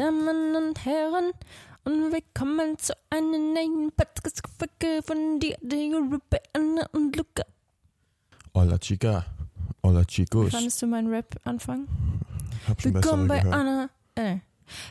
Damen 0.00 0.56
und 0.56 0.82
Herren, 0.86 1.30
und 1.84 2.10
willkommen 2.10 2.78
zu 2.78 2.94
einer 3.10 3.36
neuen 3.36 3.92
Podcast-Folge 3.94 5.02
von 5.02 5.38
dir, 5.38 5.58
der 5.60 5.92
Ruppe, 5.92 6.40
Anna 6.54 6.88
und 6.92 7.14
Luca. 7.14 7.42
Hola 8.54 8.78
chica, 8.78 9.26
hola 9.82 10.00
Wie 10.00 10.06
chicos. 10.06 10.52
fandest 10.52 10.80
du 10.80 10.86
meinen 10.86 11.12
Rap-Anfang? 11.12 11.86
Hab 12.66 12.80
schon 12.80 12.94
Willkommen 12.94 13.28
bei 13.28 13.40
gehört. 13.40 13.54
Anna. 13.54 13.90
Äh. 14.14 14.36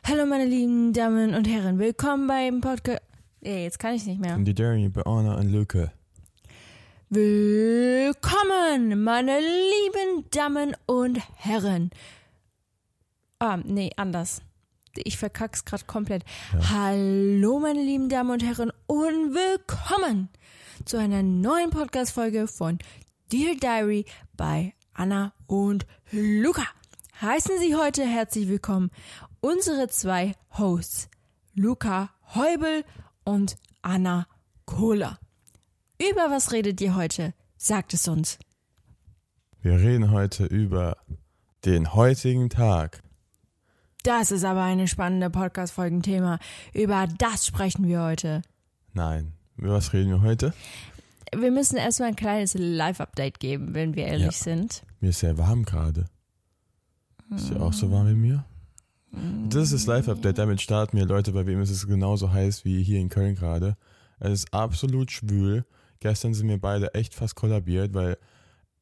Hallo, 0.08 0.28
meine 0.28 0.46
lieben 0.46 0.94
Damen 0.94 1.34
und 1.34 1.48
Herren, 1.48 1.80
willkommen 1.80 2.28
beim 2.28 2.62
Podcast. 2.62 3.02
Ey, 3.42 3.64
jetzt 3.64 3.80
kann 3.80 3.96
ich 3.96 4.06
nicht 4.06 4.22
mehr. 4.22 4.36
Und 4.36 4.46
die 4.46 4.54
Jeremy 4.56 4.90
bei 4.90 5.02
Anna 5.08 5.40
und 5.40 5.52
Luca. 5.52 5.92
Willkommen, 7.10 9.04
meine 9.04 9.40
lieben 9.40 10.26
Damen 10.30 10.78
und 10.86 11.18
Herren. 11.36 11.90
Ah, 13.40 13.58
nee, 13.66 13.90
anders. 13.96 14.44
Ich 14.96 15.18
verkack's 15.18 15.66
gerade 15.66 15.86
komplett. 15.86 16.24
Hallo, 16.72 17.60
meine 17.60 17.82
lieben 17.82 18.10
Damen 18.10 18.32
und 18.32 18.44
Herren, 18.44 18.72
und 18.88 19.34
willkommen 19.34 20.30
zu 20.86 20.98
einer 20.98 21.24
neuen 21.24 21.70
Podcast-Folge 21.70 22.48
von 22.48 22.80
Dear 23.32 23.56
Diary 23.56 24.06
bei 24.36 24.74
Anna 24.94 25.34
und 25.48 25.86
Luca. 26.12 26.66
Heißen 27.22 27.60
Sie 27.60 27.76
heute 27.76 28.04
herzlich 28.04 28.48
willkommen 28.48 28.90
unsere 29.42 29.88
zwei 29.90 30.34
Hosts, 30.58 31.10
Luca 31.54 32.10
Heubel 32.34 32.84
und 33.24 33.58
Anna 33.82 34.28
Kohler. 34.66 35.20
Über 36.00 36.32
was 36.32 36.52
redet 36.52 36.82
ihr 36.82 36.96
heute? 36.96 37.34
Sagt 37.58 37.94
es 37.94 38.08
uns. 38.08 38.40
Wir 39.62 39.74
reden 39.74 40.12
heute 40.12 40.46
über 40.46 40.98
den 41.66 41.94
heutigen 41.94 42.50
Tag. 42.50 43.04
Das 44.04 44.32
ist 44.32 44.46
aber 44.46 44.64
eine 44.64 44.88
spannende 44.88 45.30
Podcast-Folgenthema. 45.30 46.40
Über 46.74 47.08
das 47.18 47.46
sprechen 47.46 47.88
wir 47.88 48.02
heute. 48.02 48.42
Nein, 48.94 49.34
über 49.58 49.74
was 49.74 49.94
reden 49.94 50.10
wir 50.10 50.22
heute? 50.22 50.54
Wir 51.36 51.52
müssen 51.52 51.78
erstmal 51.78 52.10
ein 52.10 52.16
kleines 52.16 52.56
Live-Update 52.58 53.40
geben, 53.40 53.74
wenn 53.74 53.96
wir 53.96 54.06
ehrlich 54.08 54.26
Ja. 54.26 54.32
sind. 54.32 54.84
Mir 55.00 55.10
ist 55.10 55.20
sehr 55.20 55.38
warm 55.38 55.64
gerade. 55.64 56.06
Ist 57.36 57.52
ja 57.52 57.60
auch 57.60 57.74
so 57.74 57.92
warm 57.92 58.08
wie 58.08 58.16
mir? 58.16 58.46
Das 59.50 59.66
ist 59.66 59.74
das 59.74 59.86
Live-Update, 59.86 60.38
damit 60.38 60.62
starten 60.62 60.98
wir, 60.98 61.06
Leute. 61.06 61.32
Bei 61.34 61.46
wem 61.46 61.62
ist 61.62 61.70
es 61.70 61.86
genauso 61.86 62.32
heiß 62.32 62.66
wie 62.66 62.82
hier 62.82 63.00
in 63.00 63.10
Köln 63.10 63.36
gerade? 63.36 63.76
Es 64.20 64.32
ist 64.32 64.54
absolut 64.54 65.12
schwül. 65.12 65.66
Gestern 66.00 66.34
sind 66.34 66.48
wir 66.48 66.60
beide 66.60 66.94
echt 66.94 67.14
fast 67.14 67.36
kollabiert, 67.36 67.94
weil 67.94 68.18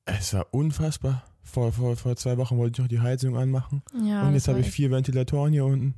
es 0.05 0.33
war 0.33 0.47
unfassbar. 0.51 1.23
Vor, 1.49 1.71
vor, 1.71 1.95
vor 1.95 2.15
zwei 2.15 2.37
Wochen 2.37 2.57
wollte 2.57 2.73
ich 2.73 2.83
noch 2.83 2.89
die 2.89 2.99
Heizung 2.99 3.37
anmachen. 3.37 3.81
Ja, 4.03 4.27
Und 4.27 4.33
jetzt 4.33 4.47
habe 4.47 4.59
ich 4.59 4.69
vier 4.69 4.91
Ventilatoren 4.91 5.53
hier 5.53 5.65
unten. 5.65 5.95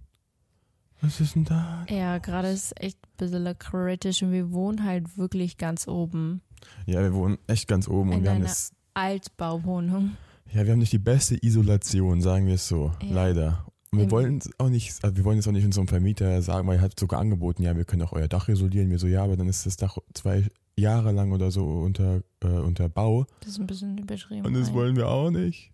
Was 1.02 1.20
ist 1.22 1.36
denn 1.36 1.46
da? 1.46 1.86
Ja, 1.90 2.18
gerade 2.18 2.50
ist 2.50 2.66
es 2.66 2.74
echt 2.76 2.98
ein 3.06 3.10
bisschen 3.18 3.58
kritisch 3.60 4.22
und 4.22 4.32
wir 4.32 4.52
wohnen 4.52 4.84
halt 4.84 5.18
wirklich 5.18 5.58
ganz 5.58 5.88
oben 5.88 6.42
Ja, 6.86 7.02
wir 7.02 7.14
wohnen 7.14 7.38
echt 7.48 7.68
ganz 7.68 7.88
oben 7.88 8.10
und 8.12 8.18
In 8.20 8.24
wir 8.24 8.32
haben 8.32 8.42
das. 8.44 8.72
Altbauwohnung. 8.94 10.18
Ja, 10.52 10.66
wir 10.66 10.72
haben 10.74 10.80
nicht 10.80 10.92
die 10.94 10.98
beste 11.00 11.38
Isolation, 11.44 12.22
sagen 12.22 12.48
wir 12.48 12.56
es 12.56 12.68
so. 12.68 12.92
Ja. 13.02 13.14
Leider. 13.14 13.66
Und 13.92 14.00
wir 14.00 14.06
Im- 14.06 14.12
wollen 14.12 14.38
es 14.40 14.50
auch 14.60 14.70
nicht, 14.70 15.04
also 15.04 15.16
wir 15.16 15.24
wollen 15.24 15.38
jetzt 15.38 15.48
auch 15.48 15.52
nicht 15.54 15.66
unserem 15.66 15.88
Vermieter 15.88 16.42
sagen, 16.42 16.68
weil 16.68 16.78
er 16.78 16.82
hat 16.82 17.00
sogar 17.00 17.20
angeboten, 17.20 17.64
ja, 17.64 17.76
wir 17.78 17.86
können 17.86 18.02
auch 18.02 18.12
euer 18.12 18.28
Dach 18.28 18.50
isolieren. 18.50 18.90
Wir 18.90 19.00
so, 19.00 19.08
ja, 19.08 19.24
aber 19.24 19.38
dann 19.38 19.48
ist 19.48 19.66
das 19.66 19.78
Dach 19.78 19.98
zwei 20.14 20.48
Jahre 20.80 21.12
lang 21.12 21.32
oder 21.32 21.52
so 21.52 21.66
unter, 21.66 22.22
äh, 22.44 22.48
unter 22.48 22.90
Bau. 22.90 23.26
Das 23.42 23.52
ist 23.52 23.60
ein 23.60 23.68
bisschen 23.68 23.98
übertrieben. 23.98 24.46
Und 24.46 24.54
das 24.54 24.68
Nein. 24.68 24.76
wollen 24.76 24.96
wir 24.96 25.10
auch 25.10 25.30
nicht. 25.30 25.72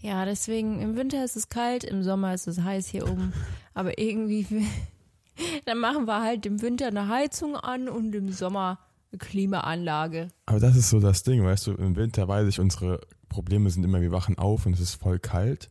Ja, 0.00 0.24
deswegen 0.24 0.80
im 0.80 0.96
Winter 0.96 1.24
ist 1.24 1.36
es 1.36 1.48
kalt, 1.48 1.84
im 1.84 2.02
Sommer 2.02 2.32
ist 2.32 2.46
es 2.46 2.60
heiß 2.60 2.88
hier 2.88 3.10
oben. 3.10 3.32
Aber 3.74 3.98
irgendwie, 3.98 4.46
dann 5.66 5.78
machen 5.78 6.06
wir 6.06 6.22
halt 6.22 6.46
im 6.46 6.62
Winter 6.62 6.86
eine 6.86 7.08
Heizung 7.08 7.56
an 7.56 7.88
und 7.88 8.14
im 8.14 8.32
Sommer 8.32 8.78
eine 9.12 9.18
Klimaanlage. 9.18 10.28
Aber 10.46 10.60
das 10.60 10.76
ist 10.76 10.90
so 10.90 11.00
das 11.00 11.22
Ding, 11.22 11.44
weißt 11.44 11.66
du, 11.66 11.72
im 11.74 11.96
Winter 11.96 12.26
weiß 12.26 12.48
ich, 12.48 12.60
unsere 12.60 13.00
Probleme 13.28 13.68
sind 13.70 13.84
immer, 13.84 14.00
wir 14.00 14.12
wachen 14.12 14.38
auf 14.38 14.66
und 14.66 14.72
es 14.72 14.80
ist 14.80 14.94
voll 14.94 15.18
kalt. 15.18 15.70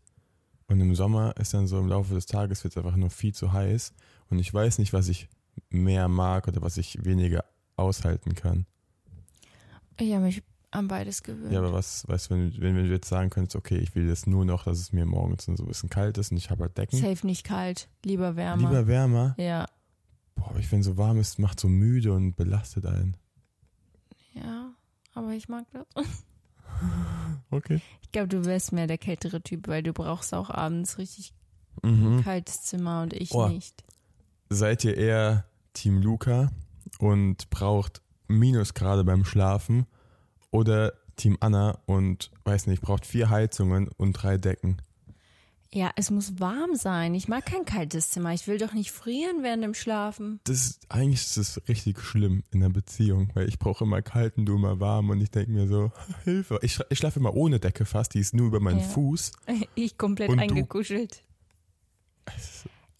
Und 0.68 0.80
im 0.80 0.94
Sommer 0.94 1.36
ist 1.38 1.56
dann 1.56 1.66
so 1.66 1.80
im 1.80 1.88
Laufe 1.88 2.14
des 2.14 2.28
Tages 2.28 2.64
wird 2.64 2.74
es 2.74 2.78
einfach 2.78 2.96
nur 2.96 3.09
viel 3.09 3.34
zu 3.34 3.52
heiß. 3.52 3.94
Und 4.30 4.38
ich 4.38 4.53
weiß 4.53 4.78
nicht, 4.78 4.94
was 4.94 5.08
ich 5.08 5.28
mehr 5.70 6.08
mag 6.08 6.48
oder 6.48 6.62
was 6.62 6.78
ich 6.78 7.03
weniger 7.03 7.44
aushalten 7.76 8.36
kann. 8.36 8.68
Ich 10.00 10.14
habe 10.14 10.24
mich 10.26 10.42
an 10.72 10.88
beides 10.88 11.24
gewöhnt. 11.24 11.52
Ja, 11.52 11.60
aber 11.60 11.74
was, 11.74 12.08
weißt 12.08 12.30
du, 12.30 12.36
wenn, 12.36 12.62
wenn 12.62 12.76
du 12.76 12.92
jetzt 12.92 13.10
sagen 13.10 13.30
könntest, 13.30 13.56
okay, 13.56 13.78
ich 13.78 13.96
will 13.96 14.08
jetzt 14.08 14.28
nur 14.28 14.46
noch, 14.46 14.66
dass 14.66 14.80
es 14.80 14.92
mir 14.94 15.06
morgens 15.06 15.46
so 15.46 15.52
ein 15.52 15.68
bisschen 15.68 15.90
kalt 15.90 16.18
ist 16.18 16.32
und 16.32 16.38
ich 16.38 16.50
habe 16.52 16.64
halt 16.64 16.78
Decken. 16.78 17.00
Safe 17.00 17.26
nicht 17.26 17.44
kalt, 17.44 17.90
lieber 18.06 18.36
wärmer. 18.36 18.62
Lieber 18.70 18.88
wärmer. 18.88 19.36
ja, 19.38 19.66
Boah, 20.36 20.52
aber 20.52 20.59
ich 20.59 20.68
finde 20.68 20.84
so 20.86 20.96
warm 20.98 21.20
ist, 21.20 21.38
macht 21.40 21.59
so 21.59 21.68
müde 21.68 22.14
und 22.14 22.36
belastet 22.36 22.86
einen. 22.86 23.18
ja, 24.34 24.72
aber 25.14 25.32
ich 25.34 25.50
mag 25.50 25.66
das. 25.72 25.86
Okay. 27.52 27.82
Ich 28.02 28.12
glaube, 28.12 28.28
du 28.30 28.46
wärst 28.46 28.72
mehr 28.72 28.88
der 28.88 28.98
kältere 28.98 29.42
Typ, 29.42 29.68
weil 29.68 29.84
du 29.84 29.92
brauchst 29.92 30.34
auch 30.34 30.50
abends 30.50 30.98
richtig 30.98 31.34
Mhm. 31.84 32.24
kaltes 32.24 32.62
Zimmer 32.62 33.02
und 33.02 33.12
ich 33.14 33.32
Oh. 33.34 33.48
nicht. 33.50 33.84
Seid 34.50 34.84
ihr 34.86 34.96
eher 34.96 35.46
Team 35.74 36.02
Luca 36.02 36.52
und 37.00 37.50
braucht 37.50 38.02
Minusgrade 38.29 39.03
beim 39.03 39.25
Schlafen 39.25 39.85
oder 40.51 40.94
Team 41.17 41.38
Anna 41.41 41.79
und 41.85 42.31
weiß 42.45 42.67
nicht, 42.67 42.81
braucht 42.81 43.06
vier 43.06 43.29
Heizungen 43.29 43.90
und 43.97 44.13
drei 44.13 44.38
Decken? 44.38 44.81
Ja, 45.72 45.91
es 45.95 46.09
muss 46.09 46.40
warm 46.40 46.75
sein. 46.75 47.13
Ich 47.13 47.28
mag 47.28 47.45
kein 47.45 47.63
kaltes 47.63 48.09
Zimmer. 48.09 48.34
Ich 48.34 48.47
will 48.47 48.57
doch 48.57 48.73
nicht 48.73 48.90
frieren 48.91 49.44
während 49.44 49.63
dem 49.63 49.75
Schlafen. 49.75 50.40
Das 50.45 50.66
ist, 50.66 50.81
eigentlich 50.90 51.19
ist 51.22 51.38
das 51.38 51.62
richtig 51.67 52.00
schlimm 52.00 52.44
in 52.50 52.62
der 52.62 52.69
Beziehung, 52.69 53.29
weil 53.35 53.47
ich 53.47 53.59
brauche 53.59 53.84
immer 53.84 54.01
kalt 54.01 54.38
und 54.38 54.47
du 54.47 54.56
immer 54.56 54.79
warm 54.79 55.11
und 55.11 55.22
ich 55.22 55.29
denke 55.29 55.51
mir 55.51 55.67
so, 55.67 55.91
Hilfe. 56.23 56.57
Ich, 56.63 56.79
ich 56.90 56.97
schlafe 56.97 57.19
immer 57.19 57.35
ohne 57.35 57.59
Decke 57.59 57.85
fast, 57.85 58.16
die 58.16 58.19
ist 58.19 58.34
nur 58.34 58.47
über 58.47 58.59
meinen 58.59 58.79
Ja. 58.79 58.85
Fuß. 58.85 59.31
Ich 59.75 59.97
komplett 59.97 60.29
Und 60.29 60.40
du? 60.50 60.66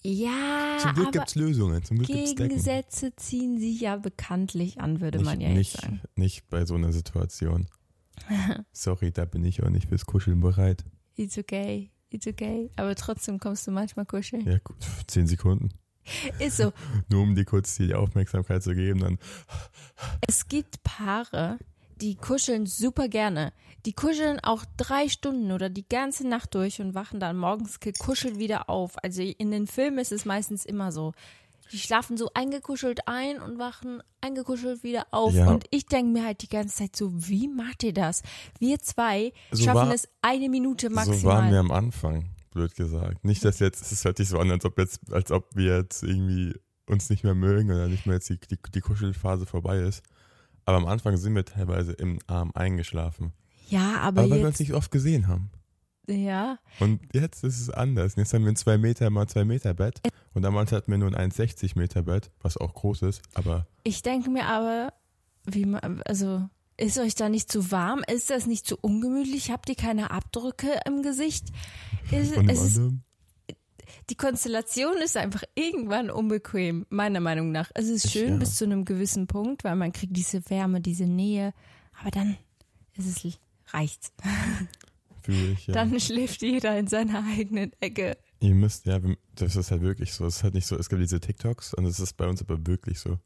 Ja, 0.02 0.78
Zum 0.80 0.94
Glück 0.94 1.08
aber 1.08 1.12
gibt's 1.12 1.36
Lösungen, 1.36 1.84
zum 1.84 1.98
Glück. 1.98 2.08
Gegensätze 2.08 3.14
ziehen 3.18 3.60
sich 3.60 3.82
ja 3.82 3.98
bekanntlich 3.98 4.80
an, 4.80 5.02
würde 5.02 5.18
Nicht, 5.18 5.26
man 5.26 5.42
ja 5.42 5.50
nicht, 5.50 5.74
jetzt 5.74 5.82
sagen. 5.84 6.02
nicht 6.16 6.50
bei 6.50 6.66
so 6.66 6.76
einer 6.76 6.94
Situation. 6.94 7.68
Sorry, 8.72 9.12
da 9.12 9.26
bin 9.26 9.44
ich 9.44 9.62
auch 9.64 9.70
nicht 9.70 9.90
fürs 9.90 10.06
Kuscheln 10.06 10.40
bereit. 10.40 10.86
It's 11.16 11.38
okay, 11.38 11.92
it's 12.12 12.28
okay. 12.28 12.70
Aber 12.78 12.96
trotzdem 12.96 13.40
kommst 13.40 13.68
du 13.68 13.72
manchmal 13.72 14.06
kuscheln. 14.06 14.46
Ja, 14.48 14.58
gut, 14.64 14.78
zehn 15.08 15.28
Sekunden. 15.28 15.70
Ist 16.40 16.58
so. 16.58 16.72
Nur 17.10 17.24
um 17.24 17.36
dir 17.36 17.46
kurz 17.46 17.76
die 17.76 17.94
Aufmerksamkeit 17.94 18.64
zu 18.64 18.74
geben, 18.74 19.00
dann 19.02 19.20
Es 20.28 20.48
gibt 20.48 20.82
Paare, 20.84 21.60
die 22.02 22.16
kuscheln 22.16 22.66
super 22.66 23.08
gerne. 23.08 23.54
Die 23.86 23.94
kuscheln 23.94 24.40
auch 24.42 24.66
drei 24.78 25.08
Stunden 25.10 25.52
oder 25.52 25.70
die 25.70 25.88
ganze 25.88 26.28
Nacht 26.28 26.54
durch 26.56 26.82
und 26.82 26.94
wachen 26.96 27.20
dann 27.20 27.38
morgens 27.38 27.80
gekuschelt 27.80 28.38
wieder 28.38 28.70
auf. 28.70 29.02
Also 29.04 29.22
in 29.22 29.52
den 29.52 29.68
Filmen 29.68 30.00
ist 30.00 30.12
es 30.12 30.26
meistens 30.26 30.66
immer 30.66 30.92
so. 30.92 31.14
Die 31.72 31.78
schlafen 31.78 32.18
so 32.18 32.32
eingekuschelt 32.34 33.08
ein 33.08 33.40
und 33.40 33.60
wachen 33.60 34.02
eingekuschelt 34.22 34.84
wieder 34.84 35.06
auf. 35.12 35.34
Ja. 35.34 35.50
Und 35.52 35.66
ich 35.70 35.86
denke 35.86 36.12
mir 36.12 36.26
halt 36.26 36.42
die 36.42 36.50
ganze 36.50 36.76
Zeit 36.78 36.96
so, 36.96 37.12
wie 37.14 37.48
macht 37.48 37.84
ihr 37.84 37.94
das? 37.94 38.24
Wir 38.58 38.80
zwei 38.80 39.32
So 39.52 39.64
schaffen 39.66 39.88
war- 39.90 39.94
es 39.94 40.10
eine 40.22 40.50
Minute 40.50 40.90
maximal. 40.90 41.20
So 41.20 41.28
waren 41.28 41.52
wir 41.52 41.60
am 41.60 41.72
Anfang, 41.72 42.30
blöd 42.52 42.76
gesagt. 42.76 43.24
Nicht, 43.24 43.46
dass 43.46 43.60
jetzt, 43.60 43.92
es 43.92 44.04
hört 44.04 44.18
sich 44.18 44.30
so 44.30 44.40
an, 44.40 44.50
als 44.50 44.66
ob 44.66 44.78
jetzt, 44.80 45.14
als 45.14 45.32
ob 45.32 45.56
wir 45.56 45.78
jetzt 45.78 46.02
irgendwie 46.04 46.56
uns 46.88 47.10
nicht 47.12 47.24
mehr 47.24 47.36
mögen 47.36 47.70
oder 47.72 47.88
nicht 47.88 48.08
mehr 48.08 48.16
jetzt 48.16 48.30
die, 48.30 48.40
die, 48.40 48.58
die 48.74 48.82
Kuschelphase 48.82 49.46
vorbei 49.46 49.78
ist. 49.80 50.02
Aber 50.70 50.78
am 50.78 50.86
Anfang 50.86 51.18
sind 51.18 51.34
wir 51.34 51.46
teilweise 51.46 51.94
im 51.94 52.20
Arm 52.28 52.52
eingeschlafen. 52.54 53.34
ja, 53.70 53.96
aber, 54.02 54.22
Aber 54.22 54.30
weil 54.30 54.40
wir 54.42 54.48
uns 54.50 54.60
nicht 54.60 54.76
oft 54.76 54.92
gesehen 54.92 55.28
haben. 55.28 55.50
ja, 56.08 56.60
Und 56.80 57.00
jetzt 57.12 57.44
ist 57.44 57.60
es 57.60 57.72
anders. 57.72 58.16
Jetzt 58.18 58.36
haben 58.36 58.44
wir 58.44 58.52
ein 58.52 58.56
2 58.56 58.78
Meter 58.78 59.10
mal 59.10 59.26
2 59.26 59.46
Meter 59.46 59.74
Bett. 59.74 60.00
Und 60.36 60.44
damals 60.44 60.72
hatten 60.72 60.92
wir 60.92 61.00
nur 61.00 61.12
ein 61.18 61.32
1,60 61.32 61.76
Meter 61.76 62.04
Bett, 62.04 62.30
was 62.42 62.56
auch 62.56 62.76
groß 62.76 63.02
ist. 63.02 63.24
Aber 63.34 63.66
Ich 63.82 64.04
denke 64.04 64.30
mir 64.30 64.46
aber, 64.46 64.94
wie 65.44 65.66
man, 65.66 66.04
also 66.04 66.48
ist 66.78 67.00
euch 67.00 67.16
da 67.16 67.30
nicht 67.30 67.52
zu 67.52 67.72
warm? 67.72 68.04
Ist 68.08 68.30
das 68.30 68.46
nicht 68.46 68.68
zu 68.68 68.78
ungemütlich? 68.80 69.50
Habt 69.50 69.70
ihr 69.70 69.76
keine 69.76 70.12
Abdrücke 70.12 70.68
im 70.86 71.02
Gesicht? 71.02 71.48
Ist, 72.12 72.36
von 72.36 72.48
ist. 72.48 72.80
Die 74.10 74.16
Konstellation 74.16 74.98
ist 75.04 75.18
einfach 75.18 75.44
irgendwann 75.56 76.10
unbequem, 76.10 76.86
meiner 76.90 77.20
Meinung 77.20 77.52
nach. 77.52 77.72
Es 77.76 77.88
ist 77.88 78.06
Ich- 78.06 78.12
schön 78.12 78.34
ja. 78.34 78.38
bis 78.38 78.56
zu 78.58 78.66
einem 78.66 78.86
gewissen 78.86 79.28
Punkt, 79.28 79.64
weil 79.64 79.76
man 79.76 79.92
kriegt 79.92 80.16
diese 80.16 80.50
Wärme, 80.50 80.82
diese 80.82 81.06
Nähe. 81.06 81.54
Aber 82.02 82.12
dann 82.12 82.38
ist 82.98 83.26
es 83.26 83.40
reicht's. 83.68 84.12
Fühle 85.22 85.52
ich, 85.52 85.68
ja. 85.68 85.74
Dann 85.74 86.00
schläft 86.00 86.42
jeder 86.42 86.78
in 86.80 86.88
seiner 86.88 87.24
eigenen 87.26 87.72
Ecke. 87.82 88.18
Ihr 88.40 88.56
müsst, 88.56 88.86
ja, 88.86 89.00
das 89.36 89.56
ist 89.56 89.70
halt 89.70 89.82
wirklich 89.82 90.14
so. 90.14 90.26
Es 90.26 90.38
ist 90.38 90.44
halt 90.44 90.54
nicht 90.54 90.66
so, 90.66 90.78
es 90.78 90.90
gibt 90.90 91.02
diese 91.02 91.20
TikToks 91.20 91.74
und 91.74 91.86
es 91.86 92.00
ist 92.00 92.14
bei 92.14 92.28
uns 92.28 92.42
aber 92.42 92.66
wirklich 92.66 93.00
so. 93.00 93.20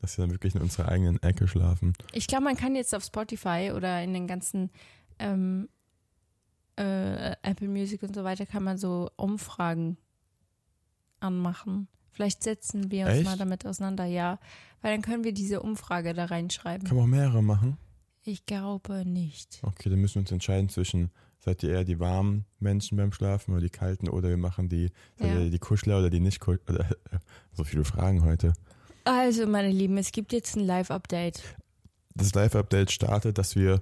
Dass 0.00 0.16
wir 0.16 0.24
dann 0.24 0.32
wirklich 0.32 0.54
in 0.54 0.62
unserer 0.62 0.88
eigenen 0.88 1.22
Ecke 1.22 1.48
schlafen. 1.48 1.94
Ich 2.12 2.26
glaube, 2.26 2.44
man 2.44 2.56
kann 2.56 2.74
jetzt 2.76 2.94
auf 2.94 3.02
Spotify 3.04 3.72
oder 3.74 4.02
in 4.02 4.12
den 4.14 4.26
ganzen 4.26 4.70
ähm, 5.18 5.68
äh, 6.80 7.36
Apple 7.42 7.68
Music 7.68 8.02
und 8.02 8.14
so 8.14 8.24
weiter 8.24 8.46
kann 8.46 8.64
man 8.64 8.78
so 8.78 9.10
Umfragen 9.16 9.96
anmachen. 11.20 11.88
Vielleicht 12.12 12.42
setzen 12.42 12.90
wir 12.90 13.06
uns 13.06 13.16
Echt? 13.16 13.24
mal 13.24 13.36
damit 13.38 13.66
auseinander, 13.66 14.04
ja. 14.04 14.38
Weil 14.82 14.92
dann 14.92 15.02
können 15.02 15.24
wir 15.24 15.32
diese 15.32 15.60
Umfrage 15.62 16.14
da 16.14 16.26
reinschreiben. 16.26 16.86
Kann 16.86 16.96
man 16.96 17.04
auch 17.04 17.10
mehrere 17.10 17.42
machen? 17.42 17.76
Ich 18.22 18.46
glaube 18.46 19.04
nicht. 19.06 19.60
Okay, 19.62 19.88
dann 19.90 19.98
müssen 20.00 20.16
wir 20.16 20.20
uns 20.22 20.32
entscheiden 20.32 20.68
zwischen, 20.68 21.10
seid 21.38 21.62
ihr 21.62 21.70
eher 21.70 21.84
die 21.84 22.00
warmen 22.00 22.44
Menschen 22.58 22.96
beim 22.96 23.12
Schlafen 23.12 23.52
oder 23.52 23.62
die 23.62 23.70
kalten 23.70 24.08
oder 24.08 24.28
wir 24.28 24.36
machen 24.36 24.68
die, 24.68 24.90
seid 25.16 25.34
Ja. 25.34 25.40
ihr 25.40 25.50
die 25.50 25.58
Kuschler 25.58 25.98
oder 25.98 26.10
die 26.10 26.20
nicht 26.20 26.40
Kuschler? 26.40 26.60
Oder, 26.68 26.86
so 27.52 27.64
viele 27.64 27.84
Fragen 27.84 28.24
heute. 28.24 28.52
Also, 29.04 29.46
meine 29.46 29.70
Lieben, 29.70 29.96
es 29.98 30.12
gibt 30.12 30.32
jetzt 30.32 30.56
ein 30.56 30.64
Live-Update. 30.64 31.42
Das 32.14 32.34
Live-Update 32.34 32.90
startet, 32.90 33.38
dass 33.38 33.56
wir 33.56 33.80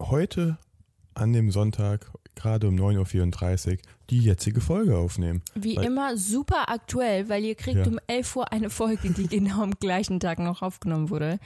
heute 0.00 0.58
an 1.14 1.32
dem 1.32 1.50
Sonntag, 1.50 2.10
gerade 2.36 2.68
um 2.68 2.76
9.34 2.76 3.72
Uhr, 3.72 3.78
die 4.10 4.20
jetzige 4.20 4.60
Folge 4.60 4.96
aufnehmen. 4.96 5.42
Wie 5.54 5.76
Weil- 5.76 5.84
immer 5.86 6.16
super 6.16 6.68
aktuell, 6.70 7.28
weil 7.28 7.44
ihr 7.44 7.54
kriegt 7.56 7.78
Ja. 7.78 7.86
um 7.86 7.98
11 8.06 8.36
Uhr 8.36 8.52
eine 8.52 8.70
Folge, 8.70 9.10
die 9.10 9.26
genau 9.28 9.62
am 9.62 9.72
gleichen 9.72 10.20
Tag 10.20 10.38
noch 10.38 10.62
aufgenommen 10.62 11.10
wurde. 11.10 11.38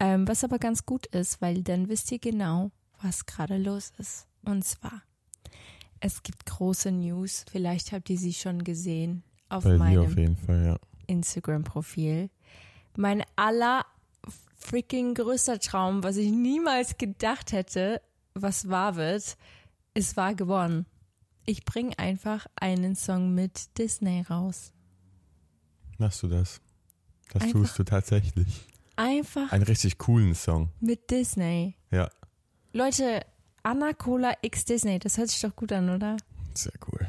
Ähm, 0.00 0.26
was 0.26 0.42
aber 0.42 0.58
ganz 0.58 0.84
gut 0.84 1.06
ist, 1.06 1.40
weil 1.40 1.62
dann 1.62 1.88
wisst 1.88 2.10
ihr 2.10 2.18
genau, 2.18 2.72
was 3.02 3.24
gerade 3.26 3.56
los 3.56 3.92
ist. 3.98 4.26
Und 4.44 4.64
zwar, 4.64 5.02
es 6.00 6.22
gibt 6.24 6.46
große 6.46 6.90
News. 6.90 7.44
Vielleicht 7.50 7.92
habt 7.92 8.10
ihr 8.10 8.18
sie 8.18 8.32
schon 8.32 8.64
gesehen 8.64 9.22
auf 9.48 9.62
Bei 9.64 9.76
meinem 9.76 10.34
ja. 10.48 10.76
Instagram-Profil. 11.06 12.30
Mein 12.96 13.22
aller 13.36 13.84
freaking 14.56 15.14
größter 15.14 15.58
Traum, 15.58 16.02
was 16.02 16.16
ich 16.16 16.30
niemals 16.30 16.98
gedacht 16.98 17.52
hätte, 17.52 18.00
was 18.34 18.68
wahr 18.68 18.96
wird, 18.96 19.36
ist 19.94 20.16
wahr 20.16 20.34
geworden. 20.34 20.86
Ich 21.44 21.64
bringe 21.64 21.98
einfach 21.98 22.46
einen 22.56 22.94
Song 22.94 23.34
mit 23.34 23.76
Disney 23.78 24.22
raus. 24.28 24.72
Machst 25.98 26.22
du 26.22 26.28
das? 26.28 26.60
Das 27.32 27.42
Einfach- 27.42 27.60
tust 27.60 27.78
du 27.78 27.84
tatsächlich. 27.84 28.66
Einfach 28.96 29.50
Einen 29.52 29.64
richtig 29.64 29.98
coolen 29.98 30.34
Song. 30.34 30.68
mit 30.80 31.10
Disney. 31.10 31.76
Ja, 31.90 32.08
Leute, 32.74 33.24
Anna 33.62 33.92
Cola 33.92 34.34
X 34.42 34.64
Disney, 34.64 34.98
das 34.98 35.18
hört 35.18 35.28
sich 35.30 35.40
doch 35.40 35.54
gut 35.56 35.72
an, 35.72 35.88
oder? 35.90 36.16
Sehr 36.58 36.72
cool. 36.88 37.06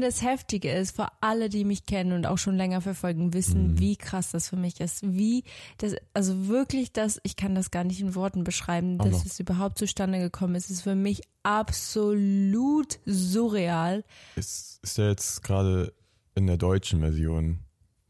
Das 0.00 0.22
Heftige 0.22 0.70
ist, 0.72 0.96
für 0.96 1.08
alle, 1.20 1.48
die 1.48 1.64
mich 1.64 1.86
kennen 1.86 2.12
und 2.12 2.26
auch 2.26 2.38
schon 2.38 2.56
länger 2.56 2.80
verfolgen, 2.80 3.32
wissen, 3.34 3.72
Mhm. 3.72 3.78
wie 3.78 3.96
krass 3.96 4.30
das 4.30 4.48
für 4.48 4.56
mich 4.56 4.80
ist. 4.80 5.00
Wie 5.02 5.44
das, 5.78 5.94
also 6.14 6.48
wirklich 6.48 6.92
das, 6.92 7.20
ich 7.22 7.36
kann 7.36 7.54
das 7.54 7.70
gar 7.70 7.84
nicht 7.84 8.00
in 8.00 8.14
Worten 8.14 8.44
beschreiben, 8.44 9.00
Auch 9.00 9.04
dass 9.04 9.18
noch. 9.18 9.26
es 9.26 9.40
überhaupt 9.40 9.78
zustande 9.78 10.18
gekommen 10.18 10.54
ist. 10.54 10.64
Es 10.66 10.76
ist 10.78 10.82
für 10.82 10.94
mich 10.94 11.22
absolut 11.42 12.98
surreal. 13.06 14.04
Ist, 14.36 14.80
ist 14.82 14.98
der 14.98 15.08
jetzt 15.10 15.42
gerade 15.42 15.92
in 16.34 16.46
der 16.46 16.56
deutschen 16.56 17.00
Version 17.00 17.60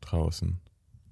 draußen? 0.00 0.60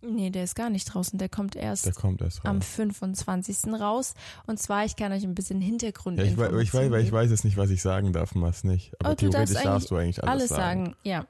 Nee, 0.04 0.30
der 0.30 0.44
ist 0.44 0.54
gar 0.54 0.68
nicht 0.68 0.84
draußen, 0.86 1.18
der 1.18 1.28
kommt 1.28 1.54
erst 1.54 1.86
Der 1.86 1.92
kommt 1.92 2.20
erst 2.22 2.44
am 2.44 2.56
raus. 2.56 2.66
25. 2.66 3.72
raus. 3.72 4.14
Und 4.46 4.58
zwar, 4.58 4.84
ich 4.84 4.96
kann 4.96 5.12
euch 5.12 5.22
ein 5.22 5.34
bisschen 5.34 5.60
Hintergrund 5.60 6.18
Ja, 6.18 6.24
ich, 6.24 6.36
weiß, 6.36 6.50
ich, 6.60 6.74
weiß, 6.74 6.90
weil 6.90 7.04
ich 7.04 7.12
weiß 7.12 7.30
jetzt 7.30 7.44
nicht, 7.44 7.56
was 7.56 7.70
ich 7.70 7.82
sagen 7.82 8.12
darf 8.12 8.32
und 8.34 8.42
was 8.42 8.64
nicht. 8.64 8.92
Aber 9.00 9.12
Oh, 9.12 9.14
du 9.14 9.30
darfst 9.30 9.52
theoretisch 9.52 9.62
darfst 9.62 9.90
du 9.90 9.96
eigentlich 9.96 10.24
alles, 10.24 10.42
alles 10.42 10.48
sagen. 10.48 10.96
Ja. 11.04 11.26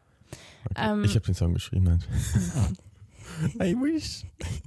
Okay. 0.70 0.90
Ähm, 0.92 1.04
ich 1.04 1.14
habe 1.14 1.26
den 1.26 1.34
Song 1.34 1.52
geschrieben. 1.54 1.84
Nein. 1.84 2.76
I 3.60 3.74
wish. 3.74 4.24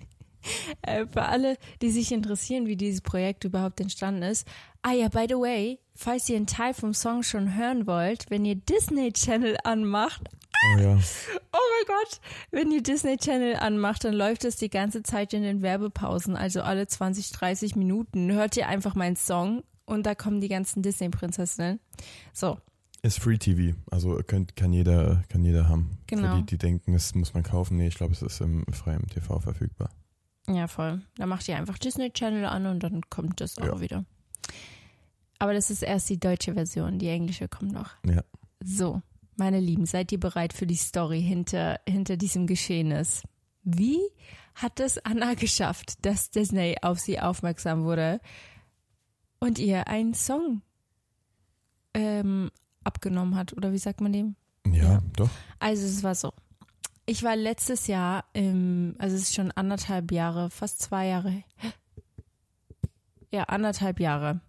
Äh, 0.84 1.08
für 1.12 1.24
alle, 1.24 1.58
die 1.82 1.90
sich 1.90 2.12
interessieren, 2.12 2.68
wie 2.68 2.76
dieses 2.76 3.02
Projekt 3.02 3.46
überhaupt 3.46 3.80
entstanden 3.80 4.22
ist. 4.22 4.48
Ah 4.84 4.92
ja, 4.94 5.08
by 5.08 5.26
the 5.28 5.34
way, 5.34 5.80
falls 5.96 6.30
ihr 6.30 6.36
einen 6.36 6.46
Teil 6.46 6.76
vom 6.76 6.94
Song 6.94 7.24
schon 7.24 7.56
hören 7.56 7.88
wollt, 7.88 8.30
wenn 8.30 8.46
ihr 8.46 8.54
Disney 8.54 9.12
Channel 9.12 9.58
anmacht, 9.64 10.22
Oh 10.76 10.80
ja. 10.80 10.94
oh 11.54 11.58
mein 11.78 11.88
Gott, 11.88 12.20
wenn 12.52 12.72
ihr 12.72 12.82
Disney 12.84 13.18
Channel 13.18 13.56
anmacht, 13.58 14.04
dann 14.04 14.14
läuft 14.14 14.46
es 14.46 14.56
die 14.56 14.70
ganze 14.70 15.04
Zeit 15.04 15.34
in 15.34 15.44
den 15.44 15.62
Werbepausen, 15.62 16.36
also 16.36 16.62
alle 16.62 16.88
20, 16.88 17.32
30 17.32 17.76
Minuten 17.76 18.32
hört 18.32 18.58
ihr 18.58 18.68
einfach 18.68 18.96
meinen 18.96 19.16
Song 19.16 19.64
und 19.86 20.06
da 20.06 20.16
kommen 20.16 20.42
die 20.42 20.48
ganzen 20.48 20.82
Disney-Prinzessinnen. 20.82 21.80
So, 22.34 22.58
Ist 23.04 23.20
Free 23.20 23.38
TV. 23.38 23.76
Also 23.92 24.20
könnt, 24.26 24.56
kann, 24.56 24.74
jeder, 24.74 25.24
kann 25.30 25.44
jeder 25.44 25.70
haben. 25.70 25.98
Genau. 26.08 26.32
Für 26.36 26.38
die, 26.42 26.46
die 26.46 26.58
denken, 26.58 26.94
es 26.96 27.14
muss 27.14 27.34
man 27.36 27.44
kaufen. 27.44 27.78
Nee, 27.78 27.88
ich 27.88 27.96
glaube, 27.96 28.14
es 28.14 28.22
ist 28.24 28.42
im 28.42 28.66
freien 28.74 29.06
TV 29.08 29.40
verfügbar. 29.40 29.90
Ja, 30.48 30.68
voll. 30.68 31.02
Da 31.18 31.26
macht 31.26 31.48
ihr 31.48 31.56
einfach 31.58 31.78
Disney 31.78 32.12
Channel 32.12 32.46
an 32.46 32.66
und 32.68 32.82
dann 32.82 33.02
kommt 33.10 33.42
das 33.42 33.58
auch 33.60 33.66
Ja. 33.66 33.80
wieder. 33.82 34.06
Aber 35.38 35.54
das 35.54 35.70
ist 35.70 35.84
erst 35.84 36.10
die 36.10 36.20
deutsche 36.20 36.54
Version, 36.54 36.98
die 36.98 37.10
englische 37.10 37.48
kommt 37.48 37.74
noch. 37.74 37.92
Ja. 38.06 38.24
So, 38.64 39.02
meine 39.38 39.60
Lieben, 39.60 39.86
seid 39.86 40.12
ihr 40.12 40.20
bereit 40.20 40.54
für 40.54 40.68
die 40.68 40.76
Story 40.76 41.22
hinter, 41.22 41.80
hinter 41.88 42.18
diesem 42.18 42.48
Geschehnis? 42.48 43.24
Wie 43.64 44.00
hat 44.56 44.80
es 44.80 44.98
Anna 45.06 45.34
geschafft, 45.34 46.06
dass 46.06 46.30
Disney 46.30 46.78
auf 46.82 47.00
sie 47.00 47.20
aufmerksam 47.20 47.84
wurde 47.84 48.20
und 49.40 49.60
ihr 49.60 49.88
einen 49.88 50.14
Song 50.14 50.62
ähm, 51.94 52.52
abgenommen 52.84 53.36
hat? 53.36 53.54
Oder 53.54 53.72
wie 53.74 53.78
sagt 53.78 54.02
man 54.02 54.14
dem? 54.14 54.36
Ja, 54.68 54.84
Ja. 54.94 55.02
doch. 55.16 55.30
Also 55.60 55.86
es 55.86 56.04
war 56.04 56.16
so. 56.16 56.34
Ich 57.08 57.22
war 57.24 57.36
letztes 57.36 57.86
Jahr 57.88 58.26
im, 58.34 58.96
also 58.98 59.16
es 59.16 59.24
ist 59.24 59.36
schon 59.36 59.52
anderthalb 59.52 60.12
Jahre, 60.12 60.50
fast 60.50 60.82
zwei 60.82 61.08
Jahre, 61.08 61.44
ja, 63.32 63.44
anderthalb 63.44 64.00
Jahre 64.00 64.42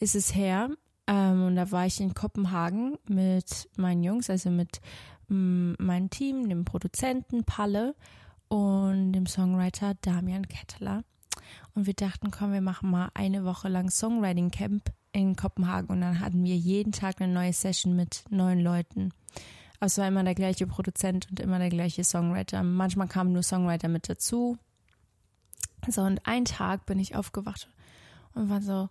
ist 0.00 0.16
es 0.16 0.34
her. 0.34 0.70
Ähm, 1.12 1.44
und 1.44 1.56
da 1.56 1.70
war 1.70 1.84
ich 1.84 2.00
in 2.00 2.14
Kopenhagen 2.14 2.96
mit 3.06 3.68
meinen 3.76 4.02
Jungs, 4.02 4.30
also 4.30 4.48
mit 4.48 4.80
mm, 5.28 5.74
meinem 5.78 6.08
Team, 6.08 6.48
dem 6.48 6.64
Produzenten 6.64 7.44
Palle 7.44 7.94
und 8.48 9.12
dem 9.12 9.26
Songwriter 9.26 9.92
Damian 10.00 10.48
Ketteler. 10.48 11.04
Und 11.74 11.86
wir 11.86 11.92
dachten, 11.92 12.30
komm, 12.30 12.54
wir 12.54 12.62
machen 12.62 12.90
mal 12.90 13.10
eine 13.12 13.44
Woche 13.44 13.68
lang 13.68 13.90
Songwriting 13.90 14.50
Camp 14.50 14.90
in 15.12 15.36
Kopenhagen. 15.36 15.90
Und 15.90 16.00
dann 16.00 16.18
hatten 16.20 16.44
wir 16.44 16.56
jeden 16.56 16.92
Tag 16.92 17.20
eine 17.20 17.32
neue 17.32 17.52
Session 17.52 17.94
mit 17.94 18.24
neuen 18.30 18.60
Leuten. 18.60 19.12
Aber 19.76 19.86
es 19.86 19.98
war 19.98 20.08
immer 20.08 20.24
der 20.24 20.34
gleiche 20.34 20.66
Produzent 20.66 21.28
und 21.28 21.40
immer 21.40 21.58
der 21.58 21.70
gleiche 21.70 22.04
Songwriter. 22.04 22.62
Manchmal 22.62 23.08
kamen 23.08 23.34
nur 23.34 23.42
Songwriter 23.42 23.88
mit 23.88 24.08
dazu. 24.08 24.56
So, 25.88 26.02
und 26.02 26.26
einen 26.26 26.46
Tag 26.46 26.86
bin 26.86 26.98
ich 26.98 27.16
aufgewacht 27.16 27.68
und 28.34 28.48
war 28.48 28.62
so, 28.62 28.88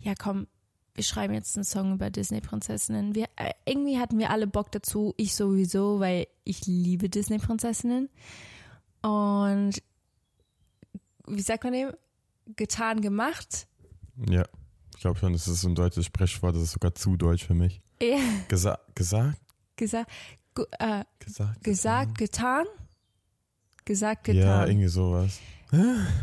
ja 0.00 0.14
komm, 0.18 0.48
wir 0.94 1.04
schreiben 1.04 1.32
jetzt 1.34 1.56
einen 1.56 1.64
Song 1.64 1.94
über 1.94 2.10
Disney-Prinzessinnen. 2.10 3.14
Wir, 3.14 3.26
äh, 3.36 3.52
irgendwie 3.64 3.98
hatten 3.98 4.18
wir 4.18 4.30
alle 4.30 4.46
Bock 4.46 4.70
dazu, 4.72 5.14
ich 5.16 5.34
sowieso, 5.34 6.00
weil 6.00 6.26
ich 6.44 6.66
liebe 6.66 7.08
Disney-Prinzessinnen. 7.08 8.08
Und 9.02 9.72
wie 11.26 11.40
sagt 11.42 11.64
man 11.64 11.72
dem? 11.72 11.92
Getan, 12.56 13.00
gemacht. 13.00 13.66
Ja. 14.28 14.44
Ich 14.94 15.00
glaube 15.00 15.18
schon, 15.18 15.32
das 15.32 15.48
ist 15.48 15.64
ein 15.64 15.74
deutsches 15.74 16.06
Sprechwort. 16.06 16.54
Das 16.54 16.62
ist 16.62 16.72
sogar 16.72 16.94
zu 16.94 17.16
deutsch 17.16 17.44
für 17.46 17.54
mich. 17.54 17.80
Ja, 18.00 18.18
Gesa 18.48 18.78
gesagt, 18.94 19.40
gesagt, 19.76 20.10
gu- 20.54 20.64
äh, 20.78 21.04
gesagt, 21.20 21.62
gesagt, 21.64 22.18
getan. 22.18 22.66
Gesagt, 23.84 24.28
Ja, 24.28 24.34
getan. 24.34 24.68
irgendwie 24.68 24.88
sowas. 24.88 25.38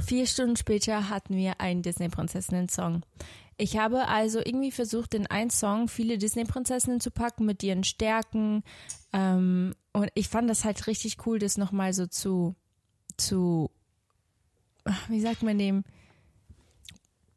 Vier 0.05 0.27
Stunden 0.27 0.55
später 0.55 1.09
hatten 1.09 1.35
wir 1.35 1.59
einen 1.59 1.81
Disney-Prinzessinnen-Song. 1.81 3.03
Ich 3.57 3.77
habe 3.77 4.07
also 4.07 4.39
irgendwie 4.39 4.71
versucht, 4.71 5.13
in 5.13 5.27
einen 5.27 5.49
Song 5.49 5.87
viele 5.87 6.17
Disney-Prinzessinnen 6.17 6.99
zu 6.99 7.11
packen 7.11 7.45
mit 7.45 7.61
ihren 7.63 7.83
Stärken. 7.83 8.63
Ähm, 9.11 9.73
und 9.91 10.09
ich 10.13 10.29
fand 10.29 10.49
das 10.49 10.65
halt 10.65 10.87
richtig 10.87 11.25
cool, 11.25 11.39
das 11.39 11.57
nochmal 11.57 11.93
so 11.93 12.05
zu, 12.05 12.55
zu, 13.17 13.69
wie 15.09 15.19
sagt 15.19 15.43
man 15.43 15.57
dem, 15.57 15.83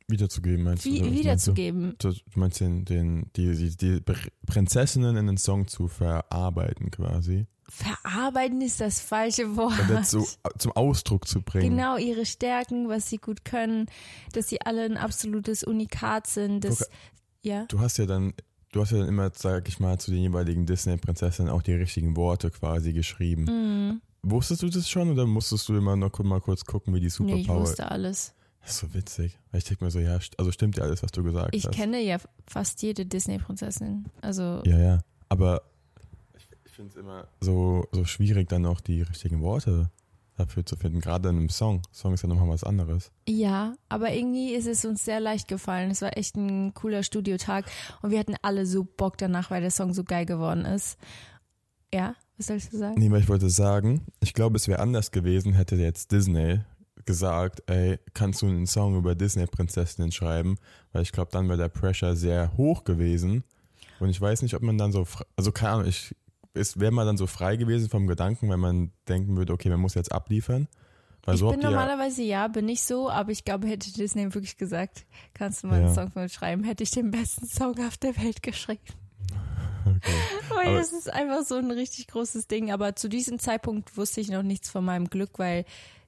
Wiederzugeben, 0.08 0.64
meinst 0.64 0.84
du? 0.84 0.90
wie, 0.90 1.00
was 1.00 1.10
wiederzugeben. 1.12 1.94
Du 1.98 2.10
Du 2.10 2.20
meinst 2.34 2.60
den, 2.60 2.84
den, 2.84 3.30
die, 3.34 3.54
die, 3.56 3.76
die 3.76 3.96
Pr- 4.00 4.30
Prinzessinnen 4.46 5.16
in 5.16 5.26
den 5.26 5.38
Song 5.38 5.66
zu 5.66 5.88
verarbeiten 5.88 6.90
quasi. 6.90 7.46
Verarbeiten 7.74 8.60
ist 8.60 8.80
das 8.82 9.00
falsche 9.00 9.56
Wort. 9.56 9.72
Das 9.88 10.10
so 10.10 10.26
zum 10.58 10.72
Ausdruck 10.72 11.26
zu 11.26 11.40
bringen. 11.40 11.70
Genau, 11.76 11.96
ihre 11.96 12.26
Stärken, 12.26 12.88
was 12.90 13.08
sie 13.08 13.16
gut 13.16 13.46
können, 13.46 13.86
dass 14.34 14.50
sie 14.50 14.60
alle 14.60 14.84
ein 14.84 14.98
absolutes 14.98 15.64
Unikat 15.64 16.26
sind. 16.26 16.66
Guck, 16.68 16.86
ja. 17.40 17.64
Du 17.68 17.80
hast 17.80 17.96
ja 17.96 18.04
dann, 18.04 18.34
du 18.72 18.82
hast 18.82 18.92
ja 18.92 18.98
dann 18.98 19.08
immer, 19.08 19.30
sag 19.34 19.68
ich 19.68 19.80
mal, 19.80 19.98
zu 19.98 20.10
den 20.10 20.20
jeweiligen 20.20 20.66
Disney-Prinzessinnen 20.66 21.50
auch 21.50 21.62
die 21.62 21.72
richtigen 21.72 22.14
Worte 22.14 22.50
quasi 22.50 22.92
geschrieben. 22.92 23.44
Mhm. 23.44 24.00
Wusstest 24.22 24.62
du 24.62 24.68
das 24.68 24.88
schon 24.90 25.10
oder 25.10 25.26
musstest 25.26 25.66
du 25.68 25.74
immer 25.74 25.96
noch 25.96 26.16
mal 26.18 26.40
kurz 26.42 26.66
gucken, 26.66 26.94
wie 26.94 27.00
die 27.00 27.04
Nee, 27.04 27.06
ich 27.08 27.14
Superpower 27.14 27.60
wusste 27.62 27.90
alles. 27.90 28.34
Das 28.60 28.72
ist 28.72 28.78
so 28.80 28.94
witzig. 28.94 29.38
Ich 29.54 29.64
denke 29.64 29.82
mir 29.82 29.90
so, 29.90 29.98
ja, 29.98 30.18
also 30.36 30.52
stimmt 30.52 30.76
ja 30.76 30.84
alles, 30.84 31.02
was 31.02 31.10
du 31.10 31.22
gesagt 31.24 31.54
Ich 31.54 31.64
hast. 31.66 31.74
kenne 31.74 32.00
ja 32.02 32.18
fast 32.46 32.82
jede 32.82 33.06
Disney-Prinzessin. 33.06 34.04
Also, 34.20 34.60
Ja, 34.66 34.78
ja. 34.78 34.98
Aber 35.30 35.62
ich, 36.72 36.76
finde 36.76 36.90
es 36.90 36.96
immer 36.96 37.28
so, 37.40 37.86
so 37.92 38.04
schwierig, 38.04 38.48
dann 38.48 38.66
auch 38.66 38.80
die 38.80 39.02
richtigen 39.02 39.42
Worte 39.42 39.90
dafür 40.36 40.64
zu 40.64 40.76
finden. 40.76 41.00
Gerade 41.00 41.28
in 41.28 41.36
einem 41.36 41.48
Song. 41.50 41.82
Song 41.92 42.14
ist 42.14 42.22
ja 42.22 42.28
nochmal 42.28 42.48
was 42.48 42.64
anderes. 42.64 43.12
ja, 43.28 43.74
aber 43.90 44.12
irgendwie 44.12 44.54
ist 44.54 44.66
es 44.66 44.84
uns 44.84 45.04
sehr 45.04 45.20
leicht 45.20 45.48
gefallen. 45.48 45.90
Es 45.90 46.00
war 46.00 46.16
echt 46.16 46.36
ein 46.36 46.72
cooler 46.72 47.02
Studiotag 47.02 47.66
und 48.00 48.10
wir 48.10 48.18
hatten 48.18 48.36
alle 48.42 48.64
so 48.64 48.84
Bock 48.84 49.18
danach, 49.18 49.50
weil 49.50 49.60
der 49.60 49.70
Song 49.70 49.92
so 49.92 50.02
geil 50.02 50.24
geworden 50.24 50.64
ist. 50.64 50.98
Ja, 51.92 52.14
Was 52.38 52.46
sollst 52.46 52.72
du 52.72 52.78
sagen? 52.78 52.94
Nee, 52.98 53.10
weil 53.10 53.20
ich 53.20 53.28
wollte 53.28 53.50
sagen, 53.50 54.06
ich 54.20 54.32
glaube, 54.32 54.56
es 54.56 54.66
wäre 54.66 54.80
anders 54.80 55.10
gewesen, 55.10 55.52
hätte 55.52 55.76
jetzt 55.76 56.10
Disney 56.10 56.60
gesagt, 57.04 57.62
ey, 57.66 57.98
kannst 58.14 58.40
du 58.40 58.46
einen 58.46 58.66
Song 58.66 58.96
über 58.96 59.14
Disney-Prinzessinnen 59.14 60.10
schreiben? 60.10 60.56
Weil 60.92 61.02
ich 61.02 61.12
glaube, 61.12 61.30
dann 61.32 61.48
wäre 61.48 61.58
der 61.58 61.68
Pressure 61.68 62.16
sehr 62.16 62.56
hoch 62.56 62.84
gewesen. 62.84 63.44
Und 64.00 64.08
ich 64.08 64.20
weiß 64.20 64.42
nicht, 64.42 64.54
ob 64.54 64.62
man 64.62 64.78
dann 64.78 64.90
so, 64.90 65.06
also 65.36 65.52
keine 65.52 65.72
Ahnung, 65.72 65.86
ich, 65.88 66.14
es 66.54 66.78
wäre 66.78 66.92
man 66.92 67.06
dann 67.06 67.16
so 67.16 67.26
frei 67.26 67.56
gewesen 67.56 67.88
vom 67.88 68.06
Gedanken, 68.06 68.50
wenn 68.50 68.60
man 68.60 68.92
denken 69.08 69.36
würde, 69.36 69.52
okay, 69.52 69.68
man 69.70 69.80
muss 69.80 69.94
jetzt 69.94 70.12
abliefern. 70.12 70.68
Weil 71.24 71.34
ich 71.34 71.40
so 71.40 71.50
bin 71.50 71.60
ihr 71.60 71.64
ja, 71.64 71.70
normalerweise 71.70 72.22
ja, 72.22 72.48
bin 72.48 72.68
ich 72.68 72.82
so, 72.82 73.08
aber 73.08 73.30
ich 73.30 73.44
glaube, 73.44 73.68
hätte 73.68 73.92
Disney 73.92 74.24
wirklich 74.34 74.56
gesagt, 74.56 75.06
kannst 75.34 75.62
du 75.62 75.68
mal 75.68 75.76
einen 75.76 75.86
Ja. 75.88 75.94
Song 75.94 76.10
von 76.10 76.22
mir 76.22 76.28
schreiben, 76.28 76.64
hätte 76.64 76.82
ich 76.82 76.90
den 76.90 77.10
besten 77.12 77.46
Song 77.46 77.78
auf 77.86 77.96
der 77.96 78.16
Welt 78.18 78.42
geschrieben. 78.42 78.80
okay. 79.86 80.12
Weil 80.48 80.66
Aber- 80.68 80.78
das 80.78 80.92
ist 80.92 81.10
einfach 81.12 81.44
so 81.44 81.54
ein 81.56 81.70
richtig 81.70 82.08
großes 82.08 82.48
Ding. 82.48 82.72
Aber 82.72 82.96
zu 82.96 83.08
diesem 83.08 83.38
Zeitpunkt 83.38 83.96
wusste 83.96 84.20
ich 84.20 84.30
noch 84.30 84.42
nichts 84.42 84.68
von 84.68 84.84
meinem 84.84 85.08
Glück, 85.08 85.38
weil 85.38 85.64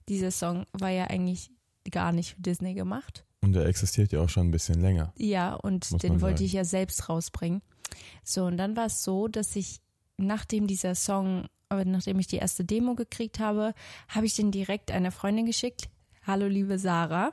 dieser 0.09 0.31
Song 0.33 0.67
war 0.73 0.91
ja 0.91 1.05
eigentlich 1.05 1.51
gar 1.91 2.11
nicht 2.13 2.35
für 2.35 2.43
Disney 2.43 2.75
gemacht. 2.75 3.25
Und 3.41 3.53
der 3.53 3.67
existiert 3.67 4.11
ja 4.11 4.21
auch 4.21 4.29
schon 4.29 4.49
ein 4.49 4.51
bisschen 4.51 4.81
länger. 4.81 5.13
Ja, 5.17 5.55
und 5.55 6.03
den 6.03 6.21
wollte 6.23 6.43
ich 6.45 6.55
ja 6.55 6.65
selbst 6.65 7.09
rausbringen. 7.09 7.63
So, 8.25 8.47
und 8.47 8.57
dann 8.57 8.75
war 8.77 8.87
es 8.87 9.05
so, 9.05 9.29
dass 9.29 9.55
ich, 9.55 9.81
nachdem 10.17 10.67
dieser 10.67 10.95
Song, 10.95 11.47
nachdem 11.71 12.19
ich 12.19 12.27
die 12.27 12.37
erste 12.37 12.65
Demo 12.65 12.95
gekriegt 12.95 13.41
habe, 13.41 13.75
habe 14.09 14.27
ich 14.27 14.35
den 14.35 14.51
direkt 14.51 14.91
einer 14.91 15.11
Freundin 15.11 15.47
geschickt. 15.47 15.89
Hallo, 16.27 16.47
liebe 16.47 16.79
Sarah. 16.79 17.33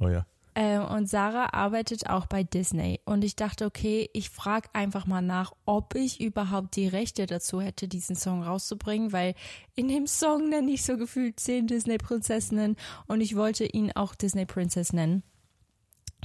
Oh 0.00 0.08
ja. 0.08 0.26
Ähm, 0.58 0.86
und 0.86 1.06
Sarah 1.06 1.52
arbeitet 1.52 2.08
auch 2.08 2.26
bei 2.26 2.42
Disney. 2.42 3.00
Und 3.04 3.24
ich 3.24 3.36
dachte, 3.36 3.66
okay, 3.66 4.08
ich 4.14 4.30
frage 4.30 4.70
einfach 4.72 5.06
mal 5.06 5.20
nach, 5.20 5.52
ob 5.66 5.94
ich 5.94 6.18
überhaupt 6.18 6.76
die 6.76 6.88
Rechte 6.88 7.26
dazu 7.26 7.60
hätte, 7.60 7.88
diesen 7.88 8.16
Song 8.16 8.42
rauszubringen, 8.42 9.12
weil 9.12 9.34
in 9.74 9.88
dem 9.88 10.06
Song 10.06 10.48
nenne 10.48 10.70
ich 10.72 10.82
so 10.82 10.96
gefühlt 10.96 11.38
zehn 11.38 11.66
Disney-Prinzessinnen 11.66 12.76
und 13.06 13.20
ich 13.20 13.36
wollte 13.36 13.66
ihn 13.66 13.92
auch 13.92 14.14
Disney 14.14 14.46
Princess 14.46 14.94
nennen. 14.94 15.22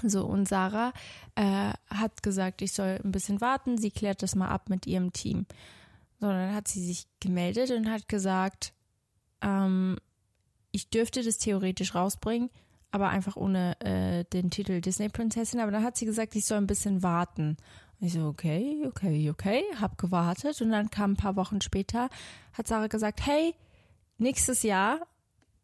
So, 0.02 0.26
und 0.26 0.48
Sarah 0.48 0.94
äh, 1.36 1.74
hat 1.90 2.24
gesagt, 2.24 2.62
ich 2.62 2.72
soll 2.72 3.02
ein 3.04 3.12
bisschen 3.12 3.42
warten, 3.42 3.78
sie 3.78 3.92
klärt 3.92 4.24
das 4.24 4.36
mal 4.36 4.48
ab 4.48 4.70
mit 4.70 4.88
ihrem 4.88 5.12
Team. 5.12 5.46
So, 6.22 6.28
dann 6.28 6.54
hat 6.54 6.68
sie 6.68 6.86
sich 6.86 7.08
gemeldet 7.20 7.72
und 7.72 7.90
hat 7.90 8.08
gesagt, 8.08 8.74
ähm, 9.42 9.98
ich 10.72 10.92
dürfte 10.92 11.24
das 11.24 11.40
theoretisch 11.40 11.96
rausbringen, 11.96 12.52
aber 12.92 13.10
einfach 13.10 13.38
ohne 13.38 13.76
äh, 13.82 14.24
den 14.26 14.52
Titel 14.52 14.82
Disney 14.82 15.10
Prinzessin. 15.10 15.60
Aber 15.60 15.72
dann 15.72 15.84
hat 15.84 15.98
sie 15.98 16.06
gesagt, 16.06 16.36
ich 16.36 16.46
soll 16.46 16.60
ein 16.60 16.68
bisschen 16.68 17.02
warten. 17.02 17.58
Und 18.00 18.08
ich 18.08 18.14
so, 18.14 18.28
okay, 18.28 18.84
okay, 18.86 19.32
okay, 19.32 19.64
hab 19.80 19.98
gewartet. 19.98 20.62
Und 20.62 20.70
dann 20.70 20.92
kam 20.92 21.14
ein 21.14 21.18
paar 21.18 21.36
Wochen 21.36 21.60
später, 21.60 22.10
hat 22.54 22.68
Sarah 22.68 22.86
gesagt, 22.86 23.26
hey, 23.26 23.56
nächstes 24.20 24.62
Jahr 24.62 25.00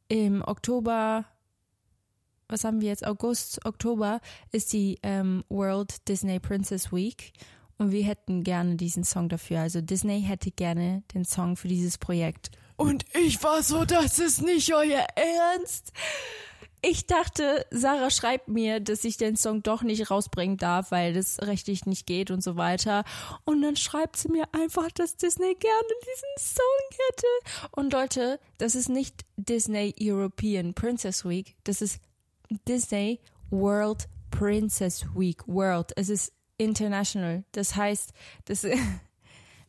im 0.08 0.42
Oktober, 0.42 1.26
was 2.48 2.64
haben 2.64 2.82
wir 2.82 2.88
jetzt, 2.88 3.06
August, 3.06 3.64
Oktober, 3.64 4.22
ist 4.52 4.74
die 4.74 4.98
ähm, 5.04 5.44
World 5.50 6.08
Disney 6.08 6.40
Princess 6.40 6.92
Week. 6.92 7.34
Und 7.78 7.92
wir 7.92 8.04
hätten 8.04 8.44
gerne 8.44 8.76
diesen 8.76 9.04
Song 9.04 9.30
dafür. 9.30 9.62
Also 9.62 9.82
Disney 9.82 10.22
hätte 10.22 10.52
gerne 10.52 11.04
den 11.14 11.26
Song 11.26 11.56
für 11.56 11.68
dieses 11.68 11.98
Projekt. 11.98 12.52
Und 12.76 13.06
ich 13.14 13.42
war 13.44 13.64
so, 13.64 13.86
das 13.86 14.20
ist 14.20 14.42
nicht 14.42 14.74
euer 14.74 15.06
Ernst. 15.16 15.92
Ich 16.84 17.08
dachte, 17.08 17.66
Sarah 17.72 18.12
schreibt 18.12 18.50
mir, 18.50 18.80
dass 18.80 19.04
ich 19.04 19.18
den 19.18 19.36
Song 19.36 19.64
doch 19.64 19.82
nicht 19.82 20.12
rausbringen 20.12 20.58
darf, 20.58 20.92
weil 20.92 21.14
das 21.14 21.40
rechtlich 21.42 21.88
nicht 21.88 22.06
geht 22.06 22.30
und 22.30 22.44
so 22.44 22.56
weiter. 22.56 23.04
Und 23.46 23.64
dann 23.64 23.76
schreibt 23.76 24.16
sie 24.16 24.30
mir 24.30 24.46
einfach, 24.54 24.92
dass 24.92 25.18
Disney 25.18 25.56
gerne 25.56 25.88
diesen 26.02 26.56
Song 26.56 27.00
hätte. 27.08 27.68
Und 27.72 27.94
Leute, 27.94 28.40
das 28.60 28.76
ist 28.76 28.90
nicht 28.90 29.26
Disney 29.38 29.94
European 30.00 30.76
Princess 30.76 31.26
Week, 31.26 31.56
das 31.64 31.82
ist 31.82 32.00
Disney 32.68 33.20
World 33.50 34.08
Princess 34.30 35.06
Week. 35.16 35.48
World. 35.48 35.94
Es 35.96 36.10
ist 36.10 36.32
international. 36.58 37.44
Das 37.52 37.76
heißt, 37.76 38.14
das 38.46 38.64
ist 38.64 38.80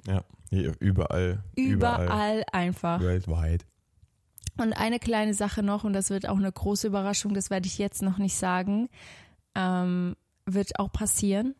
Ja. 0.07 0.25
Hier, 0.50 0.75
Überall. 0.80 1.42
überall 1.57 2.45
einfach. 2.52 3.00
Weltweit. 3.00 3.66
Und 4.57 4.73
eine 4.73 4.99
kleine 4.99 5.35
Sache 5.35 5.62
noch, 5.62 5.85
und 5.85 5.92
das 5.92 6.11
wird 6.11 6.26
auch 6.28 6.38
eine 6.38 6.50
große 6.50 6.87
Überraschung, 6.87 7.35
das 7.35 7.50
werde 7.50 7.66
ich 7.66 7.78
jetzt 7.78 8.02
noch 8.02 8.18
nicht 8.18 8.35
sagen, 8.35 8.88
ähm, 9.54 10.16
wird 10.47 10.78
auch 10.78 10.90
passieren, 10.90 11.54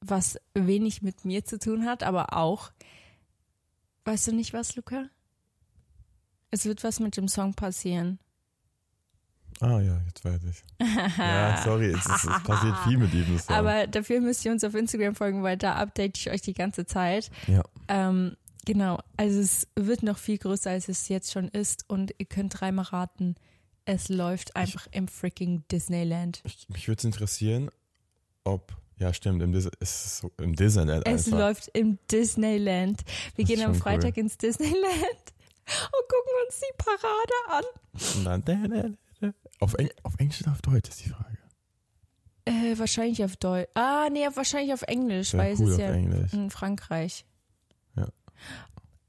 was 0.00 0.38
wenig 0.54 1.02
mit 1.02 1.24
mir 1.24 1.44
zu 1.44 1.58
tun 1.58 1.86
hat, 1.86 2.02
aber 2.02 2.36
auch. 2.36 2.70
Weißt 4.04 4.26
du 4.28 4.32
nicht 4.32 4.52
was, 4.52 4.76
Luca? 4.76 5.06
Es 6.50 6.66
wird 6.66 6.84
was 6.84 7.00
mit 7.00 7.16
dem 7.16 7.28
Song 7.28 7.54
passieren. 7.54 8.18
Ah 9.62 9.80
ja, 9.80 9.96
jetzt 10.06 10.24
weiß 10.24 10.40
ich. 10.50 11.16
ja, 11.18 11.62
sorry, 11.64 11.86
es, 11.92 12.04
ist, 12.04 12.24
es 12.24 12.42
passiert 12.42 12.76
viel 12.80 12.98
mit 12.98 13.12
diesem 13.12 13.38
Song. 13.38 13.54
Aber 13.54 13.86
dafür 13.86 14.20
müsst 14.20 14.44
ihr 14.44 14.50
uns 14.50 14.64
auf 14.64 14.74
Instagram 14.74 15.14
folgen, 15.14 15.44
weil 15.44 15.56
da 15.56 15.74
update 15.76 16.18
ich 16.18 16.30
euch 16.30 16.42
die 16.42 16.52
ganze 16.54 16.84
Zeit. 16.84 17.30
ja. 17.46 17.62
Ähm, 17.86 18.36
genau, 18.64 18.98
also 19.16 19.38
es 19.38 19.68
wird 19.76 20.02
noch 20.02 20.18
viel 20.18 20.38
größer, 20.38 20.70
als 20.70 20.88
es 20.88 21.08
jetzt 21.08 21.30
schon 21.30 21.46
ist. 21.48 21.84
Und 21.88 22.12
ihr 22.18 22.26
könnt 22.26 22.60
dreimal 22.60 22.86
raten, 22.86 23.36
es 23.84 24.08
läuft 24.08 24.56
einfach 24.56 24.88
im 24.90 25.06
freaking 25.06 25.62
Disneyland. 25.70 26.40
Ich, 26.44 26.68
mich 26.68 26.88
würde 26.88 26.98
es 26.98 27.04
interessieren, 27.04 27.70
ob. 28.44 28.72
Ja, 28.98 29.12
stimmt, 29.14 29.42
im, 29.42 29.52
Dis 29.52 29.68
es 29.80 30.04
ist 30.04 30.16
so, 30.18 30.32
im 30.38 30.54
Disneyland 30.54 31.06
Es 31.08 31.26
einfach. 31.26 31.38
läuft 31.38 31.68
im 31.72 31.98
Disneyland. 32.10 33.02
Wir 33.36 33.44
Das 33.44 33.54
gehen 33.54 33.64
am 33.66 33.74
Freitag 33.74 34.16
ins 34.16 34.38
Disneyland 34.38 34.74
und 34.74 34.88
gucken 36.08 36.32
uns 36.46 36.60
die 36.60 36.76
Parade 36.78 37.34
an. 37.48 37.64
Da, 39.22 39.28
da, 39.28 39.32
da. 39.44 39.50
Auf, 39.60 39.74
Eng 39.74 39.90
auf 40.02 40.14
Englisch 40.18 40.42
oder 40.42 40.52
auf 40.52 40.62
Deutsch 40.62 40.88
ist 40.88 41.04
die 41.04 41.08
Frage. 41.10 41.38
Äh, 42.44 42.76
wahrscheinlich 42.78 43.22
auf 43.24 43.36
Deutsch. 43.36 43.68
Ah, 43.74 44.08
nee, 44.10 44.26
wahrscheinlich 44.34 44.72
auf 44.74 44.82
Englisch, 44.82 45.34
weil 45.34 45.54
cool 45.58 45.66
es 45.68 45.72
ist 45.74 45.78
ja 45.78 45.92
Englisch. 45.92 46.32
in 46.32 46.50
Frankreich. 46.50 47.24
Ja. 47.96 48.08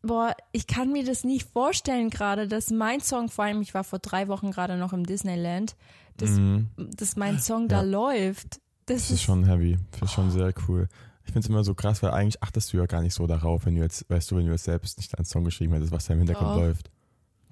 Boah, 0.03 0.35
ich 0.51 0.67
kann 0.67 0.91
mir 0.91 1.03
das 1.03 1.23
nicht 1.23 1.49
vorstellen 1.49 2.09
gerade, 2.09 2.47
dass 2.47 2.69
mein 2.69 2.99
Song, 3.01 3.29
vor 3.29 3.45
allem 3.45 3.61
ich 3.61 3.73
war 3.73 3.83
vor 3.83 3.99
drei 3.99 4.27
Wochen 4.27 4.51
gerade 4.51 4.77
noch 4.77 4.93
im 4.93 5.05
Disneyland, 5.05 5.75
dass, 6.17 6.31
Mhm. 6.31 6.69
dass 6.77 7.15
mein 7.15 7.39
Song 7.39 7.67
da 7.67 7.77
Ja. 7.77 7.81
läuft. 7.83 8.59
Das, 8.85 9.03
Das 9.07 9.11
ist 9.11 9.23
schon 9.23 9.45
heavy. 9.45 9.79
Das 9.91 10.01
ist 10.03 10.11
schon 10.11 10.29
sehr 10.29 10.53
cool. 10.67 10.87
Ich 11.25 11.31
finde 11.31 11.39
es 11.39 11.49
immer 11.49 11.63
so 11.63 11.73
krass, 11.73 12.03
weil 12.03 12.11
eigentlich 12.11 12.43
achtest 12.43 12.73
du 12.73 12.77
ja 12.77 12.85
gar 12.85 13.01
nicht 13.01 13.13
so 13.13 13.25
darauf, 13.27 13.65
wenn 13.65 13.75
du 13.75 13.81
jetzt, 13.81 14.07
weißt 14.09 14.29
du, 14.29 14.35
wenn 14.35 14.45
du 14.45 14.51
jetzt 14.51 14.65
selbst 14.65 14.97
nicht 14.97 15.17
einen 15.17 15.23
Song 15.25 15.45
geschrieben 15.45 15.73
hättest, 15.73 15.91
was 15.93 16.05
da 16.05 16.13
im 16.13 16.19
Hintergrund 16.19 16.49
Doch. 16.51 16.57
läuft. 16.57 16.91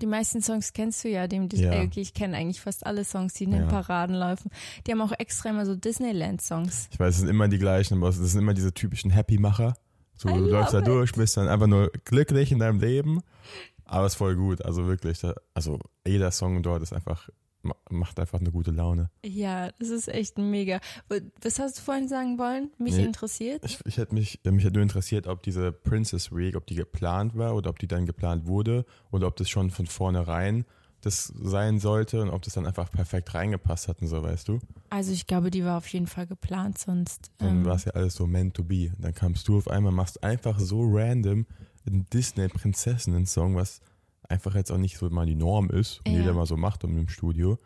Die 0.01 0.07
meisten 0.07 0.41
Songs 0.41 0.73
kennst 0.73 1.03
du 1.03 1.09
ja, 1.09 1.27
dem 1.27 1.47
Ja. 1.53 1.71
äh, 1.73 1.85
okay, 1.85 2.01
ich 2.01 2.13
kenne 2.13 2.35
eigentlich 2.37 2.59
fast 2.61 2.85
alle 2.85 3.03
Songs, 3.05 3.33
die 3.33 3.43
in 3.45 3.51
den 3.51 3.61
Ja. 3.63 3.67
Paraden 3.67 4.15
laufen. 4.15 4.49
Die 4.85 4.91
haben 4.91 5.01
auch 5.01 5.11
extra 5.17 5.49
immer 5.51 5.65
so 5.65 5.75
Disneyland-Songs. 5.75 6.89
Ich 6.91 6.99
weiß, 6.99 7.13
es 7.15 7.19
sind 7.21 7.29
immer 7.29 7.47
die 7.47 7.59
gleichen, 7.59 7.97
aber 7.97 8.09
es 8.09 8.17
sind 8.17 8.39
immer 8.41 8.53
diese 8.53 8.73
typischen 8.73 9.11
Happy-Macher. 9.11 9.75
So, 10.15 10.29
I 10.29 10.33
du 10.33 10.39
läufst 10.45 10.73
da 10.73 10.79
love 10.79 10.89
durch, 10.91 11.13
bist 11.13 11.37
dann 11.37 11.47
einfach 11.47 11.67
nur 11.67 11.91
glücklich 12.05 12.51
in 12.51 12.59
deinem 12.59 12.79
Leben. 12.79 13.21
Aber 13.85 14.05
es 14.05 14.13
ist 14.13 14.17
voll 14.17 14.35
gut. 14.35 14.63
Also 14.63 14.87
wirklich, 14.87 15.19
da, 15.19 15.33
also 15.53 15.79
jeder 16.07 16.31
Song 16.31 16.61
dort 16.63 16.81
ist 16.81 16.93
einfach, 16.93 17.29
macht 17.89 18.19
einfach 18.19 18.39
eine 18.39 18.51
gute 18.51 18.71
Laune. 18.71 19.09
Ja, 19.25 19.71
das 19.79 19.89
ist 19.89 20.07
echt 20.07 20.37
mega. 20.37 20.79
Was 21.41 21.59
hast 21.59 21.77
du 21.77 21.81
vorhin 21.83 22.07
sagen 22.07 22.37
wollen? 22.39 22.71
Mich 22.77 22.95
Nee. 22.95 23.03
interessiert? 23.05 23.63
Ich, 23.65 23.79
ich 23.85 23.97
hätte 23.97 24.13
mich, 24.15 24.39
mich 24.43 24.63
hätte 24.63 24.73
nur 24.75 24.83
interessiert, 24.83 25.27
ob 25.27 25.43
diese 25.43 25.71
Princess 25.71 26.31
Week, 26.31 26.55
ob 26.55 26.65
die 26.67 26.75
geplant 26.75 27.37
war 27.37 27.55
oder 27.55 27.69
ob 27.69 27.79
die 27.79 27.87
dann 27.87 28.05
geplant 28.05 28.47
wurde 28.47 28.85
oder 29.11 29.27
ob 29.27 29.35
das 29.35 29.49
schon 29.49 29.69
von 29.69 29.85
vornherein 29.87 30.65
das 31.03 31.33
sein 31.35 31.79
sollte 31.79 32.21
und 32.21 32.29
ob 32.29 32.43
das 32.43 32.53
dann 32.53 32.67
einfach 32.67 32.91
perfekt 32.91 33.33
reingepasst 33.33 33.87
hat 33.87 34.01
und 34.03 34.07
so, 34.07 34.21
weißt 34.21 34.47
du? 34.47 34.59
Also 34.91 35.11
ich 35.11 35.25
glaube, 35.25 35.49
die 35.49 35.65
war 35.65 35.77
auf 35.79 35.87
jeden 35.87 36.05
Fall 36.05 36.27
geplant, 36.27 36.77
sonst. 36.77 37.31
Dann 37.39 37.57
Ähm, 37.61 37.65
war 37.65 37.75
es 37.75 37.85
ja 37.85 37.93
alles 37.93 38.13
so 38.13 38.27
meant 38.27 38.53
to 38.53 38.63
be. 38.63 38.91
Dann 38.99 39.15
kamst 39.15 39.47
du 39.47 39.57
auf 39.57 39.67
einmal, 39.67 39.91
machst 39.91 40.23
einfach 40.23 40.59
so 40.59 40.83
random 40.87 41.47
einen 41.87 42.05
Disney-Prinzessinnen-Song, 42.13 43.55
was 43.55 43.81
einfach 44.31 44.55
jetzt 44.55 44.71
auch 44.71 44.77
nicht 44.77 44.97
so 44.97 45.09
mal 45.09 45.25
die 45.25 45.35
Norm 45.35 45.69
ist 45.69 45.99
und 46.05 46.13
Ja. 46.13 46.19
jeder 46.19 46.33
mal 46.33 46.45
so 46.45 46.57
macht 46.57 46.83
um 46.83 46.97
im 46.97 47.07
Studio. 47.09 47.59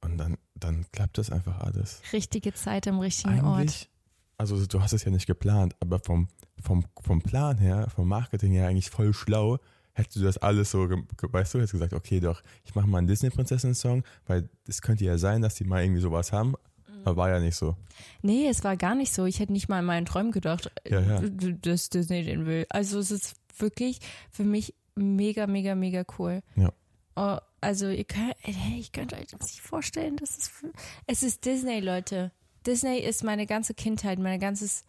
Und 0.00 0.18
dann, 0.18 0.36
dann 0.54 0.84
klappt 0.92 1.18
das 1.18 1.30
einfach 1.30 1.60
alles. 1.60 2.00
richtige 2.12 2.52
Zeit 2.54 2.86
am 2.88 2.98
richtigen 3.00 3.40
Ort. 3.40 3.60
Eigentlich, 3.60 3.88
also 4.36 4.66
du 4.66 4.80
hast 4.82 4.92
es 4.92 5.04
ja 5.04 5.10
nicht 5.10 5.26
geplant, 5.26 5.74
aber 5.80 5.98
vom, 5.98 6.28
vom, 6.62 6.84
vom 7.00 7.22
Plan 7.22 7.56
her, 7.58 7.88
vom 7.94 8.08
Marketing 8.08 8.52
her 8.52 8.68
eigentlich 8.68 8.90
voll 8.90 9.14
schlau, 9.14 9.58
hättest 9.94 10.16
du 10.16 10.22
das 10.22 10.36
alles 10.38 10.70
so, 10.72 10.88
weißt 10.90 11.54
du, 11.54 11.58
hättest 11.58 11.72
gesagt, 11.72 11.92
okay, 11.94 12.20
doch, 12.20 12.42
ich 12.64 12.74
mache 12.74 12.86
mal 12.86 12.98
einen 12.98 13.06
Disney-Prinzessinnen-Song, 13.06 14.02
weil 14.26 14.48
es 14.68 14.82
könnte 14.82 15.04
ja 15.04 15.16
sein, 15.18 15.40
dass 15.40 15.54
die 15.54 15.64
mal 15.64 15.82
irgendwie 15.82 16.00
sowas 16.02 16.32
haben, 16.32 16.50
Mhm. 16.86 17.00
aber 17.04 17.16
war 17.16 17.30
ja 17.30 17.40
nicht 17.40 17.56
so. 17.56 17.76
Nee, 18.20 18.46
es 18.48 18.62
war 18.64 18.76
gar 18.76 18.94
nicht 18.94 19.14
so. 19.14 19.24
Ich 19.24 19.38
hätte 19.40 19.52
nicht 19.52 19.68
mal 19.70 19.78
in 19.78 19.84
meinen 19.86 20.04
Träumen 20.04 20.32
gedacht, 20.32 20.70
Ja, 20.86 21.00
ja. 21.00 21.22
äh, 21.22 21.30
dass 21.62 21.88
Disney 21.88 22.24
den 22.24 22.44
will. 22.44 22.66
Also 22.68 22.98
es 22.98 23.10
ist 23.10 23.36
wirklich 23.58 24.00
für 24.30 24.44
mich 24.44 24.74
mega, 24.96 25.46
mega, 25.46 25.74
mega 25.74 26.04
cool. 26.18 26.42
Ja. 26.56 26.72
Oh, 27.16 27.38
also 27.60 27.88
ihr 27.88 28.04
könnt, 28.04 28.34
hey, 28.40 28.78
ich 28.80 28.92
könnte 28.92 29.16
euch 29.16 29.26
das 29.28 29.40
nicht 29.42 29.60
vorstellen, 29.62 30.16
es 30.22 30.48
für, 30.48 30.72
es 31.06 31.22
ist 31.22 31.44
Disney, 31.44 31.80
Leute. 31.80 32.32
Disney 32.66 32.98
ist 32.98 33.22
meine 33.24 33.46
ganze 33.46 33.74
Kindheit, 33.74 34.18
mein 34.18 34.40
ganzes 34.40 34.84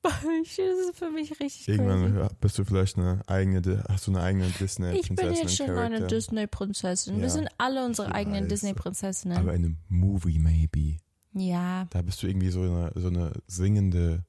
das 0.03 0.23
ist 0.59 0.97
für 0.99 1.11
mich 1.11 1.41
richtig 1.41 1.69
Irgendwann 1.69 2.15
crazy. 2.15 2.35
bist 2.41 2.59
du 2.59 2.65
vielleicht 2.65 2.97
eine 2.99 3.23
eigene, 3.27 3.85
hast 3.89 4.07
du 4.07 4.13
eine 4.13 4.23
eigene 4.23 4.49
Disney 4.51 4.99
Ich 4.99 5.09
bin 5.09 5.33
jetzt 5.35 5.57
schon 5.57 5.71
eine 5.71 6.07
Disney-Prinzessin. 6.07 7.17
Wir 7.17 7.25
Ja, 7.25 7.29
sind 7.29 7.49
alle 7.59 7.85
unsere 7.85 8.15
eigenen. 8.15 8.49
Disney-Prinzessinnen. 8.49 9.37
Aber 9.39 9.55
in 9.55 9.65
einem 9.65 9.77
Movie 9.89 10.39
maybe. 10.39 10.99
Ja, 11.33 11.87
Da 11.91 12.03
bist 12.03 12.23
du 12.23 12.29
irgendwie 12.29 12.51
so 12.51 12.63
eine, 12.63 12.93
so 12.95 13.09
eine 13.09 13.33
singende, 13.47 14.25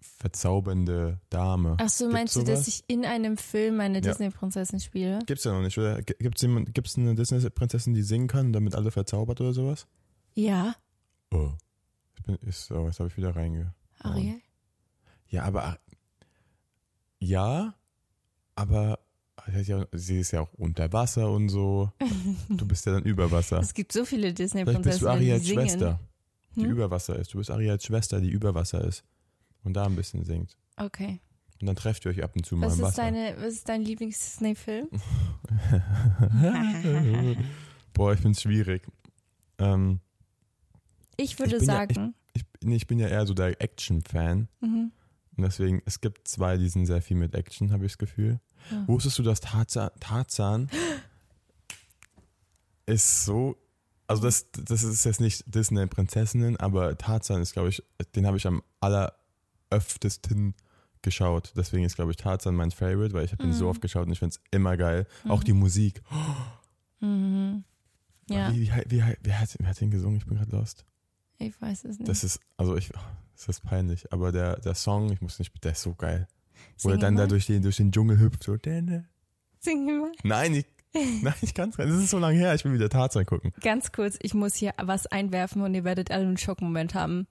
verzaubernde 0.00 1.20
Dame. 1.30 1.76
ach 1.80 1.88
so, 1.88 2.04
Gibt's 2.04 2.12
meinst 2.14 2.36
du, 2.36 2.40
sowas? 2.40 2.58
dass 2.60 2.68
ich 2.68 2.84
in 2.88 3.04
einem 3.04 3.36
Film 3.36 3.80
eine 3.80 3.96
Ja. 3.98 4.00
Disney-Prinzessin 4.02 4.80
spiele? 4.80 5.18
Gibt's 5.26 5.44
ja 5.44 5.52
noch 5.52 5.62
nicht, 5.62 5.76
oder? 5.78 6.02
Gibt's 6.02 6.42
jemand, 6.42 6.74
gibt's 6.74 6.96
eine 6.96 7.14
Disney-Prinzessin, 7.14 7.94
die 7.94 8.02
singen 8.02 8.26
kann, 8.28 8.52
damit 8.52 8.74
alle 8.74 8.90
verzaubert 8.90 9.40
oder 9.40 9.52
sowas? 9.52 9.86
Ja, 10.34 10.74
Oh. 11.32 11.52
Ich 12.16 12.22
bin, 12.24 12.34
ist, 12.46 12.70
oh, 12.72 12.86
jetzt 12.86 12.98
habe 12.98 13.08
ich 13.08 13.16
wieder 13.16 13.34
reinge. 13.36 13.72
Ariel. 14.00 14.40
Ja, 15.28 15.44
aber 15.44 15.78
ja, 17.20 17.74
aber 18.56 18.98
sie 19.52 19.60
ist 19.60 19.68
ja- 19.68 19.86
sie 19.92 20.20
ist 20.20 20.30
ja 20.32 20.40
auch 20.40 20.52
unter 20.54 20.92
Wasser 20.92 21.30
und 21.30 21.48
so. 21.48 21.92
Du 22.48 22.66
bist 22.66 22.84
ja 22.86 22.92
dann 22.92 23.04
über 23.04 23.30
Wasser. 23.30 23.58
Es 23.60 23.74
gibt 23.74 23.92
so 23.92 24.04
viele 24.04 24.34
Vielleicht 24.34 24.36
bist 24.38 24.54
du 24.54 24.58
Disney-Prinzessinnen, 24.58 25.20
die 25.20 25.30
Ariels. 25.32 25.46
Schwester, 25.48 26.00
die 26.56 26.62
Hm? 26.64 26.70
über 26.70 26.90
Wasser 26.90 27.16
ist. 27.16 27.32
Du 27.32 27.38
bist 27.38 27.50
Ariels 27.50 27.84
Schwester, 27.84 28.20
die 28.20 28.30
über 28.30 28.54
Wasser 28.54 28.82
ist 28.84 29.04
und 29.64 29.74
da 29.74 29.84
ein 29.84 29.96
bisschen 29.96 30.24
singt. 30.24 30.56
Okay. 30.76 31.20
Und 31.60 31.66
dann 31.66 31.76
trefft 31.76 32.04
ihr 32.06 32.10
euch 32.10 32.22
ab 32.24 32.32
und 32.36 32.46
zu 32.46 32.56
mal 32.56 32.68
Was 32.68 32.74
im 32.78 32.80
ist, 32.80 32.86
Wasser. 32.88 33.02
deine, 33.02 33.34
was 33.38 33.52
ist 33.54 33.68
dein 33.68 33.82
Lieblings-Disney-Film? 33.82 34.88
Boah, 37.92 38.12
ich 38.14 38.20
find's 38.20 38.42
schwierig. 38.42 38.82
Ähm, 39.58 40.00
Ich 41.16 41.38
würde 41.38 41.58
bin 41.58 41.66
ja- 41.68 41.74
sagen, 41.74 42.14
ich, 42.32 42.44
nee, 42.62 42.76
ich 42.76 42.86
bin 42.86 42.98
ja 42.98 43.08
eher 43.08 43.26
so 43.26 43.34
der 43.34 43.60
Action-Fan. 43.60 44.48
mhm. 44.60 44.92
Und 45.36 45.44
deswegen, 45.44 45.80
es 45.86 46.00
gibt 46.02 46.28
zwei, 46.28 46.58
die 46.58 46.68
sind 46.68 46.84
sehr 46.86 47.00
viel 47.00 47.16
mit 47.16 47.34
Action, 47.34 47.72
habe 47.72 47.86
ich 47.86 47.92
das 47.92 47.98
Gefühl. 47.98 48.40
Ja. 48.70 48.86
Wusstest 48.88 49.18
du, 49.18 49.22
dass 49.22 49.40
Tarzan, 49.40 49.90
Tarzan 49.98 50.68
ist 52.86 53.24
so, 53.24 53.56
also 54.06 54.22
das, 54.22 54.50
das 54.52 54.82
ist 54.82 55.04
jetzt 55.04 55.20
nicht 55.20 55.44
Disney 55.46 55.86
Prinzessinnen, 55.86 56.58
aber 56.58 56.98
Tarzan 56.98 57.40
ist, 57.40 57.52
glaube 57.54 57.70
ich, 57.70 57.82
den 58.14 58.26
habe 58.26 58.36
ich 58.36 58.46
am 58.46 58.62
alleröftesten 59.70 60.54
geschaut. 61.02 61.52
Deswegen 61.56 61.84
ist, 61.84 61.96
glaube 61.96 62.10
ich, 62.10 62.16
Tarzan 62.18 62.54
mein 62.54 62.70
Favorite, 62.70 63.14
weil 63.14 63.24
ich 63.24 63.32
habe 63.32 63.44
ihn 63.44 63.52
so 63.52 63.64
Mhm. 63.64 63.70
oft 63.70 63.80
geschaut 63.80 64.06
und 64.06 64.12
ich 64.12 64.18
finde 64.18 64.34
es 64.36 64.42
immer 64.50 64.76
geil. 64.76 65.06
Auch 65.28 65.40
Mhm. 65.40 65.44
die 65.44 65.52
Musik. 65.54 66.02
Mhm. 67.00 67.64
Ja, 68.28 68.52
Wie, 68.52 68.60
wie, 68.62 68.72
wie, 68.90 69.02
wer, 69.22 69.38
hat, 69.40 69.56
wer 69.58 69.68
hat 69.68 69.80
den 69.80 69.90
gesungen? 69.90 70.18
Ich 70.18 70.26
bin 70.26 70.36
gerade 70.36 70.54
lost. 70.54 70.84
ich 71.38 71.58
weiß 71.60 71.84
es 71.84 71.98
nicht. 71.98 72.08
Das 72.08 72.22
ist, 72.22 72.38
also 72.58 72.76
ich, 72.76 72.90
das 73.34 73.48
ist 73.48 73.62
peinlich, 73.62 74.12
aber 74.12 74.30
der, 74.30 74.60
der 74.60 74.74
Song, 74.74 75.10
ich 75.10 75.20
muss 75.22 75.38
nicht, 75.38 75.52
der 75.64 75.72
ist 75.72 75.82
so 75.82 75.94
geil. 75.94 76.28
Wo 76.80 76.90
er 76.90 76.92
Sing 76.92 77.00
dann 77.00 77.14
mal. 77.14 77.20
da 77.22 77.26
durch 77.26 77.46
den, 77.46 77.62
durch 77.62 77.78
den 77.78 77.90
Dschungel 77.92 78.18
hüpft. 78.18 78.42
So. 78.44 78.56
Sing 79.60 79.84
mal. 79.86 80.12
Nein, 80.22 80.54
ich, 80.54 80.66
nein, 81.22 81.34
ich 81.40 81.54
kann 81.54 81.70
es 81.70 81.76
Das 81.76 81.88
ist 81.90 82.10
so 82.10 82.18
lange 82.18 82.36
her, 82.38 82.54
ich 82.54 82.64
will 82.64 82.74
wieder 82.74 82.90
Tarzan 82.90 83.24
gucken. 83.24 83.52
Ganz 83.62 83.90
kurz, 83.92 84.18
ich 84.20 84.34
muss 84.34 84.54
hier 84.54 84.74
was 84.76 85.06
einwerfen 85.06 85.62
und 85.62 85.74
ihr 85.74 85.84
werdet 85.84 86.10
alle 86.10 86.24
einen 86.26 86.36
Schockmoment 86.36 86.94
haben. 86.94 87.26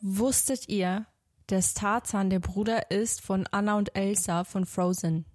Wusstet 0.00 0.68
ihr, 0.68 1.06
dass 1.46 1.74
Tarzan 1.74 2.30
der 2.30 2.40
Bruder 2.40 2.90
ist 2.90 3.20
von 3.20 3.46
Anna 3.50 3.76
und 3.76 3.94
Elsa 3.96 4.44
von 4.44 4.66
Frozen? 4.66 5.26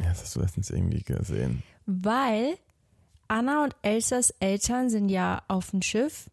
Ja, 0.00 0.08
das 0.08 0.22
hast 0.22 0.36
du 0.36 0.40
letztens 0.40 0.70
irgendwie 0.70 1.02
gesehen. 1.02 1.62
Weil 1.86 2.56
Anna 3.28 3.64
und 3.64 3.76
Elsas 3.82 4.30
Eltern 4.40 4.90
sind 4.90 5.08
ja 5.08 5.42
auf 5.48 5.70
dem 5.70 5.82
Schiff 5.82 6.30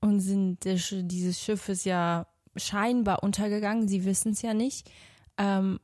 und 0.00 0.20
sind 0.20 0.64
dieses 0.64 1.40
Schiff 1.40 1.68
ist 1.68 1.84
ja 1.84 2.26
scheinbar 2.56 3.22
untergegangen. 3.22 3.88
Sie 3.88 4.04
wissen 4.04 4.32
es 4.32 4.42
ja 4.42 4.54
nicht. 4.54 4.90
Ähm, 5.38 5.80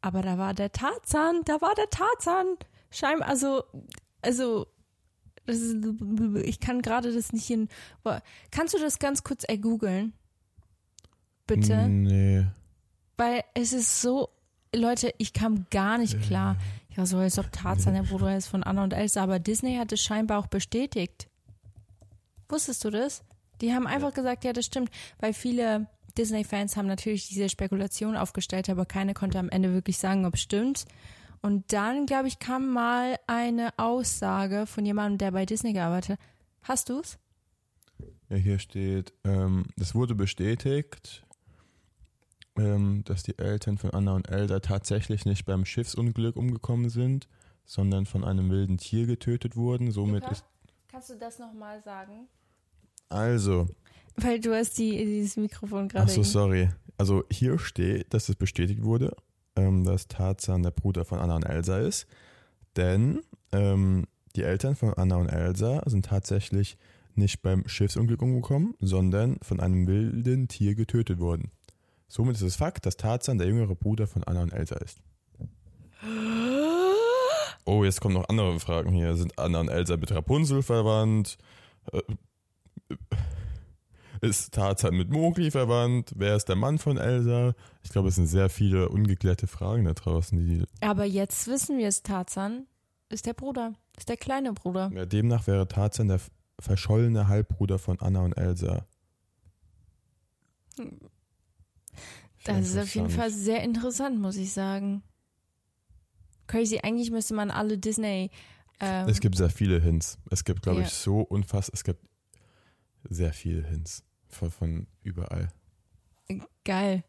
aber 0.00 0.22
da 0.22 0.38
war 0.38 0.54
der 0.54 0.72
Tarzan, 0.72 1.42
da 1.44 1.60
war 1.60 1.74
der 1.74 1.90
Tarzan. 1.90 2.56
Scheinbar, 2.90 3.28
also, 3.28 3.64
also, 4.22 4.66
das 5.44 5.58
ist, 5.58 5.76
ich 6.44 6.60
kann 6.60 6.82
gerade 6.82 7.12
das 7.12 7.32
nicht 7.32 7.50
in. 7.50 7.68
Kannst 8.50 8.74
du 8.74 8.78
das 8.78 8.98
ganz 8.98 9.24
kurz 9.24 9.44
ergoogeln? 9.44 10.12
Bitte? 11.48 11.88
Nee. 11.88 12.46
Weil 13.16 13.42
es 13.54 13.72
ist 13.72 14.00
so, 14.00 14.28
Leute, 14.74 15.12
ich 15.18 15.32
kam 15.32 15.66
gar 15.70 15.98
nicht 15.98 16.20
klar. 16.22 16.56
Ich 16.90 16.98
war 16.98 17.06
so, 17.06 17.18
als 17.18 17.38
ob 17.38 17.50
Tarzan 17.50 17.94
der 17.94 18.02
Bruder 18.02 18.36
ist 18.36 18.46
von 18.46 18.62
Anna 18.62 18.84
und 18.84 18.92
Elsa, 18.92 19.22
aber 19.22 19.40
Disney 19.40 19.76
hat 19.76 19.90
es 19.90 20.00
scheinbar 20.00 20.38
auch 20.38 20.46
bestätigt. 20.46 21.28
Wusstest 22.48 22.84
du 22.84 22.90
das? 22.90 23.24
Die 23.60 23.74
haben 23.74 23.86
einfach 23.86 24.14
gesagt, 24.14 24.44
ja, 24.44 24.52
das 24.52 24.66
stimmt, 24.66 24.90
weil 25.18 25.32
viele 25.32 25.88
Disney-Fans 26.16 26.76
haben 26.76 26.86
natürlich 26.86 27.28
diese 27.28 27.48
Spekulation 27.48 28.16
aufgestellt, 28.16 28.68
aber 28.68 28.86
keiner 28.86 29.14
konnte 29.14 29.38
am 29.38 29.48
Ende 29.48 29.72
wirklich 29.72 29.98
sagen, 29.98 30.26
ob 30.26 30.34
es 30.34 30.42
stimmt. 30.42 30.84
Und 31.40 31.72
dann, 31.72 32.06
glaube 32.06 32.28
ich, 32.28 32.38
kam 32.38 32.72
mal 32.72 33.16
eine 33.26 33.76
Aussage 33.78 34.66
von 34.66 34.84
jemandem, 34.84 35.18
der 35.18 35.30
bei 35.32 35.46
Disney 35.46 35.72
gearbeitet 35.72 36.18
hat. 36.18 36.18
Hast 36.62 36.88
du's? 36.88 37.18
Ja, 38.28 38.36
hier 38.36 38.58
steht, 38.58 39.12
ähm, 39.24 39.66
es 39.80 39.94
wurde 39.94 40.14
bestätigt, 40.14 41.24
ähm, 42.58 43.02
dass 43.04 43.22
die 43.22 43.38
Eltern 43.38 43.78
von 43.78 43.90
Anna 43.90 44.14
und 44.14 44.28
Elsa 44.28 44.60
tatsächlich 44.60 45.24
nicht 45.24 45.44
beim 45.46 45.64
Schiffsunglück 45.64 46.36
umgekommen 46.36 46.90
sind, 46.90 47.28
sondern 47.64 48.06
von 48.06 48.24
einem 48.24 48.50
wilden 48.50 48.78
Tier 48.78 49.06
getötet 49.06 49.56
wurden. 49.56 49.90
Somit 49.90 50.22
Luca? 50.22 50.32
ist 50.32 50.44
Kannst 50.88 51.10
du 51.10 51.16
das 51.16 51.38
nochmal 51.38 51.82
sagen? 51.82 52.28
also, 53.10 53.68
Weil 54.16 54.40
du 54.40 54.54
hast 54.54 54.78
die, 54.78 54.90
dieses 55.04 55.36
Mikrofon 55.36 55.88
gerade. 55.88 56.06
ach 56.06 56.08
so, 56.08 56.22
sorry. 56.22 56.70
Also 56.96 57.24
hier 57.30 57.58
steht, 57.58 58.12
dass 58.12 58.28
es 58.28 58.36
bestätigt 58.36 58.82
wurde, 58.82 59.14
ähm, 59.54 59.84
dass 59.84 60.08
Tarzan 60.08 60.62
der 60.62 60.72
Bruder 60.72 61.04
von 61.04 61.18
Anna 61.20 61.36
und 61.36 61.44
Elsa 61.44 61.78
ist, 61.78 62.06
denn 62.76 63.20
ähm, 63.52 64.06
die 64.34 64.42
Eltern 64.42 64.74
von 64.74 64.94
Anna 64.94 65.16
und 65.16 65.28
Elsa 65.28 65.82
sind 65.86 66.06
tatsächlich 66.06 66.76
nicht 67.14 67.42
beim 67.42 67.68
Schiffsunglück 67.68 68.22
umgekommen, 68.22 68.74
sondern 68.80 69.38
von 69.42 69.60
einem 69.60 69.86
wilden 69.86 70.48
Tier 70.48 70.74
getötet 70.74 71.18
worden. 71.18 71.50
Somit 72.08 72.36
ist 72.36 72.42
es 72.42 72.56
Fakt, 72.56 72.86
dass 72.86 72.96
Tarzan 72.96 73.38
der 73.38 73.46
jüngere 73.48 73.74
Bruder 73.74 74.06
von 74.06 74.24
Anna 74.24 74.42
und 74.42 74.52
Elsa 74.52 74.76
ist. 74.76 74.98
Oh, 77.64 77.84
jetzt 77.84 78.00
kommen 78.00 78.14
noch 78.14 78.28
andere 78.28 78.58
Fragen 78.60 78.90
hier. 78.92 79.14
Sind 79.16 79.38
Anna 79.38 79.60
und 79.60 79.68
Elsa 79.68 79.96
mit 79.96 80.10
Rapunzel 80.10 80.62
verwandt? 80.62 81.36
Äh, 81.92 82.00
Ist 84.20 84.54
Tarzan 84.54 84.94
mit 84.96 85.10
Mowgli 85.10 85.50
verwandt? 85.50 86.12
Wer 86.16 86.34
ist 86.34 86.46
der 86.48 86.56
Mann 86.56 86.78
von 86.78 86.96
Elsa? 86.96 87.54
Ich 87.84 87.90
glaube, 87.90 88.08
es 88.08 88.14
sind 88.16 88.26
sehr 88.26 88.48
viele 88.48 88.88
ungeklärte 88.88 89.46
Fragen 89.46 89.84
da 89.84 89.92
draußen. 89.92 90.38
Die, 90.38 90.64
Aber 90.80 91.04
jetzt 91.04 91.46
wissen 91.46 91.78
wir 91.78 91.88
es, 91.88 92.02
Tarzan 92.02 92.66
ist 93.10 93.26
der 93.26 93.34
Bruder, 93.34 93.74
ist 93.96 94.08
der 94.08 94.16
kleine 94.16 94.52
Bruder. 94.54 94.90
ja, 94.94 95.04
demnach 95.06 95.46
wäre 95.46 95.68
Tarzan 95.68 96.08
der 96.08 96.20
verschollene 96.58 97.28
Halbbruder 97.28 97.78
von 97.78 98.00
Anna 98.00 98.20
und 98.20 98.32
Elsa. 98.32 98.86
Das 102.56 102.68
ist 102.68 102.76
auf 102.78 102.94
jeden. 102.94 103.10
Fall 103.10 103.30
sehr 103.30 103.62
interessant, 103.62 104.18
muss 104.20 104.36
ich 104.36 104.52
sagen. 104.52 105.02
Crazy, 106.46 106.80
eigentlich 106.82 107.10
müsste 107.10 107.34
man 107.34 107.50
alle 107.50 107.78
Disney. 107.78 108.30
Ähm, 108.80 109.08
Es 109.08 109.20
gibt 109.20 109.36
sehr 109.36 109.50
viele 109.50 109.80
Hints. 109.80 110.18
Es 110.30 110.44
gibt, 110.44 110.62
glaube 110.62 110.80
Ja. 110.80 110.86
ich, 110.86 110.92
so 110.92 111.20
unfassbar. 111.20 111.74
Es 111.74 111.84
gibt 111.84 112.00
sehr 113.08 113.32
viele 113.32 113.66
Hints 113.66 114.02
von, 114.28 114.50
von 114.50 114.86
überall. 115.02 115.48
geil. 116.64 117.04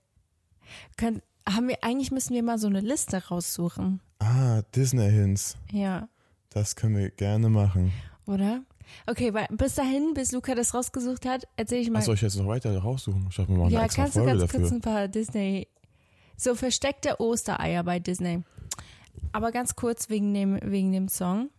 Können, 0.97 1.21
haben 1.47 1.67
wir, 1.67 1.84
eigentlich 1.84 2.12
müssen 2.12 2.34
wir 2.34 2.43
mal 2.43 2.58
so 2.60 2.67
eine 2.67 2.80
Liste 2.82 3.28
raussuchen. 3.28 4.02
Ah, 4.19 4.62
Disney-Hints. 4.75 5.58
Ja, 5.71 6.08
Das 6.49 6.75
können 6.75 6.95
wir 6.97 7.10
gerne 7.12 7.49
machen. 7.49 7.91
oder? 8.25 8.63
Okay, 9.08 9.34
weil 9.34 9.47
bis 9.52 9.75
dahin, 9.75 10.13
bis 10.13 10.32
Luca 10.32 10.56
das 10.56 10.73
rausgesucht 10.73 11.25
hat, 11.25 11.47
erzähle 11.56 11.82
ich 11.82 11.89
mal. 11.89 11.99
Was 11.99 12.06
soll 12.06 12.15
ich 12.15 12.21
jetzt 12.21 12.38
noch 12.38 12.47
weiter 12.47 12.78
raussuchen? 12.78 13.28
Ich 13.30 13.36
dachte, 13.36 13.49
wir 13.49 13.58
machen 13.58 13.71
ja, 13.71 13.80
eine 13.80 13.86
extra 13.86 14.04
kannst 14.04 14.17
du 14.17 14.21
Folge 14.21 14.38
ganz 14.39 14.52
kurz 14.52 14.63
dafür. 14.63 14.78
ein 14.78 14.82
paar 14.82 15.08
Disney. 15.08 15.67
So 16.38 16.56
versteckte 16.56 17.19
Ostereier 17.19 17.84
bei 17.84 17.99
Disney. 17.99 18.43
Aber 19.32 19.52
ganz 19.52 19.75
kurz 19.75 20.10
wegen 20.10 20.34
dem, 20.34 20.60
wegen 20.63 20.91
dem 20.91 21.08
Song. 21.10 21.49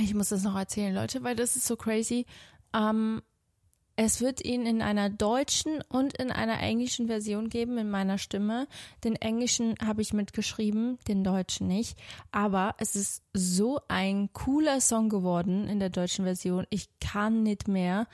Ich 0.00 0.14
muss 0.14 0.28
das 0.28 0.42
noch 0.42 0.56
erzählen, 0.56 0.94
Leute, 0.94 1.22
weil 1.22 1.36
das 1.36 1.56
ist 1.56 1.66
so 1.66 1.76
crazy. 1.76 2.26
Ähm, 2.74 3.22
es 4.00 4.20
wird 4.20 4.44
ihn 4.44 4.64
in 4.64 4.80
einer 4.80 5.10
deutschen 5.10 5.82
und 5.88 6.16
in 6.16 6.30
einer 6.30 6.60
englischen 6.60 7.08
Version 7.08 7.48
geben, 7.48 7.78
in 7.78 7.90
meiner 7.90 8.16
Stimme. 8.16 8.68
Den 9.02 9.16
englischen 9.16 9.74
habe 9.84 10.02
ich 10.02 10.12
mitgeschrieben, 10.12 11.00
den 11.08 11.24
deutschen 11.24 11.66
nicht. 11.66 11.98
Aber 12.30 12.76
es 12.78 12.94
ist 12.94 13.24
so 13.34 13.80
ein 13.88 14.32
cooler 14.32 14.80
Song 14.80 15.08
geworden 15.08 15.66
in 15.66 15.80
der 15.80 15.90
deutschen 15.90 16.24
Version. 16.24 16.64
Ich 16.70 16.88
kann 17.00 17.42
nicht 17.42 17.66
mehr. 17.66 18.06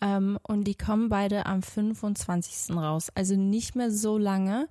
Ähm, 0.00 0.38
und 0.44 0.62
die 0.62 0.76
kommen 0.76 1.08
beide 1.08 1.44
am 1.44 1.60
25. 1.60 2.76
raus. 2.76 3.10
Also 3.16 3.34
nicht 3.34 3.74
mehr 3.74 3.90
so 3.90 4.18
lange. 4.18 4.68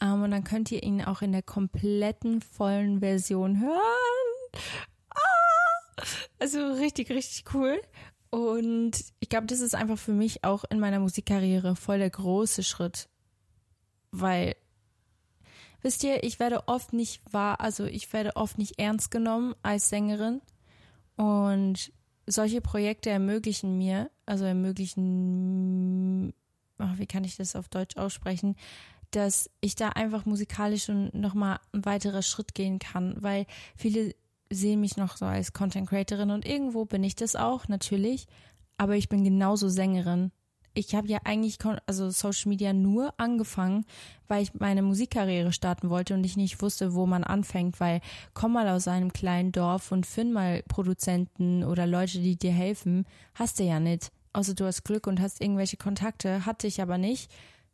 Ähm, 0.00 0.22
und 0.22 0.30
dann 0.30 0.44
könnt 0.44 0.70
ihr 0.70 0.84
ihn 0.84 1.02
auch 1.02 1.22
in 1.22 1.32
der 1.32 1.42
kompletten 1.42 2.42
vollen 2.42 3.00
Version 3.00 3.60
hören. 3.60 3.80
Ah! 5.10 6.04
Also 6.38 6.74
richtig, 6.74 7.10
richtig 7.10 7.44
cool. 7.54 7.80
Und 8.32 8.92
ich 9.20 9.28
glaube, 9.28 9.46
das 9.46 9.60
ist 9.60 9.74
einfach 9.74 9.98
für 9.98 10.14
mich 10.14 10.42
auch 10.42 10.64
in 10.70 10.80
meiner 10.80 11.00
Musikkarriere 11.00 11.76
voll 11.76 11.98
der 11.98 12.08
große 12.08 12.62
Schritt. 12.62 13.10
Weil, 14.10 14.56
wisst 15.82 16.02
ihr, 16.02 16.24
ich 16.24 16.40
werde 16.40 16.66
oft 16.66 16.94
nicht 16.94 17.20
wahr, 17.30 17.60
also 17.60 17.84
ich 17.84 18.10
werde 18.14 18.36
oft 18.36 18.56
nicht 18.56 18.78
ernst 18.78 19.10
genommen 19.10 19.54
als 19.62 19.90
Sängerin. 19.90 20.40
Und 21.16 21.92
solche 22.26 22.62
Projekte 22.62 23.10
ermöglichen 23.10 23.76
mir, 23.76 24.10
also 24.24 24.46
ermöglichen, 24.46 26.32
ach, 26.78 26.96
wie 26.96 27.06
kann 27.06 27.24
ich 27.24 27.36
das 27.36 27.54
auf 27.54 27.68
Deutsch 27.68 27.98
aussprechen, 27.98 28.56
dass 29.10 29.50
ich 29.60 29.74
da 29.74 29.90
einfach 29.90 30.24
musikalisch 30.24 30.88
und 30.88 31.12
nochmal 31.12 31.60
ein 31.72 31.84
weiterer 31.84 32.22
Schritt 32.22 32.54
gehen 32.54 32.78
kann, 32.78 33.14
weil 33.20 33.44
viele 33.76 34.14
sehen 34.52 34.80
mich 34.80 34.96
noch 34.96 35.16
so 35.16 35.24
als 35.24 35.52
Content 35.52 35.88
Creatorin 35.88 36.30
und 36.30 36.46
irgendwo 36.46 36.84
bin 36.84 37.04
ich 37.04 37.16
das 37.16 37.36
auch, 37.36 37.68
natürlich, 37.68 38.26
aber 38.76 38.96
ich 38.96 39.08
bin 39.08 39.24
genauso 39.24 39.68
Sängerin. 39.68 40.32
Ich 40.74 40.94
habe 40.94 41.08
ja 41.08 41.18
eigentlich 41.24 41.58
also 41.86 42.08
Social 42.10 42.48
Media 42.48 42.72
nur 42.72 43.12
angefangen, 43.18 43.84
weil 44.26 44.42
ich 44.42 44.54
meine 44.54 44.80
Musikkarriere 44.82 45.52
starten 45.52 45.90
wollte 45.90 46.14
und 46.14 46.24
ich 46.24 46.36
nicht 46.36 46.62
wusste, 46.62 46.94
wo 46.94 47.04
man 47.04 47.24
anfängt, 47.24 47.78
weil 47.78 48.00
komm 48.32 48.54
mal 48.54 48.68
aus 48.68 48.88
einem 48.88 49.12
kleinen 49.12 49.52
Dorf 49.52 49.92
und 49.92 50.06
find 50.06 50.32
mal 50.32 50.62
Produzenten 50.68 51.62
oder 51.62 51.86
Leute, 51.86 52.20
die 52.20 52.36
dir 52.36 52.52
helfen, 52.52 53.04
hast 53.34 53.58
du 53.58 53.64
ja 53.64 53.80
nicht. 53.80 54.10
Außer 54.32 54.54
du 54.54 54.64
hast 54.64 54.84
Glück 54.84 55.06
und 55.06 55.20
hast 55.20 55.42
irgendwelche 55.42 55.76
Kontakte, 55.76 56.46
hatte 56.46 56.66
ich 56.66 56.80
aber 56.80 56.96
nicht. 56.96 57.30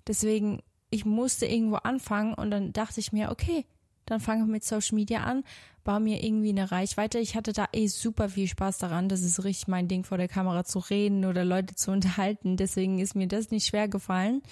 Deswegen, 0.08 0.60
ich 0.90 1.04
musste 1.04 1.46
irgendwo 1.46 1.76
anfangen 1.76 2.34
und 2.34 2.50
dann 2.50 2.72
dachte 2.72 2.98
ich 2.98 3.12
mir, 3.12 3.30
okay, 3.30 3.64
dann 4.08 4.20
fange 4.20 4.42
ich 4.42 4.48
mit 4.48 4.64
Social 4.64 4.94
Media 4.94 5.20
an, 5.22 5.44
baue 5.84 6.00
mir 6.00 6.22
irgendwie 6.22 6.50
eine 6.50 6.70
Reichweite. 6.70 7.18
Ich 7.18 7.36
hatte 7.36 7.52
da 7.52 7.66
eh 7.72 7.86
super 7.86 8.28
viel 8.28 8.48
Spaß 8.48 8.78
daran. 8.78 9.08
Das 9.08 9.22
ist 9.22 9.44
richtig 9.44 9.68
mein 9.68 9.88
Ding, 9.88 10.04
vor 10.04 10.18
der 10.18 10.28
Kamera 10.28 10.64
zu 10.64 10.78
reden 10.78 11.24
oder 11.24 11.44
Leute 11.44 11.74
zu 11.74 11.90
unterhalten. 11.92 12.56
Deswegen 12.56 12.98
ist 12.98 13.14
mir 13.14 13.28
das 13.28 13.50
nicht 13.50 13.66
schwer 13.66 13.88
gefallen. 13.88 14.42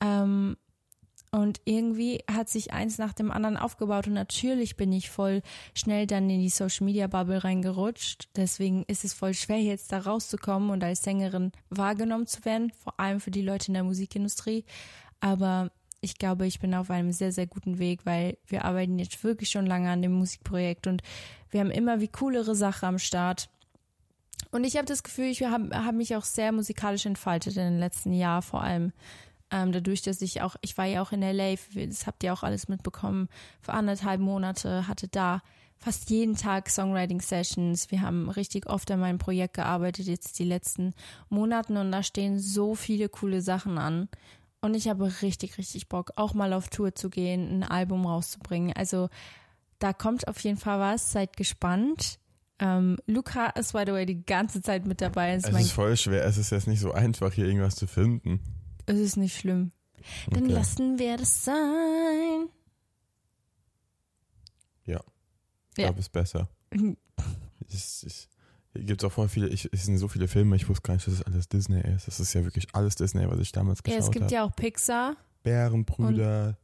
Ähm, 0.00 0.56
und 1.30 1.60
irgendwie 1.64 2.24
hat 2.30 2.48
sich 2.48 2.72
eins 2.72 2.96
nach 2.96 3.12
dem 3.12 3.30
anderen 3.30 3.58
aufgebaut 3.58 4.06
und 4.06 4.14
natürlich 4.14 4.76
bin 4.76 4.92
ich 4.92 5.10
voll 5.10 5.42
schnell 5.74 6.06
dann 6.06 6.30
in 6.30 6.40
die 6.40 6.48
Social 6.48 6.86
Media 6.86 7.06
Bubble 7.06 7.44
reingerutscht. 7.44 8.28
Deswegen 8.34 8.84
ist 8.84 9.04
es 9.04 9.12
voll 9.12 9.34
schwer 9.34 9.60
jetzt 9.60 9.92
da 9.92 9.98
rauszukommen 9.98 10.70
und 10.70 10.82
als 10.82 11.02
Sängerin 11.02 11.52
wahrgenommen 11.68 12.26
zu 12.26 12.44
werden, 12.46 12.72
vor 12.82 12.98
allem 12.98 13.20
für 13.20 13.30
die 13.30 13.42
Leute 13.42 13.68
in 13.68 13.74
der 13.74 13.84
Musikindustrie. 13.84 14.64
Aber 15.20 15.70
ich 16.00 16.18
glaube, 16.18 16.46
ich 16.46 16.60
bin 16.60 16.74
auf 16.74 16.90
einem 16.90 17.12
sehr, 17.12 17.32
sehr 17.32 17.46
guten 17.46 17.78
Weg, 17.78 18.06
weil 18.06 18.38
wir 18.46 18.64
arbeiten 18.64 18.98
jetzt 18.98 19.22
wirklich 19.24 19.50
schon 19.50 19.66
lange 19.66 19.90
an 19.90 20.02
dem 20.02 20.12
Musikprojekt 20.12 20.86
und 20.86 21.02
wir 21.50 21.60
haben 21.60 21.70
immer 21.70 22.00
wie 22.00 22.08
coolere 22.08 22.54
Sachen 22.54 22.86
am 22.86 22.98
Start. 22.98 23.48
Und 24.50 24.64
ich 24.64 24.76
habe 24.76 24.86
das 24.86 25.02
Gefühl, 25.02 25.26
ich 25.26 25.42
habe 25.42 25.70
hab 25.84 25.94
mich 25.94 26.14
auch 26.14 26.24
sehr 26.24 26.52
musikalisch 26.52 27.06
entfaltet 27.06 27.56
in 27.56 27.64
den 27.64 27.78
letzten 27.78 28.12
Jahren, 28.12 28.42
vor 28.42 28.62
allem 28.62 28.92
ähm, 29.50 29.72
dadurch, 29.72 30.02
dass 30.02 30.22
ich 30.22 30.42
auch, 30.42 30.56
ich 30.60 30.76
war 30.78 30.84
ja 30.84 31.02
auch 31.02 31.12
in 31.12 31.22
LA, 31.22 31.56
das 31.74 32.06
habt 32.06 32.22
ihr 32.22 32.32
auch 32.32 32.42
alles 32.42 32.68
mitbekommen, 32.68 33.28
für 33.60 33.72
anderthalb 33.72 34.20
Monate, 34.20 34.86
hatte 34.86 35.08
da 35.08 35.42
fast 35.78 36.10
jeden 36.10 36.36
Tag 36.36 36.68
Songwriting-Sessions. 36.68 37.90
Wir 37.90 38.02
haben 38.02 38.28
richtig 38.28 38.66
oft 38.66 38.90
an 38.90 39.00
meinem 39.00 39.18
Projekt 39.18 39.54
gearbeitet, 39.54 40.06
jetzt 40.06 40.38
die 40.38 40.44
letzten 40.44 40.92
Monaten 41.28 41.76
und 41.76 41.92
da 41.92 42.02
stehen 42.02 42.38
so 42.38 42.74
viele 42.74 43.08
coole 43.08 43.40
Sachen 43.40 43.78
an. 43.78 44.08
Und 44.60 44.74
ich 44.74 44.88
habe 44.88 45.22
richtig, 45.22 45.58
richtig 45.58 45.88
Bock, 45.88 46.12
auch 46.16 46.34
mal 46.34 46.52
auf 46.52 46.68
Tour 46.68 46.94
zu 46.94 47.10
gehen, 47.10 47.48
ein 47.48 47.62
Album 47.62 48.06
rauszubringen. 48.06 48.72
Also 48.76 49.08
da 49.78 49.92
kommt 49.92 50.26
auf 50.26 50.40
jeden 50.40 50.58
Fall 50.58 50.80
was. 50.80 51.12
Seid 51.12 51.36
gespannt. 51.36 52.18
Ähm, 52.58 52.96
Luca 53.06 53.50
ist, 53.50 53.72
by 53.72 53.84
the 53.86 53.92
way, 53.92 54.04
die 54.04 54.24
ganze 54.24 54.60
Zeit 54.60 54.84
mit 54.84 55.00
dabei. 55.00 55.34
Es, 55.34 55.44
es 55.44 55.60
ist 55.60 55.72
voll 55.72 55.96
schwer. 55.96 56.24
Es 56.24 56.38
ist 56.38 56.50
jetzt 56.50 56.66
nicht 56.66 56.80
so 56.80 56.92
einfach, 56.92 57.32
hier 57.32 57.46
irgendwas 57.46 57.76
zu 57.76 57.86
finden. 57.86 58.40
Es 58.86 58.98
ist 58.98 59.16
nicht 59.16 59.38
schlimm. 59.38 59.70
Dann 60.30 60.44
okay. 60.44 60.52
lassen 60.52 60.98
wir 60.98 61.16
das 61.16 61.44
sein. 61.44 62.48
Ja. 64.84 65.00
Ich 65.70 65.84
glaube, 65.84 65.94
es 66.00 66.06
ist 66.06 66.12
besser. 66.12 66.48
ich, 66.72 68.06
ich, 68.06 68.06
hier 68.06 68.28
gibt 68.74 69.02
es 69.02 69.06
auch 69.06 69.12
voll 69.12 69.28
viele, 69.28 69.48
ich, 69.48 69.68
es 69.72 69.84
sind 69.84 69.98
so 69.98 70.08
viele 70.08 70.28
Filme, 70.28 70.56
ich 70.56 70.68
wusste 70.68 70.82
gar 70.82 70.94
nicht, 70.94 71.06
dass 71.06 71.14
es 71.14 71.22
alles 71.22 71.48
Disney 71.48 71.80
ist. 71.80 72.06
Das 72.06 72.20
ist 72.20 72.32
ja 72.34 72.44
wirklich 72.44 72.74
alles 72.74 72.96
Disney, 72.96 73.28
was 73.28 73.40
ich 73.40 73.52
damals 73.52 73.82
geschaut 73.82 73.96
habe. 73.96 74.04
Ja, 74.04 74.08
es 74.08 74.12
gibt 74.12 74.24
hab. 74.24 74.30
ja 74.32 74.44
auch 74.44 74.54
Pixar. 74.54 75.16
Bärenbrüder, 75.42 76.58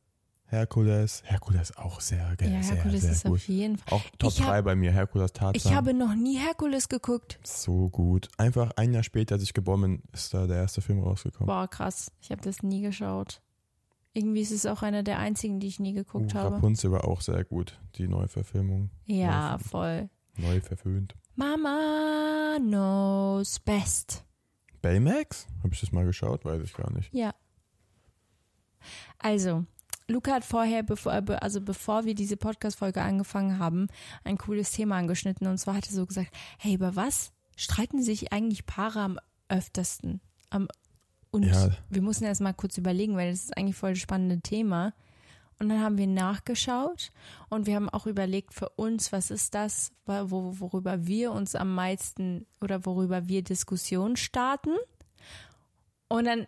Herkules. 0.46 1.22
Herkules 1.24 1.76
auch 1.76 2.00
sehr 2.00 2.34
geil. 2.36 2.52
Ja, 2.52 2.58
Herkules 2.60 3.00
sehr, 3.00 3.00
sehr 3.00 3.12
ist 3.12 3.24
gut. 3.24 3.32
auf 3.32 3.48
jeden 3.48 3.78
Fall. 3.78 3.98
Auch 3.98 4.02
Top 4.18 4.34
3 4.34 4.62
bei 4.62 4.74
mir, 4.74 4.92
Herkules 4.92 5.32
Tarzan. 5.32 5.54
Ich 5.54 5.74
habe 5.74 5.94
noch 5.94 6.14
nie 6.14 6.38
Herkules 6.38 6.88
geguckt. 6.88 7.38
So 7.42 7.88
gut. 7.88 8.28
Einfach 8.36 8.72
ein 8.76 8.92
Jahr 8.92 9.02
später, 9.02 9.36
als 9.36 9.42
ich 9.42 9.54
geboren 9.54 9.80
bin, 9.80 10.02
ist 10.12 10.34
da 10.34 10.46
der 10.46 10.58
erste 10.58 10.80
Film 10.80 11.00
rausgekommen. 11.00 11.46
Boah, 11.46 11.68
krass. 11.68 12.12
Ich 12.20 12.30
habe 12.30 12.42
das 12.42 12.62
nie 12.62 12.82
geschaut. 12.82 13.40
Irgendwie 14.12 14.42
ist 14.42 14.52
es 14.52 14.64
auch 14.64 14.82
einer 14.82 15.02
der 15.02 15.18
einzigen, 15.18 15.58
die 15.58 15.66
ich 15.66 15.80
nie 15.80 15.92
geguckt 15.92 16.34
uh, 16.34 16.38
habe. 16.38 16.56
Rapunzel 16.56 16.92
war 16.92 17.04
auch 17.08 17.20
sehr 17.20 17.42
gut, 17.44 17.80
die 17.96 18.06
Neuverfilmung. 18.06 18.90
Ja, 19.06 19.52
Neu 19.52 19.58
voll. 19.58 20.10
Neu 20.36 20.60
verföhnt. 20.60 21.16
Mama 21.36 22.58
knows 22.60 23.58
best. 23.58 24.24
Baymax? 24.82 25.46
Habe 25.62 25.74
ich 25.74 25.80
das 25.80 25.90
mal 25.90 26.04
geschaut? 26.04 26.44
Weiß 26.44 26.62
ich 26.62 26.72
gar 26.74 26.92
nicht. 26.92 27.12
Ja. 27.12 27.34
Also, 29.18 29.64
Luca 30.06 30.32
hat 30.32 30.44
vorher, 30.44 30.82
bevor, 30.84 31.12
also 31.42 31.60
bevor 31.60 32.04
wir 32.04 32.14
diese 32.14 32.36
Podcast-Folge 32.36 33.02
angefangen 33.02 33.58
haben, 33.58 33.88
ein 34.22 34.38
cooles 34.38 34.70
Thema 34.70 34.96
angeschnitten. 34.96 35.46
Und 35.48 35.58
zwar 35.58 35.74
hat 35.74 35.86
er 35.86 35.94
so 35.94 36.06
gesagt, 36.06 36.30
hey, 36.58 36.74
über 36.74 36.94
was 36.94 37.32
streiten 37.56 38.02
sich 38.02 38.32
eigentlich 38.32 38.66
Paare 38.66 39.00
am 39.00 39.18
öftesten? 39.48 40.20
Am, 40.50 40.68
und 41.32 41.46
ja. 41.46 41.70
wir 41.90 42.02
mussten 42.02 42.26
erst 42.26 42.42
mal 42.42 42.52
kurz 42.52 42.78
überlegen, 42.78 43.16
weil 43.16 43.30
das 43.30 43.44
ist 43.44 43.56
eigentlich 43.56 43.76
voll 43.76 43.94
das 43.94 44.00
spannende 44.00 44.40
Thema. 44.40 44.92
Und 45.60 45.68
dann 45.68 45.80
haben 45.80 45.98
wir 45.98 46.06
nachgeschaut 46.06 47.12
und 47.48 47.66
wir 47.66 47.76
haben 47.76 47.88
auch 47.88 48.06
überlegt 48.06 48.54
für 48.54 48.70
uns, 48.70 49.12
was 49.12 49.30
ist 49.30 49.54
das, 49.54 49.92
worüber 50.04 51.06
wir 51.06 51.32
uns 51.32 51.54
am 51.54 51.74
meisten 51.74 52.46
oder 52.60 52.84
worüber 52.84 53.28
wir 53.28 53.42
Diskussionen 53.42 54.16
starten. 54.16 54.74
Und 56.08 56.24
dann 56.24 56.46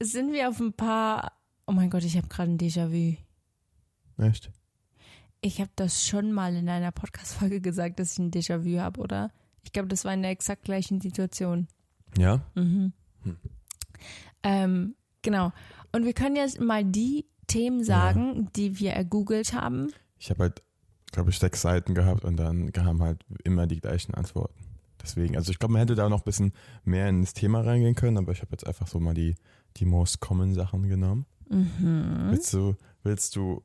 sind 0.00 0.32
wir 0.32 0.48
auf 0.48 0.60
ein 0.60 0.74
paar, 0.74 1.32
oh 1.66 1.72
mein 1.72 1.90
Gott, 1.90 2.04
ich 2.04 2.16
habe 2.16 2.28
gerade 2.28 2.52
ein 2.52 2.58
Déjà-vu. 2.58 3.16
Echt? 4.22 4.50
Ich 5.40 5.60
habe 5.60 5.70
das 5.76 6.06
schon 6.06 6.32
mal 6.32 6.54
in 6.54 6.68
einer 6.68 6.92
Podcast-Folge 6.92 7.60
gesagt, 7.60 8.00
dass 8.00 8.12
ich 8.12 8.18
ein 8.18 8.30
Déjà-vu 8.30 8.78
habe, 8.80 9.00
oder? 9.00 9.30
Ich 9.62 9.72
glaube, 9.72 9.88
das 9.88 10.04
war 10.04 10.12
in 10.12 10.22
der 10.22 10.30
exakt 10.30 10.64
gleichen 10.64 11.00
Situation. 11.00 11.68
Ja? 12.16 12.42
Mhm. 12.54 12.92
Hm. 13.22 13.38
Ähm, 14.42 14.94
genau. 15.22 15.52
Und 15.92 16.04
wir 16.04 16.12
können 16.12 16.36
jetzt 16.36 16.60
mal 16.60 16.84
die 16.84 17.26
Themen 17.46 17.84
sagen, 17.84 18.36
ja. 18.36 18.50
die 18.56 18.78
wir 18.78 18.92
ergoogelt 18.92 19.52
haben? 19.52 19.92
Ich 20.18 20.30
habe 20.30 20.44
halt, 20.44 20.62
glaube 21.12 21.30
ich, 21.30 21.38
sechs 21.38 21.62
Seiten 21.62 21.94
gehabt 21.94 22.24
und 22.24 22.36
dann 22.36 22.72
kamen 22.72 23.02
halt 23.02 23.24
immer 23.44 23.66
die 23.66 23.80
gleichen 23.80 24.14
Antworten. 24.14 24.54
Deswegen, 25.02 25.36
also 25.36 25.52
ich 25.52 25.58
glaube, 25.58 25.72
man 25.72 25.80
hätte 25.80 25.94
da 25.94 26.08
noch 26.08 26.22
ein 26.22 26.24
bisschen 26.24 26.52
mehr 26.84 27.08
ins 27.08 27.32
Thema 27.32 27.60
reingehen 27.60 27.94
können, 27.94 28.18
aber 28.18 28.32
ich 28.32 28.40
habe 28.40 28.50
jetzt 28.52 28.66
einfach 28.66 28.88
so 28.88 28.98
mal 28.98 29.14
die, 29.14 29.36
die 29.76 29.84
most 29.84 30.20
common 30.20 30.54
Sachen 30.54 30.88
genommen. 30.88 31.26
Mhm. 31.48 32.28
Willst 32.30 32.52
du, 32.52 32.74
willst 33.04 33.36
du 33.36 33.62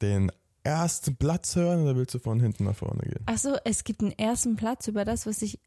den 0.00 0.30
ersten 0.62 1.16
Platz 1.16 1.56
hören 1.56 1.82
oder 1.82 1.96
willst 1.96 2.14
du 2.14 2.18
von 2.18 2.40
hinten 2.40 2.64
nach 2.64 2.76
vorne 2.76 3.02
gehen? 3.02 3.22
Achso, 3.26 3.56
es 3.64 3.84
gibt 3.84 4.02
einen 4.02 4.12
ersten 4.12 4.56
Platz 4.56 4.88
über 4.88 5.04
das, 5.04 5.26
was 5.26 5.42
ich. 5.42 5.58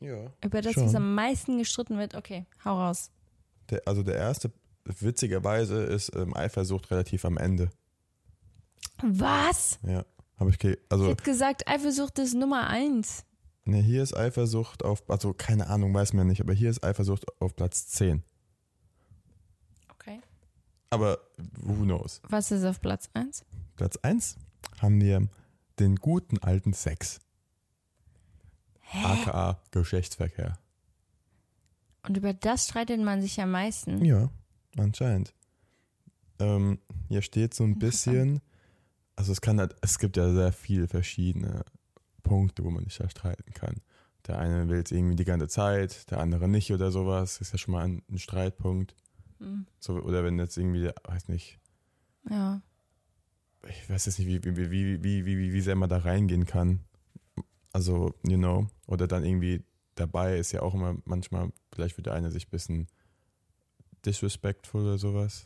Ja. 0.00 0.32
Über 0.44 0.62
das, 0.62 0.74
schon. 0.74 0.86
was 0.86 0.94
am 0.94 1.14
meisten 1.14 1.58
gestritten 1.58 1.96
wird. 1.96 2.14
Okay, 2.14 2.46
hau 2.64 2.76
raus. 2.76 3.10
Der, 3.70 3.82
also 3.86 4.02
der 4.02 4.16
erste 4.16 4.50
witzigerweise 4.84 5.82
ist 5.84 6.14
ähm, 6.14 6.34
Eifersucht 6.36 6.90
relativ 6.90 7.24
am 7.24 7.36
Ende. 7.36 7.70
Was? 9.02 9.78
Ja, 9.82 10.04
habe 10.38 10.50
ich 10.50 10.78
also. 10.88 11.04
Ich 11.04 11.10
hätte 11.10 11.24
gesagt, 11.24 11.68
Eifersucht 11.68 12.18
ist 12.18 12.34
Nummer 12.34 12.68
eins. 12.68 13.24
Ne, 13.64 13.80
hier 13.80 14.02
ist 14.02 14.16
Eifersucht 14.16 14.84
auf, 14.84 15.08
also 15.08 15.32
keine 15.32 15.68
Ahnung, 15.68 15.94
weiß 15.94 16.14
mir 16.14 16.24
nicht, 16.24 16.40
aber 16.40 16.52
hier 16.52 16.68
ist 16.68 16.82
Eifersucht 16.82 17.24
auf 17.40 17.54
Platz 17.54 17.86
10. 17.86 18.24
Okay. 19.94 20.20
Aber 20.90 21.18
who 21.60 21.84
knows? 21.84 22.20
Was 22.28 22.50
ist 22.50 22.64
auf 22.64 22.80
Platz 22.80 23.08
1? 23.14 23.44
Platz 23.76 23.96
1 23.98 24.36
haben 24.80 25.00
wir 25.00 25.28
den 25.78 25.96
guten 25.96 26.38
alten 26.38 26.72
Sex. 26.72 27.20
Hä? 28.80 29.04
AKA 29.04 29.62
Geschlechtsverkehr. 29.70 30.58
Und 32.06 32.16
über 32.16 32.34
das 32.34 32.66
streitet 32.66 33.00
man 33.00 33.22
sich 33.22 33.40
am 33.40 33.52
meisten. 33.52 34.04
Ja. 34.04 34.28
Anscheinend. 34.76 35.34
Ähm, 36.38 36.78
hier 37.08 37.22
steht 37.22 37.54
so 37.54 37.64
ein 37.64 37.78
bisschen, 37.78 38.40
also 39.16 39.32
es 39.32 39.40
kann 39.40 39.58
halt, 39.58 39.76
es 39.80 39.98
gibt 39.98 40.16
ja 40.16 40.32
sehr 40.32 40.52
viele 40.52 40.88
verschiedene 40.88 41.64
Punkte, 42.22 42.64
wo 42.64 42.70
man 42.70 42.84
sich 42.84 42.96
da 42.96 43.08
streiten 43.08 43.52
kann. 43.52 43.76
Der 44.26 44.38
eine 44.38 44.68
will 44.68 44.80
es 44.80 44.92
irgendwie 44.92 45.16
die 45.16 45.24
ganze 45.24 45.48
Zeit, 45.48 46.10
der 46.10 46.20
andere 46.20 46.48
nicht 46.48 46.72
oder 46.72 46.90
sowas. 46.90 47.40
Ist 47.40 47.52
ja 47.52 47.58
schon 47.58 47.72
mal 47.72 47.84
ein, 47.84 48.02
ein 48.08 48.18
Streitpunkt. 48.18 48.94
Mhm. 49.40 49.66
So, 49.80 49.94
oder 49.94 50.24
wenn 50.24 50.38
jetzt 50.38 50.56
irgendwie, 50.56 50.90
weiß 51.04 51.28
nicht. 51.28 51.58
Ja. 52.30 52.62
Ich 53.68 53.88
weiß 53.90 54.06
jetzt 54.06 54.18
nicht, 54.18 54.28
wie, 54.28 54.42
wie, 54.44 54.70
wie, 54.70 55.02
wie, 55.02 55.24
wie, 55.24 55.36
wie, 55.38 55.52
wie 55.52 55.60
sehr 55.60 55.74
man 55.74 55.88
da 55.88 55.98
reingehen 55.98 56.46
kann. 56.46 56.84
Also, 57.72 58.14
you 58.26 58.36
know. 58.36 58.68
Oder 58.86 59.08
dann 59.08 59.24
irgendwie 59.24 59.64
dabei 59.96 60.38
ist 60.38 60.52
ja 60.52 60.62
auch 60.62 60.74
immer 60.74 60.96
manchmal, 61.04 61.52
vielleicht 61.72 61.96
wird 61.96 62.06
der 62.06 62.14
eine 62.14 62.30
sich 62.30 62.46
ein 62.46 62.50
bisschen 62.50 62.86
disrespectful 64.06 64.82
oder 64.82 64.98
sowas. 64.98 65.44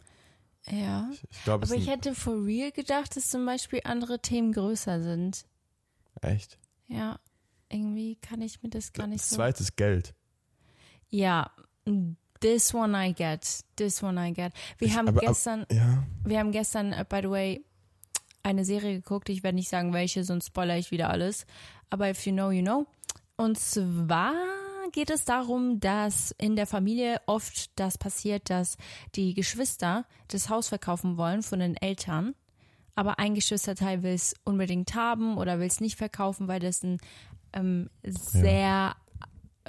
Ja. 0.68 1.08
Ich, 1.12 1.22
ich 1.30 1.44
glaube, 1.44 1.64
es 1.64 1.70
Aber 1.70 1.80
ich 1.80 1.88
hätte 1.88 2.14
for 2.14 2.44
real 2.44 2.72
gedacht, 2.72 3.14
dass 3.16 3.28
zum 3.28 3.46
Beispiel 3.46 3.80
andere 3.84 4.20
Themen 4.20 4.52
größer 4.52 5.02
sind. 5.02 5.46
echt. 6.22 6.58
Ja. 6.88 7.18
Irgendwie 7.68 8.16
kann 8.16 8.40
ich 8.42 8.62
mir 8.62 8.68
das 8.70 8.92
gar 8.92 9.06
nicht 9.06 9.20
Das 9.22 9.30
so. 9.30 9.36
zweite 9.36 9.62
ist 9.62 9.76
Geld. 9.76 10.14
Ja. 11.08 11.50
This 12.40 12.74
one 12.74 12.96
I 13.08 13.12
get. 13.14 13.64
This 13.76 14.02
one 14.02 14.28
I 14.28 14.32
get. 14.32 14.52
Wir 14.78 14.88
Ich- 14.88 14.96
haben 14.96 15.08
aber- 15.08 15.20
gestern, 15.20 15.66
Ja. 15.70 16.04
wir 16.24 16.38
haben 16.38 16.52
gestern, 16.52 16.92
uh, 16.92 17.04
by 17.08 17.20
the 17.22 17.30
way, 17.30 17.64
eine 18.42 18.64
Serie 18.64 18.94
geguckt. 18.94 19.28
Ich 19.28 19.42
werde 19.42 19.56
nicht 19.56 19.68
sagen, 19.68 19.92
welche, 19.92 20.22
sonst 20.24 20.46
spoilere 20.46 20.78
ich 20.78 20.90
wieder 20.92 21.10
alles. 21.10 21.46
Aber 21.90 22.08
if 22.10 22.24
you 22.26 22.32
know, 22.32 22.50
you 22.50 22.62
know. 22.62 22.86
Und 23.36 23.58
zwar 23.58 24.32
geht 24.92 25.10
es 25.10 25.24
darum, 25.24 25.80
dass 25.80 26.34
in 26.38 26.56
der 26.56 26.66
Familie 26.66 27.20
oft 27.26 27.78
das 27.78 27.98
passiert, 27.98 28.50
dass 28.50 28.76
die 29.14 29.34
Geschwister 29.34 30.06
das 30.28 30.48
Haus 30.48 30.68
verkaufen 30.68 31.16
wollen 31.16 31.42
von 31.42 31.60
den 31.60 31.76
Eltern. 31.76 32.34
Aber 32.94 33.18
ein 33.18 33.34
Geschwisterteil 33.34 34.02
will 34.02 34.14
es 34.14 34.34
unbedingt 34.44 34.94
haben 34.94 35.36
oder 35.36 35.58
will 35.58 35.66
es 35.66 35.80
nicht 35.80 35.96
verkaufen, 35.96 36.48
weil 36.48 36.60
das 36.60 36.82
ein 36.82 36.98
ähm, 37.52 37.90
sehr, 38.02 38.96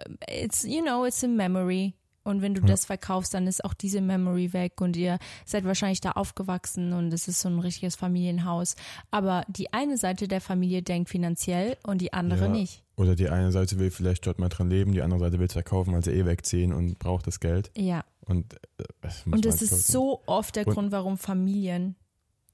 ähm, 0.05 0.17
it's, 0.29 0.63
you 0.63 0.81
know, 0.81 1.05
it's 1.05 1.23
a 1.23 1.27
memory. 1.27 1.93
Und 2.23 2.41
wenn 2.41 2.53
du 2.53 2.61
das 2.61 2.83
verkaufst, 2.83 3.33
dann 3.33 3.47
ist 3.47 3.63
auch 3.63 3.73
diese 3.73 4.01
Memory 4.01 4.51
weg 4.51 4.81
und 4.81 4.97
ihr 4.97 5.17
seid 5.45 5.63
wahrscheinlich 5.63 6.01
da 6.01 6.11
aufgewachsen 6.11 6.91
und 6.91 7.13
es 7.13 7.29
ist 7.29 7.39
so 7.39 7.47
ein 7.47 7.59
richtiges 7.59 7.95
Familienhaus. 7.95 8.75
Aber 9.11 9.45
die 9.47 9.71
eine 9.71 9.97
Seite 9.97 10.27
der 10.27 10.41
Familie 10.41 10.81
denkt 10.83 11.09
finanziell 11.09 11.77
und 11.83 12.01
die 12.01 12.11
andere 12.11 12.45
Ja. 12.45 12.49
nicht. 12.49 12.83
Oder 12.97 13.15
die 13.15 13.29
eine 13.29 13.51
Seite 13.51 13.77
will 13.77 13.91
vielleicht 13.91 14.25
dort 14.25 14.39
mal 14.39 14.49
dran 14.49 14.69
leben, 14.69 14.91
die 14.91 15.01
andere 15.03 15.19
Seite 15.19 15.37
will 15.39 15.45
es 15.45 15.53
verkaufen, 15.53 15.93
weil 15.93 16.03
sie 16.03 16.11
eh 16.11 16.25
wegziehen 16.25 16.73
und 16.73 16.97
braucht 16.97 17.27
das 17.27 17.39
Geld. 17.39 17.71
Ja. 17.77 18.03
Und, 18.21 18.55
äh, 18.55 18.57
das 19.01 19.25
muss 19.27 19.35
Und 19.35 19.45
das 19.45 19.61
ist 19.61 19.87
so 19.87 20.23
oft 20.25 20.55
der 20.55 20.67
Und- 20.67 20.73
Grund, 20.73 20.91
warum 20.91 21.17
Familien 21.17 21.95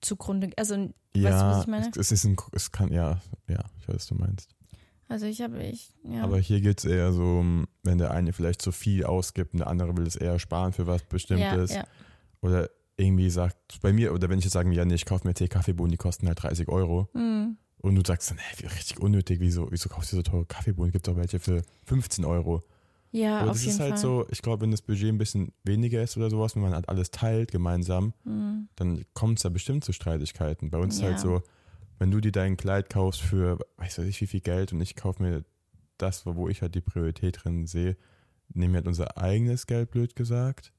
zugrunde, 0.01 0.49
also, 0.57 0.75
weißt 0.75 0.89
du, 1.15 1.19
ja, 1.21 1.51
was 1.51 1.61
ich 1.61 1.67
meine? 1.67 1.89
Es, 1.89 1.97
es 1.97 2.11
ist 2.11 2.25
ein, 2.25 2.35
es 2.51 2.71
kann, 2.73 2.91
ja, 2.91 3.21
ja, 3.47 3.63
ich 3.79 3.87
weiß, 3.87 3.95
was 3.95 4.07
du 4.07 4.15
meinst. 4.15 4.49
Also 5.07 5.27
ich 5.27 5.41
habe, 5.41 5.63
ich, 5.63 5.93
ja. 6.03 6.23
Aber 6.23 6.39
hier 6.39 6.59
geht 6.59 6.79
es 6.79 6.85
eher 6.85 7.13
so, 7.13 7.43
wenn 7.83 7.97
der 7.97 8.11
eine 8.11 8.33
vielleicht 8.33 8.61
zu 8.61 8.71
viel 8.71 9.05
ausgibt 9.05 9.53
und 9.53 9.59
der 9.59 9.67
andere 9.67 9.95
will 9.95 10.07
es 10.07 10.15
eher 10.15 10.39
sparen 10.39 10.73
für 10.73 10.87
was 10.87 11.01
ja, 11.01 11.07
Bestimmtes. 11.09 11.73
ja. 11.73 11.85
Oder 12.41 12.69
irgendwie 12.97 13.29
sagt, 13.29 13.79
bei 13.81 13.93
mir, 13.93 14.13
oder 14.13 14.27
wenn 14.29 14.39
ich 14.39 14.45
jetzt 14.45 14.53
sage, 14.53 14.71
ja, 14.73 14.83
nee, 14.85 14.95
ich 14.95 15.05
kaufe 15.05 15.25
mir 15.27 15.33
Tee-Kaffeebohnen, 15.33 15.91
die 15.91 15.97
kosten 15.97 16.27
halt 16.27 16.41
30 16.43 16.67
Euro. 16.67 17.07
Hm. 17.13 17.57
Und 17.83 17.95
du 17.95 18.01
sagst 18.05 18.31
dann, 18.31 18.37
hey, 18.37 18.59
wie 18.59 18.67
richtig 18.67 18.99
unnötig, 19.01 19.41
wieso, 19.41 19.69
wieso 19.69 19.89
kaufst 19.89 20.13
du 20.13 20.15
so 20.15 20.21
teure 20.23 20.45
Kaffeebohnen? 20.45 20.93
Gibt 20.93 21.05
doch 21.07 21.17
welche 21.17 21.39
für 21.39 21.63
15 21.85 22.23
Euro. 22.23 22.63
Ja, 23.11 23.39
Aber 23.41 23.51
auf 23.51 23.57
das 23.57 23.65
jeden 23.65 23.75
ist 23.75 23.79
halt 23.81 23.91
Fall. 23.91 23.97
so, 23.99 24.25
ich 24.31 24.41
glaube, 24.41 24.61
wenn 24.61 24.71
das 24.71 24.81
Budget 24.81 25.09
ein 25.09 25.17
bisschen 25.17 25.51
weniger 25.65 26.01
ist 26.01 26.15
oder 26.15 26.29
sowas, 26.29 26.55
wenn 26.55 26.63
man 26.63 26.73
halt 26.73 26.87
alles 26.87 27.11
teilt 27.11 27.51
gemeinsam, 27.51 28.13
Hm. 28.23 28.69
dann 28.77 29.03
kommt 29.13 29.37
es 29.39 29.43
da 29.43 29.49
bestimmt 29.49 29.83
zu 29.83 29.91
Streitigkeiten. 29.91 30.69
Bei 30.71 30.77
uns 30.77 30.95
ist 30.95 31.01
Ja. 31.01 31.07
halt 31.09 31.19
so, 31.19 31.43
wenn 31.99 32.09
du 32.09 32.21
dir 32.21 32.31
dein 32.31 32.55
Kleid 32.55 32.89
kaufst 32.89 33.21
für, 33.21 33.59
weiß 33.77 33.99
weiß 33.99 34.05
ich 34.07 34.21
wie 34.21 34.27
viel 34.27 34.41
Geld 34.41 34.71
und 34.71 34.79
ich 34.79 34.95
kaufe 34.95 35.21
mir 35.21 35.43
das, 35.97 36.25
wo 36.25 36.47
ich 36.47 36.61
halt 36.61 36.75
die 36.75 36.81
Priorität 36.81 37.43
drin 37.43 37.67
sehe, 37.67 37.97
nehmen 38.53 38.73
wir 38.73 38.77
halt 38.77 38.87
unser 38.87 39.17
eigenes 39.17 39.67
Geld, 39.67 39.91
blöd 39.91 40.15
gesagt. 40.15 40.71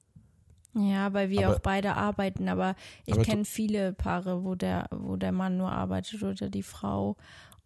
Ja, 0.75 1.13
weil 1.13 1.31
wir 1.31 1.47
Aber- 1.47 1.57
auch 1.57 1.61
beide 1.61 1.95
arbeiten, 1.95 2.49
aber 2.49 2.75
ich 3.07 3.17
kenne 3.23 3.45
viele 3.45 3.93
Paare, 3.93 4.43
wo 4.45 4.55
der, 4.57 4.89
wo 4.91 5.17
der 5.17 5.33
Mann 5.33 5.57
nur 5.57 5.71
arbeitet 5.71 6.23
oder 6.23 6.49
die 6.51 6.63
Frau. 6.65 7.17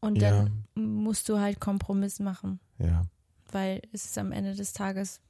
Und 0.00 0.16
Ja. 0.20 0.30
dann 0.30 0.64
musst 0.74 1.28
du 1.28 1.38
halt 1.38 1.58
Kompromiss 1.58 2.20
machen, 2.20 2.60
Ja. 2.78 3.02
weil 3.50 3.80
es 3.92 4.04
ist 4.04 4.18
am 4.18 4.30
Ende 4.32 4.54
des 4.54 4.72
Tages. 4.74 5.20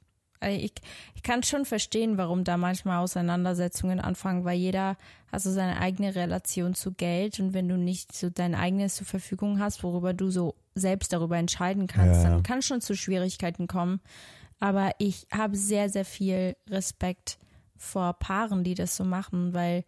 Also 0.41 0.57
ich, 0.57 0.73
ich 1.15 1.23
kann 1.23 1.43
schon 1.43 1.65
verstehen, 1.65 2.17
warum 2.17 2.43
da 2.45 2.55
manchmal 2.57 2.99
Auseinandersetzungen 2.99 3.99
anfangen, 3.99 4.45
weil 4.45 4.57
jeder 4.57 4.95
hat 5.31 5.41
so 5.41 5.51
seine 5.51 5.79
eigene 5.81 6.15
Relation 6.15 6.73
zu 6.75 6.93
Geld 6.93 7.39
und 7.39 7.53
wenn 7.53 7.67
du 7.67 7.77
nicht 7.77 8.15
so 8.15 8.29
dein 8.29 8.55
eigenes 8.55 8.95
zur 8.95 9.05
Verfügung 9.07 9.59
hast, 9.59 9.83
worüber 9.83 10.13
du 10.13 10.29
so 10.31 10.55
selbst 10.75 11.11
darüber 11.13 11.37
entscheiden 11.37 11.87
kannst, 11.87 12.23
Ja. 12.23 12.29
dann 12.29 12.43
kann 12.43 12.61
schon 12.61 12.79
zu 12.81 12.95
Schwierigkeiten 12.95 13.67
kommen. 13.67 13.99
Aber 14.61 14.91
ich 14.97 15.27
habe 15.31 15.55
sehr, 15.57 15.89
sehr 15.89 16.05
viel 16.05 16.55
Respekt 16.69 17.37
vor 17.79 18.13
Paaren, 18.13 18.63
die 18.63 18.75
das 18.75 18.95
so 18.95 19.03
machen, 19.03 19.53
weil 19.53 19.83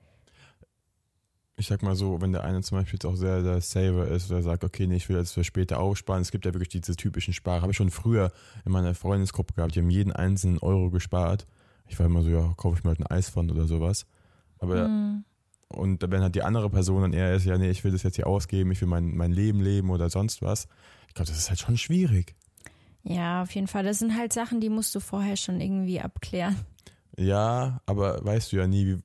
Ich 1.57 1.67
sag 1.67 1.83
mal 1.83 1.95
so, 1.95 2.21
wenn 2.21 2.31
der 2.31 2.43
eine 2.43 2.61
zum 2.61 2.79
Beispiel 2.79 2.95
jetzt 2.95 3.05
auch 3.05 3.15
sehr 3.15 3.43
der 3.43 3.61
Saver 3.61 4.07
ist 4.07 4.31
oder 4.31 4.41
sagt, 4.41 4.63
okay, 4.63 4.87
nee, 4.87 4.95
ich 4.95 5.09
will 5.09 5.17
jetzt 5.17 5.33
für 5.33 5.43
später 5.43 5.79
aufsparen, 5.79 6.21
es 6.21 6.31
gibt 6.31 6.45
ja 6.45 6.53
wirklich 6.53 6.69
diese 6.69 6.95
typischen 6.95 7.33
Sparer. 7.33 7.61
Habe 7.61 7.71
ich 7.71 7.77
schon 7.77 7.91
früher 7.91 8.31
in 8.65 8.71
meiner 8.71 8.95
Freundesgruppe 8.95 9.53
gehabt, 9.53 9.75
die 9.75 9.79
haben 9.81 9.91
jeden 9.91 10.11
einzelnen 10.11 10.57
Euro 10.59 10.89
gespart. 10.89 11.45
Ich 11.87 11.99
war 11.99 12.07
immer 12.07 12.23
so, 12.23 12.29
ja, 12.29 12.53
kaufe 12.57 12.77
ich 12.77 12.83
mir 12.83 12.89
halt 12.91 12.99
ein 13.01 13.07
Eisfond 13.07 13.51
oder 13.51 13.67
sowas. 13.67 14.07
Aber 14.59 14.85
hm, 14.85 15.23
Und 15.67 16.01
wenn 16.09 16.21
halt 16.21 16.35
die 16.35 16.43
andere 16.43 16.69
Person 16.69 17.01
dann 17.03 17.13
eher 17.13 17.33
ist, 17.35 17.45
ja, 17.45 17.57
nee, 17.57 17.69
ich 17.69 17.83
will 17.83 17.91
das 17.91 18.03
jetzt 18.03 18.15
hier 18.15 18.27
ausgeben, 18.27 18.71
ich 18.71 18.81
will 18.81 18.87
mein, 18.87 19.15
mein 19.15 19.31
Leben 19.31 19.61
leben 19.61 19.89
oder 19.91 20.09
sonst 20.09 20.41
was. 20.41 20.67
Ich 21.09 21.13
glaube, 21.13 21.29
das 21.29 21.37
ist 21.37 21.49
halt 21.49 21.59
schon 21.59 21.77
schwierig. 21.77 22.35
ja, 23.03 23.41
auf 23.43 23.51
jeden 23.55 23.67
Fall. 23.67 23.83
Das 23.83 23.99
sind 23.99 24.15
halt 24.17 24.33
Sachen, 24.33 24.61
die 24.61 24.69
musst 24.69 24.95
du 24.95 24.99
vorher 24.99 25.37
schon 25.37 25.59
irgendwie 25.61 25.99
abklären. 26.01 26.55
Ja, 27.17 27.81
aber 27.85 28.23
weißt 28.23 28.51
du 28.51 28.57
ja 28.57 28.67
nie, 28.67 28.85
wie, 28.87 28.97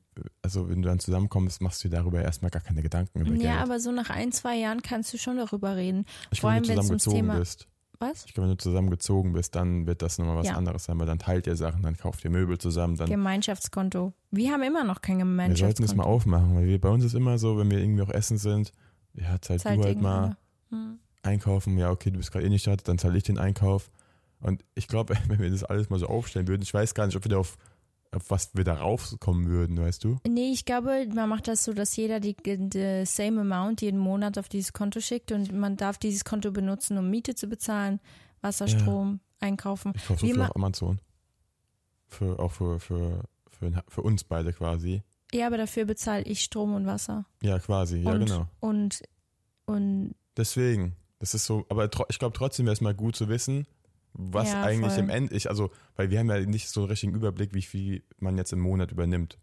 also 0.42 0.68
wenn 0.68 0.82
du 0.82 0.88
dann 0.88 0.98
zusammenkommst, 0.98 1.60
machst 1.60 1.82
du 1.84 1.88
dir 1.88 1.96
darüber 1.96 2.22
erstmal 2.22 2.50
gar 2.50 2.62
keine 2.62 2.82
Gedanken 2.82 3.20
über 3.20 3.30
Ja, 3.34 3.52
Geld. 3.54 3.62
aber 3.62 3.80
so 3.80 3.90
nach 3.92 4.10
ein, 4.10 4.32
zwei 4.32 4.56
Jahren 4.56 4.82
kannst 4.82 5.12
du 5.12 5.18
schon 5.18 5.36
darüber 5.36 5.76
reden. 5.76 6.04
ich 6.30 6.40
vor 6.40 6.50
glaube, 6.50 6.56
wenn 6.56 6.62
du 6.62 6.70
allem, 6.70 6.80
zusammengezogen 6.82 7.16
Thema- 7.18 7.38
bist. 7.38 7.66
Was? 7.98 8.26
Ich 8.26 8.34
glaube, 8.34 8.48
wenn 8.50 8.56
du 8.56 8.62
zusammengezogen 8.62 9.32
bist, 9.32 9.54
dann 9.54 9.86
wird 9.86 10.02
das 10.02 10.18
nochmal 10.18 10.36
was 10.36 10.48
Ja. 10.48 10.56
anderes 10.56 10.84
sein, 10.84 10.98
weil 10.98 11.06
dann 11.06 11.18
teilt 11.18 11.46
ihr 11.46 11.56
Sachen, 11.56 11.82
dann 11.82 11.96
kauft 11.96 12.22
ihr 12.24 12.30
Möbel 12.30 12.58
zusammen, 12.58 12.96
dann 12.96 13.08
Gemeinschaftskonto. 13.08 14.12
Wir 14.30 14.52
haben 14.52 14.62
immer 14.62 14.84
noch 14.84 15.00
kein 15.00 15.16
wir 15.16 15.24
sollten 15.24 15.46
das 15.46 15.56
Gemeinschaftskonto. 15.56 15.96
mal 15.96 16.04
aufmachen, 16.04 16.56
weil 16.56 16.66
wir, 16.66 16.78
bei 16.78 16.90
uns 16.90 17.04
ist 17.04 17.14
immer 17.14 17.38
so, 17.38 17.56
wenn 17.56 17.70
wir 17.70 17.78
irgendwie 17.78 18.02
auch 18.02 18.10
essen 18.10 18.36
sind, 18.36 18.72
ja, 19.14 19.40
zahlt 19.40 19.62
Zahlt 19.62 19.78
du 19.78 19.84
halt 19.84 20.00
mal. 20.02 20.36
Hm. 20.70 20.98
einkaufen, 21.22 21.78
ja, 21.78 21.90
okay, 21.90 22.10
du 22.10 22.18
bist 22.18 22.32
gerade 22.32 22.44
eh 22.44 22.50
nicht 22.50 22.66
da, 22.66 22.76
dann 22.76 22.98
zahle 22.98 23.16
ich 23.16 23.22
den 23.24 23.38
Einkauf. 23.38 23.90
Und 24.40 24.62
ich 24.74 24.88
glaube, 24.88 25.14
wenn 25.28 25.38
wir 25.38 25.50
das 25.50 25.64
alles 25.64 25.88
mal 25.88 25.98
so 25.98 26.06
aufstellen 26.06 26.48
würden, 26.48 26.60
ich 26.62 26.74
weiß 26.74 26.92
gar 26.94 27.06
nicht, 27.06 27.16
ob 27.16 27.24
wir 27.24 27.30
da 27.30 27.38
auf, 27.38 27.56
auf 28.16 28.30
was 28.30 28.50
wir 28.54 28.64
da 28.64 28.74
raufkommen 28.74 29.46
würden, 29.46 29.78
weißt 29.78 30.02
du? 30.02 30.16
Nee, 30.26 30.50
ich 30.52 30.64
glaube, 30.64 31.06
man 31.14 31.28
macht 31.28 31.48
das 31.48 31.64
so, 31.64 31.72
dass 31.72 31.94
jeder 31.96 32.18
die, 32.18 32.34
die 32.34 33.04
same 33.06 33.42
amount 33.42 33.82
jeden 33.82 34.00
Monat 34.00 34.38
auf 34.38 34.48
dieses 34.48 34.72
Konto 34.72 35.00
schickt 35.00 35.32
und 35.32 35.52
man 35.52 35.76
darf 35.76 35.98
dieses 35.98 36.24
Konto 36.24 36.50
benutzen, 36.50 36.98
um 36.98 37.10
Miete 37.10 37.34
zu 37.34 37.46
bezahlen, 37.46 38.00
Wasser, 38.40 38.66
Ja. 38.66 38.78
Strom, 38.78 39.20
einkaufen. 39.40 39.92
Ich 39.94 40.06
kaufe 40.06 40.20
so 40.20 40.26
Wie 40.26 40.32
viel 40.32 40.42
auf 40.42 40.56
Amazon. 40.56 41.00
Für, 42.08 42.38
auch 42.38 42.52
für, 42.52 42.80
für, 42.80 43.24
für, 43.50 43.84
für 43.88 44.02
uns 44.02 44.24
beide 44.24 44.52
quasi. 44.52 45.02
Ja, 45.32 45.48
aber 45.48 45.58
dafür 45.58 45.84
bezahle 45.84 46.22
ich 46.22 46.42
Strom 46.42 46.74
und 46.74 46.86
Wasser. 46.86 47.26
Ja, 47.42 47.58
quasi, 47.58 47.98
ja, 47.98 48.12
und, 48.12 48.20
genau. 48.20 48.46
Und, 48.60 49.02
und 49.66 50.14
Deswegen, 50.36 50.94
das 51.18 51.34
ist 51.34 51.46
so, 51.46 51.66
aber 51.68 51.90
ich 52.08 52.18
glaube 52.18 52.36
trotzdem 52.36 52.66
wäre 52.66 52.74
es 52.74 52.80
mal 52.80 52.94
gut 52.94 53.16
zu 53.16 53.28
wissen, 53.28 53.66
was 54.18 54.50
Ja, 54.52 54.62
eigentlich 54.62 54.92
voll. 54.94 55.04
im 55.04 55.10
End 55.10 55.32
ist. 55.32 55.46
Also, 55.46 55.70
weil 55.96 56.10
wir 56.10 56.18
haben 56.18 56.28
ja 56.30 56.40
nicht 56.40 56.68
so 56.68 56.80
einen 56.80 56.90
richtigen 56.90 57.14
Überblick, 57.14 57.54
wie 57.54 57.62
viel 57.62 58.02
man 58.18 58.36
jetzt 58.38 58.52
im 58.52 58.60
Monat 58.60 58.92
übernimmt. 58.92 59.38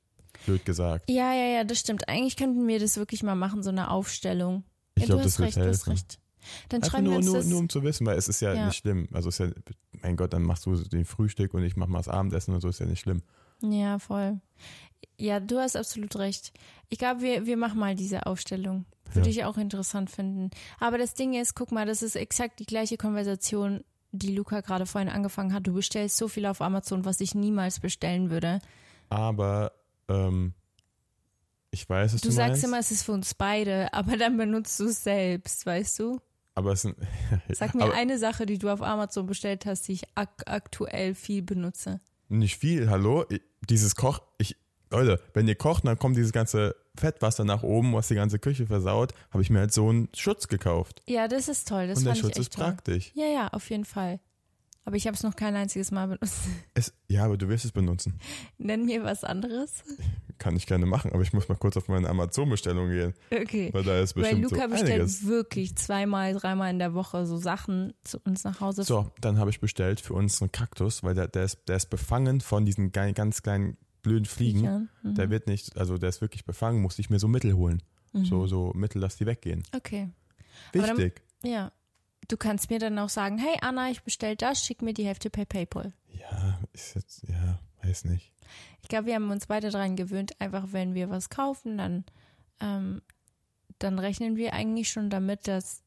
Blöd 0.45 0.65
gesagt. 0.65 1.09
ja, 1.09 1.33
ja, 1.33 1.45
ja, 1.57 1.63
das 1.63 1.79
stimmt. 1.79 2.09
Eigentlich 2.09 2.35
könnten 2.37 2.67
wir 2.67 2.79
das 2.79 2.97
wirklich 2.97 3.21
mal 3.23 3.35
machen, 3.35 3.61
so 3.63 3.69
eine 3.69 3.91
Aufstellung. 3.91 4.63
Ich 4.95 5.03
ja, 5.03 5.07
glaube, 5.07 5.23
das 5.23 5.37
wird 5.39 5.47
recht, 5.49 5.57
hast 5.57 5.65
helfen. 5.65 5.89
recht. 5.91 6.19
Dann 6.69 6.81
Einfach 6.81 6.91
schreiben 6.91 7.05
wir 7.05 7.09
nur, 7.11 7.17
uns 7.19 7.25
nur, 7.27 7.35
das. 7.37 7.45
nur 7.45 7.59
um 7.59 7.69
zu 7.69 7.83
wissen, 7.83 8.05
weil 8.05 8.17
es 8.17 8.27
ist 8.27 8.41
ja, 8.41 8.53
Ja. 8.53 8.65
nicht 8.65 8.77
schlimm. 8.77 9.07
Also 9.13 9.29
ist 9.29 9.37
ja, 9.39 9.47
mein 10.01 10.17
Gott, 10.17 10.33
dann 10.33 10.41
machst 10.41 10.65
du 10.65 10.75
den 10.75 11.05
Frühstück 11.05 11.53
und 11.53 11.63
ich 11.63 11.75
mach 11.77 11.87
mal 11.87 11.99
das 11.99 12.09
Abendessen 12.09 12.53
und 12.53 12.61
so, 12.61 12.67
ist 12.67 12.79
ja 12.79 12.85
nicht 12.85 12.99
schlimm. 12.99 13.21
Ja, 13.61 13.97
voll. 13.99 14.41
Ja, 15.17 15.39
du 15.39 15.59
hast 15.59 15.75
absolut 15.77 16.15
recht. 16.17 16.51
Ich 16.89 16.97
glaube, 16.97 17.21
wir, 17.21 17.45
wir 17.45 17.55
machen 17.55 17.79
mal 17.79 17.95
diese 17.95 18.25
Aufstellung. 18.25 18.85
Würde 19.13 19.29
Ja. 19.29 19.31
ich 19.35 19.45
auch 19.45 19.57
interessant 19.57 20.09
finden. 20.09 20.49
Aber 20.79 20.97
das 20.97 21.13
Ding 21.13 21.33
ist, 21.33 21.53
guck 21.55 21.71
mal, 21.71 21.85
das 21.85 22.01
ist 22.01 22.15
exakt 22.15 22.59
die 22.59 22.65
gleiche 22.65 22.97
Konversation, 22.97 23.83
die 24.13 24.33
Luca 24.35 24.61
gerade 24.61 24.85
vorhin 24.85 25.09
angefangen 25.09 25.53
hat. 25.53 25.67
Du 25.67 25.73
bestellst 25.73 26.17
so 26.17 26.27
viel 26.27 26.45
auf 26.45 26.61
Amazon, 26.61 27.03
was 27.03 27.19
ich 27.19 27.35
niemals 27.35 27.79
bestellen 27.79 28.29
würde. 28.29 28.61
Aber 29.09 29.73
ähm, 30.07 30.53
ich 31.71 31.89
weiß, 31.89 32.13
was 32.13 32.21
Du 32.21 32.29
du, 32.29 32.33
sagst 32.33 32.49
meinst. 32.51 32.63
immer, 32.65 32.79
es 32.79 32.91
ist 32.91 33.03
für 33.03 33.11
uns 33.11 33.33
beide, 33.33 33.91
aber 33.93 34.15
dann 34.17 34.37
benutzt 34.37 34.79
du 34.79 34.85
es 34.85 35.03
selbst, 35.03 35.65
weißt 35.65 35.99
du? 35.99 36.19
aber 36.55 36.73
es 36.73 36.83
sind, 36.83 36.95
Sag 37.51 37.73
mir 37.73 37.85
aber 37.85 37.95
eine 37.95 38.19
Sache, 38.19 38.45
die 38.45 38.59
du 38.59 38.69
auf 38.69 38.83
Amazon 38.83 39.25
bestellt 39.25 39.65
hast, 39.65 39.87
die 39.87 39.93
ich 39.93 40.03
ak 40.13 40.43
aktuell 40.45 41.15
viel 41.15 41.41
benutze. 41.41 41.99
nicht 42.29 42.57
viel, 42.57 42.91
hallo? 42.91 43.25
Dieses 43.67 43.95
Koch, 43.95 44.21
ich, 44.37 44.55
Leute, 44.91 45.19
wenn 45.33 45.47
ihr 45.47 45.55
kocht, 45.55 45.87
dann 45.87 45.97
kommt 45.97 46.15
dieses 46.15 46.31
ganze 46.31 46.75
Fettwasser 46.95 47.43
nach 47.43 47.63
oben, 47.63 47.93
was 47.93 48.07
die 48.07 48.15
ganze 48.15 48.39
Küche 48.39 48.67
versaut, 48.67 49.13
habe 49.31 49.41
ich 49.41 49.49
mir 49.49 49.59
halt 49.59 49.73
so 49.73 49.89
einen 49.89 50.09
Schutz 50.15 50.47
gekauft. 50.47 51.01
Ja, 51.07 51.27
das 51.27 51.47
ist 51.47 51.67
toll. 51.67 51.87
Das 51.87 51.99
und 51.99 52.05
der 52.05 52.15
Schutz 52.15 52.37
ist 52.37 52.53
toll. 52.53 52.65
praktisch. 52.65 53.11
Ja, 53.15 53.25
ja, 53.25 53.47
auf 53.49 53.69
jeden 53.69 53.85
Fall. 53.85 54.19
Aber 54.85 54.97
ich 54.97 55.07
habe 55.07 55.15
es 55.15 55.23
noch 55.23 55.35
kein 55.35 55.55
einziges 55.55 55.91
Mal 55.91 56.07
benutzt. 56.07 56.41
Es, 56.73 56.93
ja, 57.07 57.25
aber 57.25 57.37
du 57.37 57.47
wirst 57.47 57.65
es 57.65 57.71
benutzen. 57.71 58.19
Nenn 58.57 58.85
mir 58.85 59.03
was 59.03 59.23
anderes. 59.23 59.83
Kann 60.39 60.55
ich 60.55 60.65
gerne 60.65 60.85
machen, 60.85 61.11
aber 61.13 61.21
ich 61.21 61.31
muss 61.31 61.47
mal 61.47 61.55
kurz 61.55 61.77
auf 61.77 61.87
meine 61.87 62.09
Amazon-Bestellung 62.09 62.89
gehen. 62.89 63.13
Okay. 63.31 63.69
Weil 63.71 63.83
da 63.83 63.99
ist 63.99 64.15
Weil 64.15 64.23
bestimmt 64.23 64.43
Luca 64.43 64.63
so 64.63 64.69
bestellt 64.69 64.91
einiges. 64.91 65.25
wirklich 65.27 65.75
zweimal, 65.75 66.33
dreimal 66.33 66.71
in 66.71 66.79
der 66.79 66.93
Woche 66.93 67.25
so 67.25 67.37
Sachen 67.37 67.93
zu 68.03 68.19
uns 68.25 68.43
nach 68.43 68.59
Hause. 68.59 68.83
So, 68.83 69.11
dann 69.21 69.37
habe 69.37 69.51
ich 69.51 69.59
bestellt 69.59 70.01
für 70.01 70.13
uns 70.13 70.41
einen 70.41 70.51
Kaktus, 70.51 71.03
weil 71.03 71.13
der, 71.13 71.27
der, 71.27 71.43
ist, 71.43 71.59
der 71.67 71.77
ist 71.77 71.89
befangen 71.89 72.41
von 72.41 72.65
diesen 72.65 72.91
ganz 72.91 73.41
kleinen 73.41 73.77
blöden 74.03 74.25
Fliegen. 74.25 74.59
Viechern. 74.59 74.89
Mhm. 75.01 75.15
Der 75.15 75.29
wird 75.31 75.47
nicht, 75.47 75.75
also 75.77 75.97
der 75.97 76.09
ist 76.09 76.21
wirklich 76.21 76.45
befangen, 76.45 76.81
musste 76.81 77.01
ich 77.01 77.09
mir 77.09 77.19
so 77.19 77.27
Mittel 77.27 77.53
holen. 77.55 77.81
Mhm. 78.11 78.25
So, 78.25 78.45
so 78.45 78.71
Mittel, 78.75 79.01
dass 79.01 79.17
die 79.17 79.25
weggehen. 79.25 79.63
Okay. 79.75 80.09
Aber 80.75 80.85
dann- 80.87 80.97
Wichtig. 80.97 81.21
Ja. 81.43 81.71
Du 82.29 82.37
kannst 82.37 82.69
mir 82.69 82.79
dann 82.79 82.97
auch 82.99 83.09
sagen, 83.09 83.37
hey 83.37 83.57
Anna, 83.61 83.89
ich 83.89 84.01
bestell 84.03 84.35
das, 84.37 84.63
schick 84.63 84.81
mir 84.81 84.93
die 84.93 85.05
Hälfte 85.05 85.29
per 85.29 85.43
PayPal. 85.45 85.91
Ja, 86.07 86.57
ist 86.71 86.95
jetzt, 86.95 87.23
ja, 87.27 87.59
weiß 87.83 88.05
nicht. 88.05 88.31
Ich 88.81 88.87
glaube, 88.87 89.07
wir 89.07 89.15
haben 89.15 89.29
uns 89.29 89.47
beide 89.47 89.71
daran 89.71 89.95
gewöhnt, 89.97 90.39
einfach 90.39 90.67
wenn 90.71 90.93
wir 90.93 91.09
was 91.09 91.29
kaufen, 91.29 91.77
dann, 91.77 92.05
ähm, 92.61 93.01
dann 93.79 93.99
rechnen 93.99 94.37
wir 94.37 94.53
eigentlich 94.53 94.89
schon 94.89 95.09
damit, 95.09 95.47
dass 95.49 95.82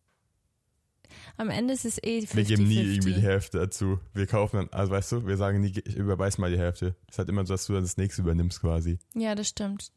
am 1.37 1.51
Ende 1.51 1.75
ist 1.75 1.85
es 1.85 1.99
eh 2.03 2.21
50 2.27 2.37
Wir 2.37 2.45
geben 2.45 2.69
nie 2.69 2.81
irgendwie 2.95 3.14
die 3.14 3.23
Hälfte 3.23 3.59
dazu. 3.59 3.99
Wir 4.14 4.27
kaufen 4.27 4.57
dann, 4.57 4.69
also 4.71 4.92
weißt 4.92 5.12
du, 5.12 5.27
wir 5.27 5.37
sagen 5.37 5.61
nie, 5.61 5.73
ich 5.85 5.97
überweis 5.97 6.38
mal 6.38 6.51
die 6.51 6.59
Hälfte. 6.59 6.95
Es 7.07 7.14
ist 7.14 7.19
halt 7.19 7.29
immer 7.29 7.45
so, 7.47 7.55
dass 7.55 7.66
du 7.66 7.73
dann 7.75 7.83
das 7.83 7.97
nächste 7.97 8.23
übernimmst 8.23 8.61
quasi. 8.61 8.99
Ja, 9.14 9.35
das 9.35 9.49
stimmt. 9.49 9.90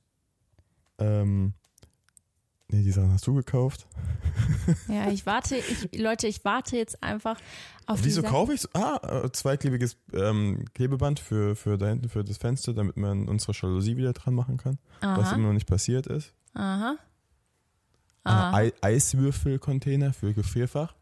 Ähm, 0.98 1.54
nee, 2.68 2.84
die 2.84 2.92
Sachen 2.92 3.12
hast 3.14 3.26
du 3.28 3.34
gekauft. 3.34 3.88
Ja, 4.88 5.10
ich 5.10 5.26
warte, 5.26 5.56
ich, 5.58 6.00
Leute, 6.00 6.28
ich 6.28 6.46
warte 6.46 6.78
jetzt 6.78 7.02
einfach 7.02 7.38
auf 7.88 8.04
Wieso 8.04 8.22
kaufe 8.22 8.54
ich 8.54 8.62
so? 8.62 8.70
Ah, 8.74 9.24
äh, 9.26 9.32
zweiklebiges 9.32 9.98
ähm, 10.14 10.64
Klebeband 10.76 11.20
für, 11.20 11.56
für 11.56 11.78
da 11.80 11.88
hinten 11.88 12.08
für 12.08 12.24
das 12.24 12.38
Fenster, 12.38 12.74
damit 12.74 12.96
man 12.96 13.28
unsere 13.28 13.54
Jalousie 13.54 13.98
wieder 13.98 14.14
dran 14.14 14.36
machen 14.36 14.58
kann. 14.58 14.78
Was 15.02 15.28
Aha, 15.30 15.36
immer 15.36 15.48
noch 15.48 15.54
nicht 15.54 15.68
passiert 15.68 16.06
ist. 16.08 16.34
aha. 16.54 16.98
Ah, 18.24 18.50
Aha, 18.50 18.58
Ei 18.58 18.74
Eiswürfelcontainer 18.82 20.14
für 20.14 20.34
Gefrierfach. 20.34 20.94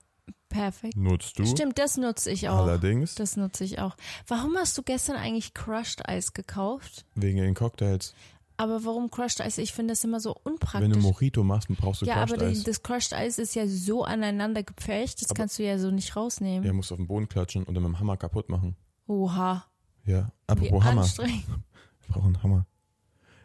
Perfekt. 0.49 0.95
Nutzt 0.95 1.37
du. 1.39 1.45
Stimmt, 1.45 1.77
das 1.77 1.97
nutze 1.97 2.31
ich 2.31 2.49
auch. 2.49 2.59
Allerdings 2.65 3.15
Das 3.15 3.35
nutze 3.37 3.63
ich 3.63 3.79
auch. 3.79 3.95
Warum 4.27 4.55
hast 4.57 4.77
du 4.77 4.83
gestern 4.83 5.15
eigentlich 5.17 5.53
Crushed 5.53 6.07
Eis 6.07 6.33
gekauft? 6.33 7.05
wegen 7.15 7.37
den 7.39 7.53
Cocktails. 7.55 8.13
Aber 8.59 8.83
warum 8.85 9.11
Crushed 9.11 9.39
Eis? 9.41 9.59
Ich 9.59 9.71
finde 9.71 9.91
das 9.91 10.03
immer 10.03 10.19
so 10.19 10.35
Wenn 10.43 10.53
unpraktisch. 10.53 10.91
du 10.93 10.99
Mojito 10.99 11.43
machst, 11.43 11.69
dann 11.69 11.75
brauchst 11.75 12.01
du 12.01 12.05
ja, 12.07 12.15
Crushed 12.15 12.33
aber 12.37 12.45
die, 12.45 12.57
Eis. 12.57 12.63
das 12.63 12.81
Crushed 12.81 13.13
Eis 13.13 13.37
ist 13.37 13.53
ja 13.53 13.67
so 13.67 14.03
aneinander 14.03 14.63
gepfercht, 14.63 15.21
das 15.21 15.29
Aber- 15.29 15.37
kannst 15.41 15.59
du 15.59 15.63
ja 15.63 15.77
so 15.77 15.91
nicht 15.91 16.15
rausnehmen. 16.15 16.65
Ja, 16.65 16.73
musst 16.73 16.89
du 16.89 16.95
auf 16.95 16.99
den 16.99 17.07
Boden 17.07 17.29
klatschen 17.29 17.63
und 17.65 17.75
dann 17.75 17.83
mit 17.83 17.91
dem 17.91 17.99
Hammer 17.99 18.17
kaputt 18.17 18.49
machen. 18.49 18.75
Oha, 19.05 19.63
Ja, 20.05 20.31
wie 20.47 20.51
apropos 20.69 20.83
Hammer. 20.83 21.01
anstrengend. 21.03 21.43
Ich 22.01 22.07
brauche 22.13 22.25
einen 22.25 22.41
Hammer. 22.41 22.65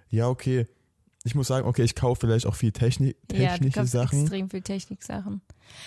Ja, 0.08 0.28
okay. 0.28 0.66
Ich 1.24 1.34
muss 1.34 1.48
sagen, 1.48 1.66
okay, 1.66 1.82
ich 1.82 1.94
kaufe 1.96 2.20
vielleicht 2.20 2.46
auch 2.46 2.54
viel 2.54 2.70
Techni 2.72 3.08
Ja, 3.32 3.56
du 3.56 3.64
technische 3.64 3.86
Sachen, 3.86 4.20
extrem 4.22 4.48
viel 4.50 4.62
Techniksachen. 4.62 5.40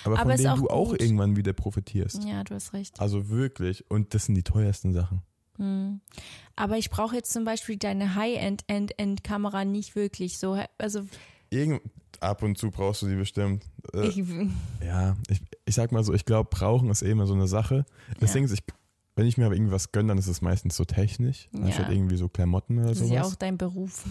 Aber 0.04 0.16
von 0.16 0.22
aber 0.22 0.34
ist 0.36 0.44
denen 0.44 0.54
auch 0.54 0.58
du 0.58 0.68
auch 0.70 0.90
gut. 0.92 1.02
irgendwann 1.02 1.36
wieder 1.36 1.54
profitierst. 1.54 2.24
Ja, 2.24 2.44
du 2.44 2.56
hast 2.56 2.74
recht. 2.74 3.00
Also 3.00 3.30
wirklich. 3.30 3.90
Und 3.90 4.14
das 4.14 4.26
sind 4.26 4.36
die 4.36 4.44
teuersten 4.44 4.94
Sachen. 4.94 5.22
Hm. 5.58 6.02
Aber 6.56 6.78
ich 6.78 6.90
brauche 6.90 7.16
jetzt 7.16 7.32
zum 7.32 7.46
Beispiel 7.46 7.78
deine 7.78 8.16
High-End-End-End-Kamera 8.16 9.66
nicht 9.66 9.96
wirklich 9.96 10.38
so. 10.38 10.58
Also 10.78 11.02
Irgend 11.50 11.82
ab 12.20 12.44
und 12.44 12.58
zu 12.58 12.72
brauchst 12.72 13.02
du 13.02 13.08
die 13.08 13.16
bestimmt. 13.16 13.64
Äh, 13.94 14.08
ich, 14.08 14.24
ja, 14.84 15.16
ich, 15.30 15.42
ich 15.66 15.76
sag 15.76 15.92
mal 15.92 16.04
so, 16.04 16.14
ich 16.14 16.26
glaube, 16.26 16.50
brauchen 16.52 16.90
ist 16.90 17.02
eh 17.04 17.12
immer 17.12 17.28
so 17.28 17.34
eine 17.34 17.48
Sache. 17.48 17.86
Deswegen 18.20 18.46
ist 18.46 18.52
ich, 18.52 18.64
wenn 19.16 19.28
ich 19.28 19.38
mir 19.38 19.46
aber 19.46 19.56
irgendwas 19.56 19.92
gönne, 19.92 20.10
dann 20.10 20.18
ist 20.18 20.28
es 20.28 20.42
meistens 20.42 20.76
so 20.76 20.84
technisch, 20.86 21.48
Ja. 21.54 21.66
anstatt 21.66 21.90
irgendwie 21.92 22.18
so 22.18 22.28
Klamotten 22.28 22.80
oder 22.80 22.90
das 22.90 22.98
ist 23.00 23.08
sowas. 23.08 23.14
ja 23.14 23.24
auch 23.24 23.36
dein 23.36 23.58
Beruf. 23.58 24.04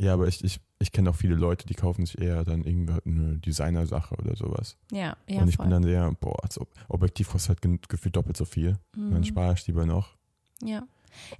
Ja, 0.00 0.14
aber 0.14 0.26
ich, 0.28 0.42
ich, 0.42 0.60
ich 0.78 0.92
kenne 0.92 1.10
auch 1.10 1.14
viele 1.14 1.34
Leute, 1.34 1.66
die 1.66 1.74
kaufen 1.74 2.06
sich 2.06 2.18
eher 2.18 2.42
dann 2.44 2.64
irgendwie 2.64 2.94
eine 3.04 3.36
Designer-Sache 3.38 4.14
oder 4.16 4.34
sowas. 4.34 4.76
Ja, 4.90 5.16
ja, 5.28 5.42
und 5.42 5.48
ich 5.48 5.56
voll. 5.56 5.66
bin 5.66 5.70
dann 5.72 5.84
eher, 5.86 6.10
boah, 6.20 6.38
Ob- 6.58 6.68
Objektiv 6.88 7.28
kostet 7.28 7.62
halt 7.62 7.88
gefühlt 7.88 8.16
doppelt 8.16 8.36
so 8.36 8.46
viel. 8.46 8.78
Und 8.96 9.10
dann 9.10 9.20
Mhm. 9.20 9.24
spare 9.24 9.52
ich 9.54 9.66
lieber 9.66 9.84
noch. 9.84 10.16
Ja. 10.62 10.84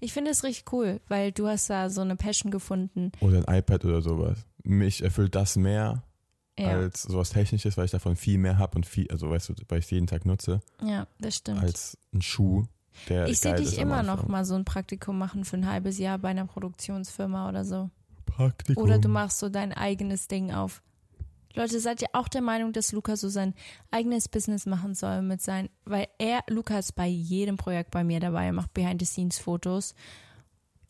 Ich 0.00 0.12
finde 0.12 0.30
es 0.32 0.44
richtig 0.44 0.70
cool, 0.72 1.00
weil 1.08 1.32
du 1.32 1.46
hast 1.46 1.70
da 1.70 1.88
so 1.88 2.00
eine 2.02 2.16
Passion 2.16 2.50
gefunden. 2.50 3.12
Oder 3.20 3.48
ein 3.48 3.58
iPad 3.60 3.84
oder 3.86 4.02
sowas. 4.02 4.44
Mich 4.62 5.02
erfüllt 5.02 5.34
das 5.34 5.56
mehr 5.56 6.02
Ja, 6.58 6.68
als 6.68 7.02
sowas 7.04 7.30
Technisches, 7.30 7.78
weil 7.78 7.86
ich 7.86 7.92
davon 7.92 8.16
viel 8.16 8.36
mehr 8.36 8.58
habe 8.58 8.76
und 8.76 8.84
viel, 8.84 9.08
also 9.10 9.30
weißt 9.30 9.48
du, 9.50 9.54
weil 9.68 9.78
ich 9.78 9.86
es 9.86 9.90
jeden 9.90 10.06
Tag 10.06 10.26
nutze, 10.26 10.60
ja, 10.84 11.06
das 11.18 11.36
stimmt. 11.36 11.60
als 11.62 11.96
ein 12.12 12.20
Schuh, 12.20 12.64
der 13.08 13.26
ich 13.28 13.40
sehe 13.40 13.54
dich 13.54 13.78
immer 13.78 14.02
noch 14.02 14.28
mal 14.28 14.44
so 14.44 14.54
ein 14.54 14.66
Praktikum 14.66 15.16
machen 15.16 15.46
für 15.46 15.56
ein 15.56 15.66
halbes 15.66 15.96
Jahr 15.98 16.18
bei 16.18 16.28
einer 16.28 16.44
Produktionsfirma 16.46 17.48
oder 17.48 17.64
so. 17.64 17.88
Praktikum. 18.30 18.82
Oder 18.82 18.98
du 18.98 19.08
machst 19.08 19.38
so 19.38 19.48
dein 19.48 19.72
eigenes 19.72 20.28
Ding 20.28 20.52
auf. 20.52 20.82
Leute, 21.54 21.80
seid 21.80 22.00
ihr 22.00 22.08
auch 22.12 22.28
der 22.28 22.42
Meinung, 22.42 22.72
dass 22.72 22.92
Luca 22.92 23.16
so 23.16 23.28
sein 23.28 23.54
eigenes 23.90 24.28
Business 24.28 24.66
machen 24.66 24.94
soll 24.94 25.20
mit 25.22 25.42
sein, 25.42 25.68
weil 25.84 26.06
er, 26.18 26.44
Luca 26.48 26.78
ist 26.78 26.94
bei 26.94 27.08
jedem 27.08 27.56
Projekt 27.56 27.90
bei 27.90 28.04
mir 28.04 28.20
dabei, 28.20 28.46
er 28.46 28.52
macht 28.52 28.72
Behind-the-Scenes-Fotos. 28.72 29.94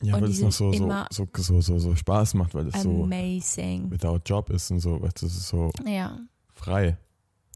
ja, 0.03 0.17
und 0.17 0.23
weil 0.23 0.31
es 0.31 0.41
noch 0.41 0.53
so, 0.53 0.71
so, 0.73 0.87
so, 1.11 1.27
so, 1.35 1.61
so, 1.63 1.79
so 1.79 1.97
Spaß 1.97 2.35
macht, 2.35 2.55
weil 2.55 2.69
es 2.69 2.83
so 2.83 3.05
Amazing. 3.05 3.91
without 3.91 4.21
Job 4.27 4.51
ist 4.51 4.71
und 4.71 4.81
so, 4.81 5.01
weißt 5.01 5.23
du, 5.23 5.27
das 5.27 5.35
ist 5.37 5.49
so 5.49 5.71
Ja, 5.87 6.19
frei. 6.53 6.99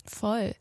voll. 0.07 0.55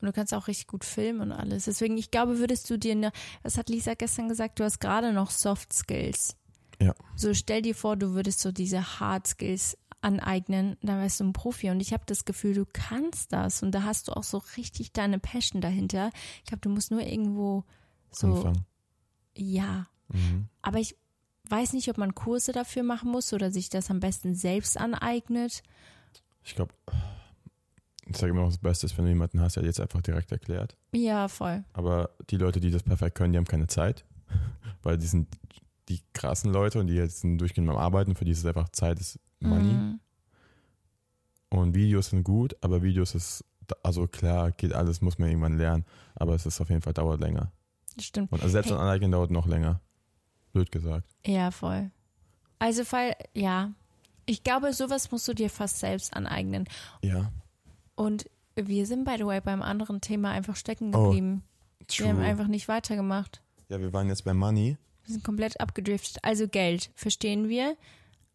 Und 0.00 0.06
du 0.08 0.12
kannst 0.12 0.34
auch 0.34 0.48
richtig 0.48 0.66
gut 0.66 0.84
filmen 0.84 1.20
und 1.20 1.32
alles. 1.32 1.64
Deswegen, 1.66 1.96
ich 1.96 2.10
glaube, 2.10 2.38
würdest 2.40 2.68
du 2.68 2.76
dir, 2.76 2.94
ne, 2.96 3.12
was 3.44 3.56
hat 3.56 3.68
Lisa 3.70 3.94
gestern 3.94 4.28
gesagt, 4.28 4.58
du 4.58 4.64
hast 4.64 4.80
gerade 4.80 5.12
noch 5.12 5.30
Soft 5.30 5.72
Skills. 5.72 6.36
Ja. 6.80 6.94
So 7.16 7.34
stell 7.34 7.62
dir 7.62 7.74
vor, 7.74 7.96
du 7.96 8.14
würdest 8.14 8.40
so 8.40 8.52
diese 8.52 9.00
Hard 9.00 9.26
Skills 9.26 9.76
aneignen, 10.00 10.76
dann 10.82 11.00
wärst 11.00 11.20
du 11.20 11.24
ein 11.24 11.32
Profi. 11.32 11.70
Und 11.70 11.80
ich 11.80 11.92
habe 11.92 12.04
das 12.06 12.24
Gefühl, 12.24 12.54
du 12.54 12.66
kannst 12.70 13.32
das. 13.32 13.62
Und 13.62 13.72
da 13.72 13.82
hast 13.82 14.08
du 14.08 14.12
auch 14.12 14.22
so 14.22 14.42
richtig 14.56 14.92
deine 14.92 15.18
Passion 15.18 15.60
dahinter. 15.60 16.10
Ich 16.38 16.44
glaube, 16.44 16.60
du 16.60 16.68
musst 16.68 16.90
nur 16.90 17.02
irgendwo 17.02 17.64
so, 18.10 18.34
Anfangen. 18.34 18.66
ja. 19.36 19.86
Mhm. 20.08 20.48
Aber 20.60 20.78
ich 20.78 20.96
weiß 21.48 21.72
nicht, 21.72 21.88
ob 21.88 21.98
man 21.98 22.14
Kurse 22.14 22.52
dafür 22.52 22.82
machen 22.82 23.10
muss 23.10 23.32
oder 23.32 23.50
sich 23.50 23.70
das 23.70 23.90
am 23.90 24.00
besten 24.00 24.34
selbst 24.34 24.78
aneignet. 24.78 25.62
Ich 26.42 26.54
glaube, 26.54 26.74
ich 28.06 28.16
sage 28.16 28.32
immer 28.32 28.42
noch, 28.42 28.50
das 28.50 28.58
Beste 28.58 28.86
ist, 28.86 28.96
wenn 28.98 29.04
du 29.04 29.10
jemanden 29.10 29.40
hast, 29.40 29.56
der 29.56 29.62
dir 29.62 29.68
jetzt 29.68 29.80
einfach 29.80 30.02
direkt 30.02 30.30
erklärt. 30.30 30.76
Ja, 30.92 31.28
voll. 31.28 31.64
Aber 31.72 32.10
die 32.30 32.36
Leute, 32.36 32.60
die 32.60 32.70
das 32.70 32.82
perfekt 32.82 33.16
können, 33.16 33.32
die 33.32 33.38
haben 33.38 33.46
keine 33.46 33.66
Zeit, 33.66 34.04
weil 34.82 34.98
die 34.98 35.06
sind 35.06 35.28
die 35.88 36.00
krassen 36.12 36.52
Leute 36.52 36.78
und 36.80 36.86
die 36.86 36.94
jetzt 36.94 37.20
sind 37.20 37.38
durchgehend 37.38 37.66
beim 37.68 37.76
Arbeiten, 37.76 38.14
für 38.14 38.24
die 38.24 38.30
ist 38.32 38.38
es 38.38 38.46
einfach 38.46 38.68
Zeit, 38.70 38.98
ist 39.00 39.18
Money. 39.40 39.72
Mhm. 39.74 40.00
Und 41.50 41.74
Videos 41.74 42.10
sind 42.10 42.24
gut, 42.24 42.56
aber 42.62 42.82
Videos 42.82 43.14
ist, 43.14 43.44
also 43.82 44.06
klar, 44.08 44.50
geht 44.52 44.72
alles, 44.72 45.00
muss 45.00 45.18
man 45.18 45.28
irgendwann 45.28 45.56
lernen, 45.58 45.84
aber 46.14 46.34
es 46.34 46.46
ist 46.46 46.60
auf 46.60 46.68
jeden 46.68 46.82
Fall, 46.82 46.92
dauert 46.94 47.20
länger. 47.20 47.52
Stimmt. 48.00 48.32
Und 48.32 48.40
also 48.42 48.52
selbst 48.52 48.70
Hey. 48.70 48.78
Aneignen 48.78 49.12
dauert 49.12 49.30
noch 49.30 49.46
länger. 49.46 49.80
Blöd 50.52 50.72
gesagt. 50.72 51.06
Ja, 51.24 51.50
voll. 51.50 51.90
Also, 52.58 52.84
Fall, 52.84 53.14
ja. 53.34 53.72
Ich 54.26 54.42
glaube, 54.42 54.72
sowas 54.72 55.10
musst 55.12 55.28
du 55.28 55.34
dir 55.34 55.50
fast 55.50 55.78
selbst 55.80 56.14
aneignen. 56.16 56.64
Ja, 57.02 57.30
Und 57.94 58.28
wir 58.56 58.86
sind, 58.86 59.04
by 59.04 59.16
the 59.18 59.26
way, 59.26 59.40
beim 59.40 59.62
anderen 59.62 60.00
Thema 60.00 60.30
einfach 60.30 60.56
stecken 60.56 60.94
Oh, 60.94 61.06
geblieben. 61.06 61.42
wir 61.88 62.08
haben 62.08 62.16
true. 62.16 62.24
einfach 62.26 62.46
nicht 62.46 62.66
weitergemacht. 62.68 63.42
Ja, 63.68 63.80
wir 63.80 63.92
waren 63.92 64.08
jetzt 64.08 64.24
bei 64.24 64.32
Money. 64.34 64.76
Wir 65.04 65.12
sind 65.12 65.24
komplett 65.24 65.60
abgedriftet. 65.60 66.18
Also 66.22 66.48
Geld, 66.48 66.90
verstehen 66.94 67.48
wir. 67.48 67.76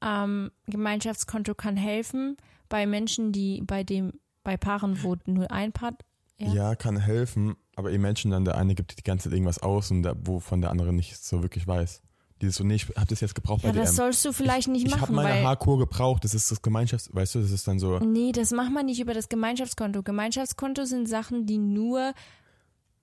Ähm, 0.02 0.52
Gemeinschaftskonto 0.68 1.56
kann 1.56 1.76
helfen 1.78 2.38
bei 2.70 2.86
Menschen, 2.86 3.32
die 3.32 3.62
bei 3.66 3.84
dem, 3.84 4.14
bei 4.44 4.56
Paaren, 4.58 5.04
wo 5.04 5.16
nur 5.26 5.52
ein 5.52 5.72
Part. 5.72 5.96
Ja. 6.38 6.54
Ja. 6.54 6.76
kann 6.76 6.96
helfen, 6.98 7.56
aber 7.76 7.92
ihr 7.92 8.00
Menschen 8.00 8.32
dann, 8.32 8.46
der 8.46 8.58
eine 8.58 8.76
gibt 8.76 8.98
die 8.98 9.04
ganze 9.04 9.26
Zeit 9.26 9.34
irgendwas 9.34 9.60
aus 9.60 9.92
und 9.92 10.04
der, 10.04 10.16
wovon 10.26 10.62
der 10.62 10.70
andere 10.70 10.94
nicht 10.94 11.18
so 11.18 11.42
wirklich 11.42 11.68
weiß. 11.68 12.02
Dieses 12.42 12.56
so, 12.56 12.64
nee, 12.64 12.76
ich 12.76 12.88
hab 12.96 13.10
das 13.10 13.20
jetzt 13.20 13.36
gebraucht 13.36 13.64
Ja, 13.64 13.72
bei 13.72 13.78
das 13.78 13.90
DM. 13.90 13.96
sollst 13.98 14.24
du 14.24 14.32
vielleicht 14.32 14.70
nicht 14.70 14.86
ich 14.86 14.94
habe 14.94 15.02
machen, 15.02 15.16
meine 15.16 15.30
weil. 15.30 15.44
Hardcore 15.44 15.80
gebraucht, 15.80 16.24
das 16.24 16.34
ist 16.34 16.50
das 16.50 16.62
Gemeinschafts-, 16.64 17.14
weißt 17.14 17.36
du, 17.36 17.42
das 17.42 17.52
ist 17.52 17.68
dann 17.68 17.80
so, 17.80 18.00
Nee, 18.00 18.32
das 18.32 18.52
macht 18.52 18.72
man 18.72 18.86
nicht 18.86 19.02
über 19.02 19.14
das 19.14 19.28
Gemeinschaftskonto. 19.28 20.04
Gemeinschaftskonto 20.04 20.86
sind 20.86 21.10
Sachen, 21.10 21.46
die 21.46 21.58
nur 21.58 22.14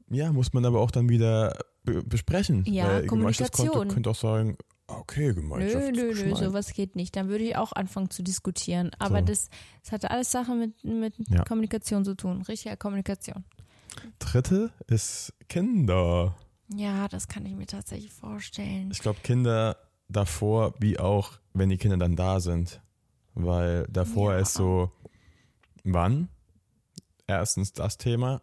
ja, 0.08 0.32
muss 0.32 0.52
man 0.52 0.64
aber 0.64 0.80
auch 0.80 0.90
dann 0.92 1.08
wieder 1.08 1.58
besprechen. 2.04 2.64
Ja, 2.66 2.86
Weil 2.88 3.06
Kommunikation. 3.06 3.88
könnte 3.88 4.10
auch 4.10 4.14
sagen, 4.16 4.56
okay, 4.88 5.28
Nö, 5.28 5.34
Gemeinschaftskonto. 5.34 6.00
nö, 6.00 6.24
nö, 6.30 6.36
sowas 6.36 6.72
geht 6.72 6.94
nicht. 6.96 7.16
Dann 7.16 7.28
würde 7.28 7.44
ich 7.44 7.56
auch 7.56 7.72
anfangen 7.72 8.10
zu 8.10 8.22
diskutieren. 8.22 8.90
Aber 8.98 9.20
So. 9.20 9.24
das, 9.26 9.48
das 9.82 9.92
hatte 9.92 10.10
alles 10.10 10.30
Sachen 10.30 10.58
mit, 10.58 10.84
mit 10.84 11.14
Ja. 11.28 11.44
Kommunikation 11.44 12.04
zu 12.04 12.14
tun. 12.14 12.42
Richtiger 12.42 12.76
Kommunikation. 12.76 13.44
Dritte 14.18 14.70
ist 14.88 15.32
Kinder. 15.48 16.36
Ja, 16.74 17.08
das 17.08 17.28
kann 17.28 17.46
ich 17.46 17.54
mir 17.54 17.66
tatsächlich 17.66 18.12
vorstellen. 18.12 18.90
Ich 18.90 18.98
glaube, 18.98 19.20
Kinder 19.22 19.76
davor, 20.08 20.74
wie 20.80 20.98
auch, 20.98 21.32
wenn 21.54 21.68
die 21.68 21.78
Kinder 21.78 21.96
dann 21.96 22.16
da 22.16 22.40
sind. 22.40 22.80
Weil 23.34 23.86
davor 23.90 24.32
Ja. 24.34 24.38
ist 24.40 24.54
so, 24.54 24.90
wann? 25.84 26.28
Erstens 27.26 27.72
das 27.72 27.98
Thema. 27.98 28.42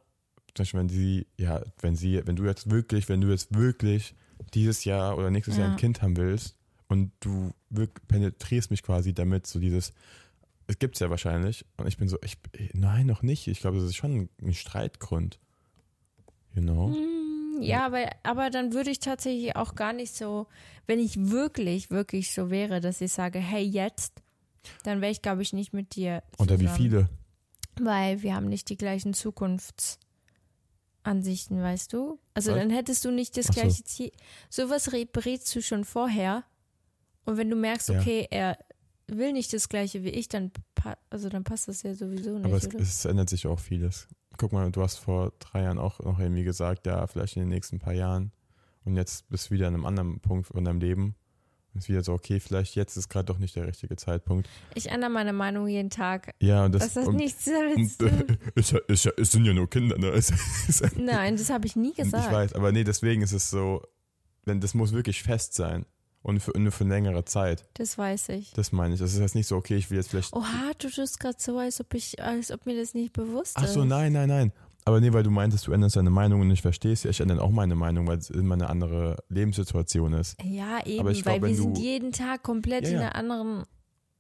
Zum 0.56 0.64
Beispiel, 0.64 0.80
wenn 0.82 0.90
sie, 0.90 1.28
ja, 1.38 1.62
wenn 1.82 1.96
sie, 1.96 2.22
wenn 2.26 2.36
du 2.36 2.46
jetzt 2.46 2.70
wirklich, 2.70 3.10
wenn 3.10 3.22
du 3.22 3.30
jetzt 3.30 3.56
wirklich 3.56 4.14
dieses 4.54 4.84
Jahr 4.86 5.18
oder 5.18 5.32
nächstes 5.32 5.58
Jahr 5.58 5.68
Ja. 5.68 5.74
ein 5.74 5.80
Kind 5.80 6.02
haben 6.02 6.16
willst 6.18 6.56
und 6.88 7.12
du 7.22 7.52
wirklich 7.70 8.08
penetrierst 8.08 8.70
mich 8.72 8.84
quasi 8.84 9.14
damit, 9.14 9.48
so 9.48 9.60
dieses, 9.60 9.94
es 10.68 10.80
gibt's 10.80 11.00
ja 11.00 11.10
wahrscheinlich. 11.10 11.66
Und 11.78 11.88
ich 11.88 11.98
bin 11.98 12.08
so, 12.08 12.18
ich, 12.24 12.38
nein, 12.74 13.06
noch 13.08 13.22
nicht. 13.24 13.48
Ich 13.48 13.60
glaube, 13.62 13.78
das 13.78 13.86
ist 13.88 13.96
schon 13.96 14.30
ein 14.42 14.54
Streitgrund. 14.54 15.40
You 16.56 16.62
know? 16.62 16.90
Mm, 16.90 17.62
Ja, 17.62 17.86
aber, 17.86 18.10
aber 18.24 18.50
dann 18.50 18.74
würde 18.74 18.92
ich 18.92 19.00
tatsächlich 19.00 19.56
auch 19.56 19.76
gar 19.76 19.94
nicht 19.94 20.16
so, 20.16 20.48
wenn 20.86 21.00
ich 21.00 21.30
wirklich, 21.32 21.90
wirklich 21.90 22.32
so 22.34 22.50
wäre, 22.50 22.80
dass 22.80 23.02
ich 23.02 23.12
sage, 23.12 23.40
hey, 23.40 23.64
jetzt, 23.64 24.22
dann 24.84 25.02
wäre 25.02 25.12
ich, 25.12 25.22
glaube 25.22 25.42
ich, 25.42 25.52
nicht 25.54 25.74
mit 25.74 25.96
dir. 25.96 26.22
Unter 26.38 26.60
wie 26.60 26.66
zusammen. 26.66 26.78
viele? 26.78 27.10
Weil 27.82 28.22
wir 28.22 28.36
haben 28.36 28.48
nicht 28.48 28.70
die 28.70 28.78
gleichen 28.78 29.14
Zukunftsansichten, 31.04 31.62
weißt 31.62 31.94
du? 31.94 32.20
Also 32.34 32.52
Was? 32.52 32.58
dann 32.60 32.70
hättest 32.70 33.06
du 33.06 33.12
nicht 33.12 33.38
das 33.38 33.48
Ach 33.50 33.54
so. 33.54 33.62
gleiche 33.62 33.84
Ziel. 33.84 34.12
Sowas 34.50 34.90
berätst 35.12 35.54
du 35.56 35.62
schon 35.62 35.84
vorher. 35.84 36.44
Und 37.26 37.38
wenn 37.38 37.50
du 37.50 37.56
merkst, 37.56 37.90
Ja. 37.90 38.00
okay, 38.00 38.28
er 38.32 38.58
will 39.08 39.34
nicht 39.34 39.54
das 39.54 39.70
gleiche 39.70 40.04
wie 40.04 40.10
ich, 40.10 40.28
dann, 40.30 40.52
also 41.10 41.30
dann 41.30 41.44
passt 41.44 41.68
das 41.68 41.84
ja 41.84 41.94
sowieso 41.94 42.38
nicht, 42.38 42.46
Aber 42.46 42.58
es, 42.58 42.66
es 42.74 43.06
ändert 43.06 43.30
sich 43.30 43.48
auch 43.48 43.60
vieles. 43.60 44.08
Guck 44.38 44.52
mal, 44.52 44.72
du 44.72 44.82
hast 44.82 44.98
vor 44.98 45.32
drei 45.40 45.64
Jahren 45.64 45.78
auch 45.78 46.00
noch 46.00 46.20
irgendwie 46.20 46.44
gesagt, 46.44 46.88
ja, 46.88 47.06
vielleicht 47.08 47.36
in 47.36 47.44
den 47.44 47.50
nächsten 47.50 47.80
paar 47.80 47.94
Jahren. 47.94 48.32
Und 48.84 48.96
jetzt 48.96 49.30
bist 49.30 49.50
du 49.50 49.54
wieder 49.54 49.68
an 49.68 49.76
einem 49.76 49.86
anderen 49.86 50.20
Punkt 50.20 50.50
in 50.52 50.66
deinem 50.66 50.80
Leben. 50.80 51.16
Ist 51.76 51.90
wieder 51.90 52.04
so, 52.04 52.14
okay, 52.14 52.40
vielleicht 52.40 52.76
jetzt 52.76 52.98
ist 52.98 53.10
gerade 53.10 53.26
doch 53.26 53.40
nicht 53.40 53.56
der 53.56 53.66
richtige 53.68 53.96
Zeitpunkt. 53.96 54.48
ich 54.76 54.90
ändere 54.90 55.10
meine 55.10 55.34
Meinung 55.34 55.68
jeden 55.68 55.90
Tag. 55.90 56.34
Ja, 56.40 56.66
und 56.66 56.74
das, 56.74 56.94
Das 56.94 57.04
hat 57.04 57.08
und, 57.08 57.16
nichts 57.16 57.46
damit 57.46 58.00
und, 58.00 58.02
äh, 58.02 58.38
ist 58.56 58.72
ja, 58.72 58.80
ist 58.88 59.06
es 59.18 59.32
sind 59.32 59.46
ja 59.46 59.54
nur 59.54 59.68
Kinder, 59.70 59.98
ne? 59.98 60.08
Ist, 60.14 60.32
Nein, 60.96 61.36
das 61.36 61.50
habe 61.50 61.66
ich 61.66 61.76
nie 61.76 61.94
gesagt. 61.94 62.28
Ich 62.28 62.32
weiß, 62.32 62.54
aber 62.54 62.72
nee, 62.72 62.84
deswegen 62.84 63.24
ist 63.24 63.34
es 63.34 63.50
so, 63.50 63.82
wenn 64.46 64.62
das 64.62 64.74
muss 64.74 64.94
wirklich 64.94 65.24
fest 65.24 65.56
sein. 65.56 65.86
Und 66.22 66.40
für, 66.40 66.58
nur 66.58 66.72
für 66.72 66.86
längere 66.86 67.26
Zeit. 67.26 67.66
Das 67.74 67.98
weiß 67.98 68.30
ich. 68.30 68.54
Das 68.54 68.72
meine 68.72 68.94
ich. 68.94 69.02
Das 69.02 69.14
ist 69.14 69.20
jetzt 69.20 69.36
nicht 69.36 69.46
so, 69.48 69.58
okay, 69.58 69.76
ich 69.76 69.90
will 69.92 69.98
jetzt 69.98 70.10
vielleicht. 70.10 70.32
Oha, 70.32 70.72
du 70.80 70.90
tust 70.90 71.20
gerade 71.20 71.36
so, 71.38 71.58
als 71.58 71.82
ob 71.82 71.94
ich, 71.94 72.24
als 72.24 72.50
ob 72.50 72.66
mir 72.66 72.80
das 72.80 72.94
nicht 72.94 73.12
bewusst 73.12 73.58
Ach 73.58 73.64
ist. 73.64 73.74
so, 73.74 73.84
nein, 73.84 74.14
nein, 74.14 74.30
nein. 74.30 74.54
Aber 74.86 75.00
nee, 75.00 75.14
weil 75.14 75.24
du 75.24 75.30
meintest, 75.32 75.68
du 75.68 75.72
änderst 75.72 75.96
deine 75.96 76.10
Meinung 76.10 76.42
und 76.42 76.52
ich 76.52 76.62
verstehe 76.62 76.92
es 76.94 77.04
ja. 77.04 77.10
Ich 77.10 77.20
ändere 77.22 77.42
auch 77.42 77.52
meine 77.52 77.76
Meinung, 77.76 78.06
weil 78.08 78.18
es 78.18 78.30
immer 78.30 78.56
eine 78.56 78.70
andere 78.70 79.18
Lebenssituation 79.30 80.14
ist. 80.14 80.36
Ja, 80.44 80.86
eben, 80.86 81.06
weil 81.06 81.14
glaub, 81.22 81.42
wir 81.42 81.56
sind 81.56 81.78
du- 81.78 81.82
jeden 81.82 82.12
Tag 82.12 82.44
komplett 82.44 82.84
Ja, 82.86 82.90
in 82.90 82.98
einer 82.98 83.16
anderen. 83.16 83.64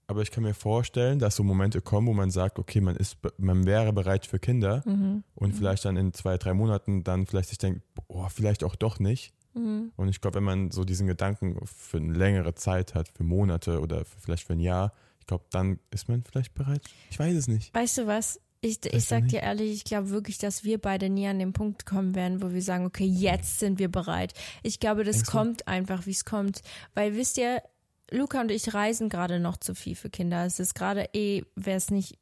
Aber 0.07 0.21
ich 0.21 0.31
kann 0.31 0.43
mir 0.43 0.53
vorstellen, 0.53 1.17
dass 1.19 1.35
so 1.37 1.43
Momente 1.43 1.81
kommen, 1.81 2.07
wo 2.07 2.13
man 2.13 2.29
sagt, 2.29 2.59
okay, 2.59 2.81
man 2.81 2.95
ist, 2.95 3.17
man 3.37 3.65
wäre 3.65 3.93
bereit 3.93 4.25
für 4.25 4.37
Kinder 4.39 4.83
Mhm. 4.85 5.23
und 5.35 5.53
vielleicht 5.53 5.85
dann 5.85 5.95
in 5.97 6.13
zwei, 6.13 6.37
drei 6.37 6.53
Monaten 6.53 7.03
dann 7.03 7.25
vielleicht 7.25 7.49
sich 7.49 7.57
denkt, 7.57 7.81
oh, 8.07 8.27
vielleicht 8.29 8.63
auch 8.63 8.75
doch 8.75 8.99
nicht. 8.99 9.33
Mhm. 9.53 9.91
Und 9.95 10.09
ich 10.09 10.19
glaube, 10.19 10.35
wenn 10.37 10.43
man 10.43 10.71
so 10.71 10.83
diesen 10.83 11.07
Gedanken 11.07 11.57
für 11.65 11.97
eine 11.97 12.13
längere 12.13 12.53
Zeit 12.55 12.95
hat, 12.95 13.07
für 13.09 13.23
Monate 13.23 13.79
oder 13.79 14.03
für, 14.03 14.19
vielleicht 14.19 14.45
für 14.45 14.53
ein 14.53 14.59
Jahr, 14.59 14.93
ich 15.19 15.25
glaube, 15.27 15.45
dann 15.51 15.79
ist 15.91 16.09
man 16.09 16.23
vielleicht 16.23 16.53
bereit. 16.53 16.81
Ich 17.09 17.17
weiß 17.17 17.35
es 17.35 17.47
nicht. 17.47 17.73
Weißt 17.73 17.97
du 17.97 18.07
was? 18.07 18.39
Ich, 18.65 18.79
ich 18.85 19.03
sag 19.05 19.27
dir 19.27 19.41
ehrlich, 19.41 19.73
ich 19.73 19.83
glaube 19.83 20.09
wirklich, 20.09 20.37
dass 20.37 20.63
wir 20.63 20.77
beide 20.79 21.09
nie 21.09 21.27
an 21.27 21.37
den 21.37 21.51
Punkt 21.51 21.85
kommen 21.85 22.15
werden, 22.15 22.41
wo 22.41 22.51
wir 22.53 22.61
sagen, 22.61 22.85
okay, 22.85 23.03
jetzt 23.05 23.59
sind 23.59 23.77
wir 23.77 23.91
bereit. 23.91 24.33
Ich 24.63 24.79
glaube, 24.79 25.03
das 25.03 25.17
Denkst 25.17 25.29
du? 25.31 25.37
kommt 25.37 25.67
einfach, 25.67 26.05
wie 26.05 26.11
es 26.11 26.23
kommt. 26.23 26.61
Weil 26.93 27.15
wisst 27.15 27.37
ihr, 27.37 27.61
Luca 28.09 28.39
und 28.39 28.51
ich 28.51 28.73
reisen 28.73 29.09
gerade 29.09 29.39
noch 29.41 29.57
zu 29.57 29.75
viel 29.75 29.95
für 29.95 30.09
Kinder. 30.09 30.45
Es 30.45 30.59
ist 30.61 30.75
gerade 30.75 31.09
eh, 31.13 31.43
wäre 31.55 31.75
es 31.77 31.91
nicht. 31.91 32.17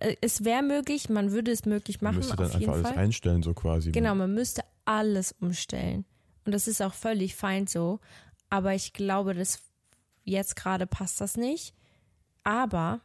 äh, 0.00 0.16
Es 0.20 0.44
wäre 0.44 0.62
möglich, 0.62 1.08
man 1.08 1.32
würde 1.32 1.50
es 1.52 1.64
möglich 1.64 2.02
Man 2.02 2.14
machen, 2.14 2.18
müsste 2.26 2.36
dann 2.36 2.46
auf 2.48 2.54
einfach 2.56 2.72
alles 2.74 2.88
Fall. 2.88 2.98
einstellen, 2.98 3.42
so 3.42 3.54
quasi. 3.54 3.92
Genau, 3.92 4.14
man 4.14 4.34
müsste 4.34 4.62
alles 4.84 5.32
umstellen. 5.40 6.04
Und 6.44 6.52
das 6.52 6.68
ist 6.68 6.82
auch 6.82 6.92
völlig 6.94 7.34
fein 7.34 7.66
so. 7.66 7.98
Aber 8.50 8.74
ich 8.74 8.92
glaube, 8.92 9.32
dass 9.32 9.60
jetzt 10.24 10.54
gerade 10.56 10.86
passt 10.86 11.20
das 11.22 11.36
nicht. 11.38 11.72
Aber 12.44 13.00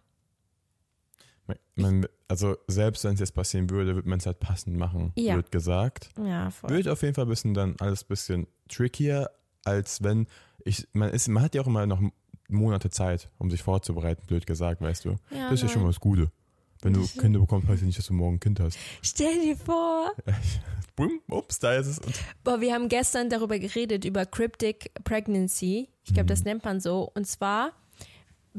Man- 1.75 2.05
also 2.27 2.57
selbst 2.67 3.03
wenn 3.03 3.13
es 3.13 3.19
jetzt 3.21 3.33
passieren 3.33 3.69
würde, 3.69 3.95
würde 3.95 4.09
man 4.09 4.19
es 4.19 4.25
halt 4.25 4.39
passend 4.39 4.75
machen, 4.77 5.13
Ja. 5.15 5.35
wird 5.35 5.51
gesagt. 5.51 6.09
ja, 6.23 6.49
voll. 6.49 6.69
Wird 6.71 6.87
auf 6.87 7.01
jeden 7.01 7.13
Fall 7.13 7.25
ein 7.25 7.29
bisschen 7.29 7.53
dann 7.53 7.75
alles 7.79 8.03
ein 8.03 8.07
bisschen 8.07 8.47
trickier, 8.67 9.29
als 9.63 10.03
wenn 10.03 10.27
ich, 10.65 10.87
man 10.93 11.09
ist, 11.09 11.27
man 11.29 11.43
hat 11.43 11.55
ja 11.55 11.61
auch 11.61 11.67
immer 11.67 11.85
noch 11.85 12.01
Monate 12.49 12.89
Zeit, 12.89 13.29
um 13.37 13.49
sich 13.49 13.61
vorzubereiten, 13.63 14.25
blöd 14.27 14.45
gesagt, 14.45 14.81
weißt 14.81 15.05
du. 15.05 15.15
Ja, 15.31 15.49
das 15.49 15.53
ist 15.53 15.61
ja 15.63 15.67
schon 15.69 15.75
nein. 15.77 15.83
mal 15.83 15.89
das 15.89 15.99
Gute. 15.99 16.31
Wenn 16.81 16.93
du 16.93 17.05
Kinder 17.07 17.39
bekommst, 17.39 17.67
heißt 17.67 17.81
ja 17.81 17.87
nicht, 17.87 17.97
dass 17.97 18.05
du 18.07 18.13
morgen 18.13 18.35
ein 18.35 18.39
Kind 18.39 18.59
hast. 18.59 18.77
Stell 19.01 19.41
dir 19.41 19.57
vor. 19.57 20.11
Bumm, 20.95 21.21
ups, 21.29 21.59
da 21.59 21.73
ist 21.75 21.87
es. 21.87 22.01
Boah, 22.43 22.59
wir 22.61 22.73
haben 22.73 22.87
gestern 22.89 23.29
darüber 23.29 23.57
geredet, 23.59 24.05
über 24.05 24.25
Cryptic 24.25 24.91
Pregnancy. 25.03 25.89
Ich 26.03 26.13
glaube, 26.13 26.25
Mhm. 26.25 26.27
das 26.27 26.43
nennt 26.43 26.63
man 26.65 26.79
so. 26.79 27.11
Und 27.15 27.25
zwar 27.27 27.71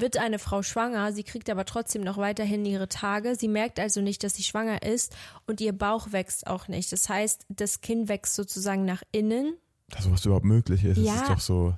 wird 0.01 0.17
eine 0.17 0.39
Frau 0.39 0.63
schwanger, 0.63 1.13
sie 1.13 1.23
kriegt 1.25 1.49
aber 1.51 1.65
trotzdem 1.65 2.03
noch 2.03 2.17
weiterhin 2.17 2.65
ihre 2.65 2.89
Tage. 2.89 3.35
Sie 3.37 3.49
merkt 3.49 3.79
also 3.81 4.01
nicht, 4.01 4.23
dass 4.25 4.35
sie 4.35 4.43
schwanger 4.43 4.83
ist 4.83 5.15
und 5.47 5.61
ihr 5.61 5.73
Bauch 5.73 6.13
wächst 6.13 6.47
auch 6.47 6.69
nicht. 6.69 6.91
Das 6.93 7.09
heißt, 7.09 7.47
das 7.49 7.81
Kind 7.81 8.09
wächst 8.09 8.35
sozusagen 8.35 8.85
nach 8.85 9.03
innen. 9.13 9.55
dass 9.91 10.05
sowas 10.05 10.25
überhaupt 10.27 10.45
möglich 10.45 10.85
ist, 10.85 10.99
Ja. 10.99 11.13
das 11.15 11.23
ist 11.23 11.31
doch 11.31 11.41
so. 11.41 11.75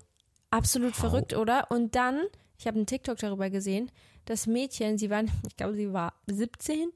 Absolut 0.51 0.93
Wow. 0.95 0.99
verrückt, 1.01 1.35
oder? 1.37 1.71
Und 1.71 1.95
dann, 1.95 2.21
ich 2.59 2.66
habe 2.66 2.77
einen 2.77 2.87
TikTok 2.87 3.18
darüber 3.18 3.51
gesehen, 3.51 3.91
das 4.25 4.47
Mädchen, 4.49 4.99
sie 4.99 5.11
war, 5.11 5.23
ich 5.49 5.57
glaube, 5.57 5.75
sie 5.77 5.93
war 5.93 6.14
17, 6.27 6.91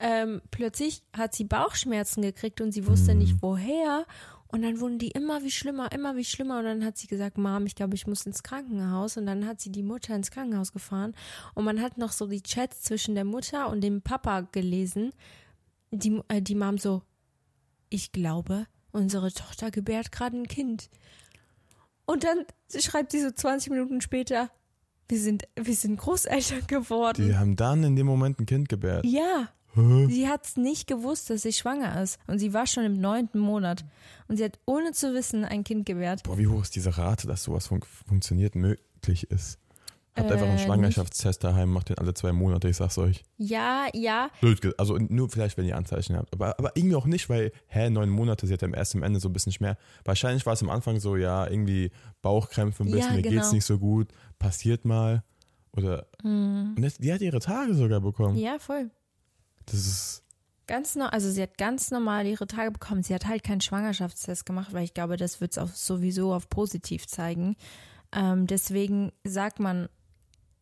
ähm, 0.00 0.42
plötzlich 0.50 1.02
hat 1.16 1.34
sie 1.34 1.44
Bauchschmerzen 1.44 2.20
gekriegt 2.22 2.60
und 2.60 2.72
sie 2.72 2.86
wusste 2.86 3.14
Mhm. 3.14 3.18
nicht 3.20 3.36
woher. 3.42 4.04
Und 4.50 4.62
dann 4.62 4.80
wurden 4.80 4.98
die 4.98 5.10
immer 5.10 5.42
wie 5.42 5.50
schlimmer, 5.50 5.92
immer 5.92 6.16
wie 6.16 6.24
schlimmer. 6.24 6.58
Und 6.58 6.64
dann 6.64 6.84
hat 6.84 6.96
sie 6.96 7.06
gesagt, 7.06 7.36
Mom, 7.36 7.66
ich 7.66 7.74
glaube, 7.74 7.94
ich 7.94 8.06
muss 8.06 8.24
ins 8.24 8.42
Krankenhaus. 8.42 9.18
Und 9.18 9.26
dann 9.26 9.46
hat 9.46 9.60
sie 9.60 9.70
die 9.70 9.82
Mutter 9.82 10.14
ins 10.14 10.30
Krankenhaus 10.30 10.72
gefahren. 10.72 11.14
Und 11.54 11.64
man 11.64 11.80
hat 11.82 11.98
noch 11.98 12.12
so 12.12 12.26
die 12.26 12.42
Chats 12.42 12.82
zwischen 12.82 13.14
der 13.14 13.24
Mutter 13.24 13.68
und 13.68 13.82
dem 13.82 14.00
Papa 14.00 14.42
gelesen. 14.52 15.12
Die, 15.90 16.20
äh, 16.28 16.40
die 16.40 16.54
Mom 16.54 16.78
so, 16.78 17.02
ich 17.90 18.12
glaube, 18.12 18.66
unsere 18.90 19.30
Tochter 19.32 19.70
gebärt 19.70 20.12
gerade 20.12 20.38
ein 20.38 20.48
Kind. 20.48 20.88
Und 22.06 22.24
dann 22.24 22.44
schreibt 22.74 23.12
sie 23.12 23.20
so 23.20 23.30
20 23.30 23.70
Minuten 23.70 24.00
später, 24.00 24.50
wir 25.08 25.20
sind, 25.20 25.44
wir 25.56 25.74
sind 25.74 25.98
Großeltern 25.98 26.66
geworden. 26.66 27.26
Die 27.26 27.36
haben 27.36 27.54
dann 27.54 27.84
in 27.84 27.96
dem 27.96 28.06
Moment 28.06 28.40
ein 28.40 28.46
Kind 28.46 28.68
gebärt. 28.70 29.04
Ja? 29.04 29.50
Sie 29.74 30.28
hat 30.28 30.44
es 30.46 30.56
nicht 30.56 30.86
gewusst, 30.86 31.30
dass 31.30 31.42
sie 31.42 31.52
schwanger 31.52 32.02
ist. 32.02 32.18
Und 32.26 32.38
sie 32.38 32.52
war 32.52 32.66
schon 32.66 32.84
im 32.84 33.00
neunten 33.00 33.38
Monat. 33.38 33.84
Und 34.26 34.36
sie 34.36 34.44
hat 34.44 34.58
ohne 34.66 34.92
zu 34.92 35.14
wissen 35.14 35.44
ein 35.44 35.64
Kind 35.64 35.86
gebärt. 35.86 36.22
Boah, 36.24 36.38
wie 36.38 36.46
hoch 36.46 36.62
ist 36.62 36.74
diese 36.74 36.96
Rate, 36.98 37.26
dass 37.26 37.44
sowas 37.44 37.68
fun 37.68 37.80
funktioniert, 38.06 38.54
möglich 38.54 39.30
ist? 39.30 39.58
Habt 40.16 40.32
einfach 40.32 40.46
einen 40.48 40.56
Äh, 40.58 40.64
Schwangerschaftstest 40.64 41.44
daheim, 41.44 41.70
macht 41.70 41.90
den 41.90 41.98
alle 41.98 42.12
zwei 42.12 42.32
Monate, 42.32 42.68
ich 42.68 42.76
sag's 42.76 42.98
euch. 42.98 43.22
Ja, 43.36 43.86
ja, 43.94 44.30
Blöd 44.40 44.74
Also 44.76 44.98
nur 44.98 45.28
vielleicht, 45.30 45.56
wenn 45.56 45.64
ihr 45.64 45.76
Anzeichen 45.76 46.16
habt. 46.16 46.32
Aber, 46.34 46.58
aber 46.58 46.76
irgendwie 46.76 46.96
auch 46.96 47.06
nicht, 47.06 47.28
weil, 47.28 47.52
hä, 47.68 47.88
neun 47.88 48.10
Monate, 48.10 48.48
sie 48.48 48.52
hat 48.54 48.62
ja 48.62 48.68
erst 48.68 48.96
am 48.96 49.04
Ende 49.04 49.20
so 49.20 49.28
ein 49.28 49.32
bisschen 49.32 49.54
mehr. 49.60 49.76
Wahrscheinlich 50.04 50.44
war 50.44 50.54
es 50.54 50.62
am 50.62 50.70
Anfang 50.70 50.98
so, 50.98 51.14
ja, 51.14 51.46
irgendwie 51.46 51.92
Bauchkrämpfe 52.20 52.82
ein 52.82 52.90
bisschen, 52.90 53.10
Ja, 53.10 53.16
mir 53.16 53.22
geht's 53.22 53.34
genau. 53.34 53.52
nicht 53.52 53.64
so 53.64 53.78
gut, 53.78 54.08
passiert 54.40 54.84
mal. 54.84 55.22
Oder. 55.76 56.06
Und 56.24 56.78
jetzt, 56.82 57.04
die 57.04 57.12
hat 57.12 57.20
ihre 57.20 57.38
Tage 57.38 57.74
sogar 57.74 58.00
bekommen. 58.00 58.36
Ja, 58.36 58.58
voll. 58.58 58.90
Das 59.70 59.86
ist. 59.86 60.22
Ganz 60.66 60.96
no 60.96 61.06
also 61.06 61.30
sie 61.30 61.40
hat 61.42 61.56
ganz 61.56 61.90
normal 61.90 62.26
ihre 62.26 62.46
Tage 62.46 62.70
bekommen. 62.70 63.02
Sie 63.02 63.14
hat 63.14 63.26
halt 63.26 63.42
keinen 63.42 63.62
Schwangerschaftstest 63.62 64.44
gemacht, 64.44 64.72
weil 64.74 64.84
ich 64.84 64.92
glaube, 64.92 65.16
das 65.16 65.40
wird 65.40 65.52
es 65.52 65.58
auch 65.58 65.68
sowieso 65.68 66.34
auf 66.34 66.50
positiv 66.50 67.06
zeigen. 67.06 67.56
Ähm, 68.12 68.46
deswegen 68.46 69.12
sagt 69.24 69.60
man, 69.60 69.88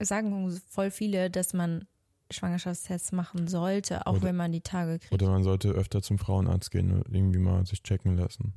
sagen 0.00 0.60
voll 0.68 0.90
viele, 0.92 1.28
dass 1.30 1.54
man 1.54 1.86
Schwangerschaftstests 2.30 3.12
machen 3.12 3.48
sollte, 3.48 4.06
auch 4.06 4.14
Oder- 4.14 4.22
wenn 4.22 4.36
man 4.36 4.52
die 4.52 4.60
Tage 4.60 4.98
kriegt. 4.98 5.12
Oder 5.12 5.28
man 5.28 5.42
sollte 5.42 5.70
öfter 5.70 6.02
zum 6.02 6.18
Frauenarzt 6.18 6.70
gehen 6.70 6.92
und 6.92 7.12
irgendwie 7.12 7.38
mal 7.38 7.64
sich 7.66 7.82
checken 7.82 8.16
lassen. 8.16 8.52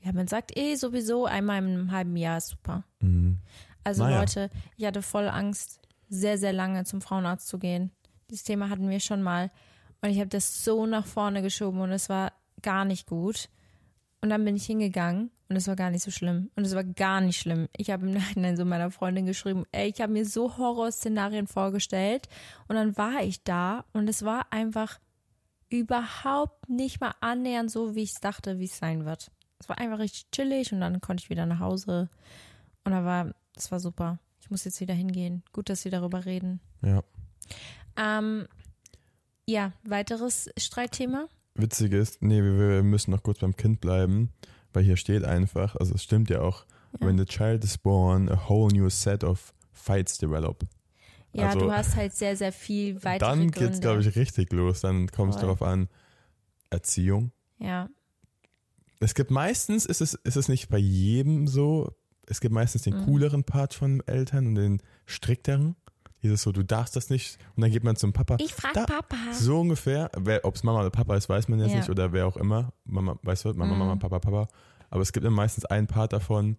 Ja, 0.00 0.12
man 0.12 0.26
sagt 0.28 0.56
eh 0.56 0.74
sowieso 0.74 1.24
einmal 1.24 1.58
in 1.64 1.70
einem 1.70 1.92
halben 1.92 2.16
Jahr 2.16 2.36
ist 2.38 2.48
super. 2.48 2.84
Mhm. 3.00 3.38
Also 3.84 4.04
Naja. 4.04 4.20
Leute, 4.20 4.50
ich 4.76 4.84
hatte 4.84 5.00
voll 5.02 5.28
Angst, 5.28 5.80
sehr, 6.08 6.36
sehr 6.36 6.52
lange 6.52 6.84
zum 6.84 7.00
Frauenarzt 7.00 7.48
zu 7.48 7.58
gehen. 7.58 7.90
Dieses 8.30 8.44
Thema 8.44 8.68
hatten 8.68 8.88
wir 8.90 9.00
schon 9.00 9.22
mal. 9.22 9.50
Und 10.04 10.10
ich 10.10 10.18
habe 10.18 10.28
das 10.28 10.62
so 10.62 10.84
nach 10.84 11.06
vorne 11.06 11.40
geschoben 11.40 11.80
und 11.80 11.90
es 11.90 12.10
war 12.10 12.34
gar 12.60 12.84
nicht 12.84 13.06
gut. 13.06 13.48
Und 14.20 14.28
dann 14.28 14.44
bin 14.44 14.54
ich 14.54 14.66
hingegangen 14.66 15.30
und 15.48 15.56
es 15.56 15.66
war 15.66 15.76
gar 15.76 15.90
nicht 15.90 16.02
so 16.02 16.10
schlimm. 16.10 16.50
Und 16.56 16.66
es 16.66 16.74
war 16.74 16.84
gar 16.84 17.22
nicht 17.22 17.40
schlimm. 17.40 17.70
Ich 17.74 17.88
habe 17.88 18.06
im 18.06 18.12
Nachhinein 18.12 18.58
so 18.58 18.66
meiner 18.66 18.90
Freundin 18.90 19.24
geschrieben, 19.24 19.64
ey, 19.72 19.88
ich 19.88 20.02
habe 20.02 20.12
mir 20.12 20.26
so 20.26 20.58
Horrorszenarien 20.58 21.46
vorgestellt. 21.46 22.28
Und 22.68 22.76
dann 22.76 22.98
war 22.98 23.22
ich 23.22 23.44
da 23.44 23.86
und 23.94 24.06
es 24.06 24.26
war 24.26 24.52
einfach 24.52 25.00
überhaupt 25.70 26.68
nicht 26.68 27.00
mal 27.00 27.14
annähernd 27.22 27.70
so, 27.70 27.94
wie 27.94 28.02
ich 28.02 28.12
es 28.12 28.20
dachte, 28.20 28.58
wie 28.58 28.66
es 28.66 28.76
sein 28.76 29.06
wird. 29.06 29.30
Es 29.58 29.70
war 29.70 29.78
einfach 29.78 30.00
richtig 30.00 30.30
chillig 30.32 30.70
und 30.70 30.82
dann 30.82 31.00
konnte 31.00 31.22
ich 31.22 31.30
wieder 31.30 31.46
nach 31.46 31.60
Hause. 31.60 32.10
Und 32.84 32.92
da 32.92 33.06
war, 33.06 33.34
das 33.54 33.72
war 33.72 33.80
super. 33.80 34.18
Ich 34.42 34.50
muss 34.50 34.66
jetzt 34.66 34.82
wieder 34.82 34.92
hingehen. 34.92 35.44
Gut, 35.54 35.70
dass 35.70 35.86
wir 35.86 35.90
darüber 35.90 36.26
reden. 36.26 36.60
Ja. 36.82 37.02
Ähm, 37.96 38.46
ja, 39.46 39.72
weiteres 39.84 40.50
Streitthema. 40.58 41.28
witzig 41.54 41.92
ist, 41.92 42.22
nee, 42.22 42.42
wir, 42.42 42.82
müssen 42.82 43.10
noch 43.12 43.22
kurz 43.22 43.38
beim 43.38 43.56
Kind 43.56 43.80
bleiben, 43.80 44.32
weil 44.72 44.82
hier 44.84 44.96
steht 44.96 45.24
einfach, 45.24 45.76
also 45.76 45.94
es 45.94 46.02
stimmt 46.02 46.30
ja 46.30 46.40
auch, 46.40 46.64
Ja. 47.00 47.06
when 47.06 47.18
the 47.18 47.24
child 47.24 47.62
is 47.64 47.78
born, 47.78 48.28
a 48.28 48.48
whole 48.48 48.72
new 48.76 48.88
set 48.90 49.22
of 49.24 49.52
fights 49.72 50.18
develop. 50.18 50.64
Ja, 51.32 51.48
Also, 51.48 51.60
du 51.60 51.72
hast 51.72 51.96
halt 51.96 52.12
sehr, 52.14 52.36
sehr 52.36 52.52
viel 52.52 53.02
weitere 53.02 53.28
Dann 53.28 53.50
Gründe. 53.50 53.58
geht's, 53.58 53.80
glaube 53.80 54.00
ich, 54.00 54.14
richtig 54.16 54.52
los. 54.52 54.80
Dann 54.82 55.08
kommt 55.08 55.34
es 55.34 55.40
darauf 55.40 55.62
an, 55.62 55.88
Erziehung. 56.70 57.32
Ja, 57.58 57.88
Es 59.00 59.14
gibt 59.14 59.30
meistens, 59.30 59.84
ist 59.84 60.00
es, 60.00 60.14
ist 60.14 60.36
es 60.36 60.48
nicht 60.48 60.68
bei 60.70 60.78
jedem 60.78 61.46
so, 61.48 61.92
es 62.26 62.40
gibt 62.40 62.54
meistens 62.54 62.82
den 62.82 62.96
Mhm. 63.00 63.04
cooleren 63.04 63.44
Part 63.44 63.74
von 63.74 64.00
Eltern 64.06 64.46
und 64.46 64.54
den 64.54 64.82
strikteren. 65.06 65.76
Dieses 66.24 66.42
so, 66.42 66.50
du 66.52 66.62
darfst 66.64 66.96
das 66.96 67.10
nicht. 67.10 67.38
Und 67.54 67.60
dann 67.62 67.70
geht 67.70 67.84
man 67.84 67.94
zum 67.96 68.12
Papa. 68.12 68.36
ich 68.40 68.52
frag 68.54 68.72
Da- 68.72 68.86
Papa. 68.86 69.16
So 69.32 69.60
ungefähr. 69.60 70.10
Ob 70.42 70.54
es 70.56 70.62
Mama 70.64 70.80
oder 70.80 70.90
Papa 70.90 71.14
ist, 71.16 71.28
weiß 71.28 71.46
man 71.48 71.60
jetzt 71.60 71.70
Ja. 71.72 71.76
nicht. 71.76 71.90
Oder 71.90 72.12
wer 72.12 72.26
auch 72.26 72.36
immer. 72.38 72.72
Mama, 72.86 73.16
weißt 73.22 73.44
du, 73.44 73.48
Mama, 73.54 73.74
Mhm. 73.74 73.78
Mama, 73.78 73.96
Papa, 73.96 74.18
Papa. 74.18 74.48
Aber 74.90 75.02
es 75.02 75.12
gibt 75.12 75.26
immer 75.26 75.36
meistens 75.36 75.66
einen 75.66 75.86
Part 75.86 76.12
davon, 76.14 76.56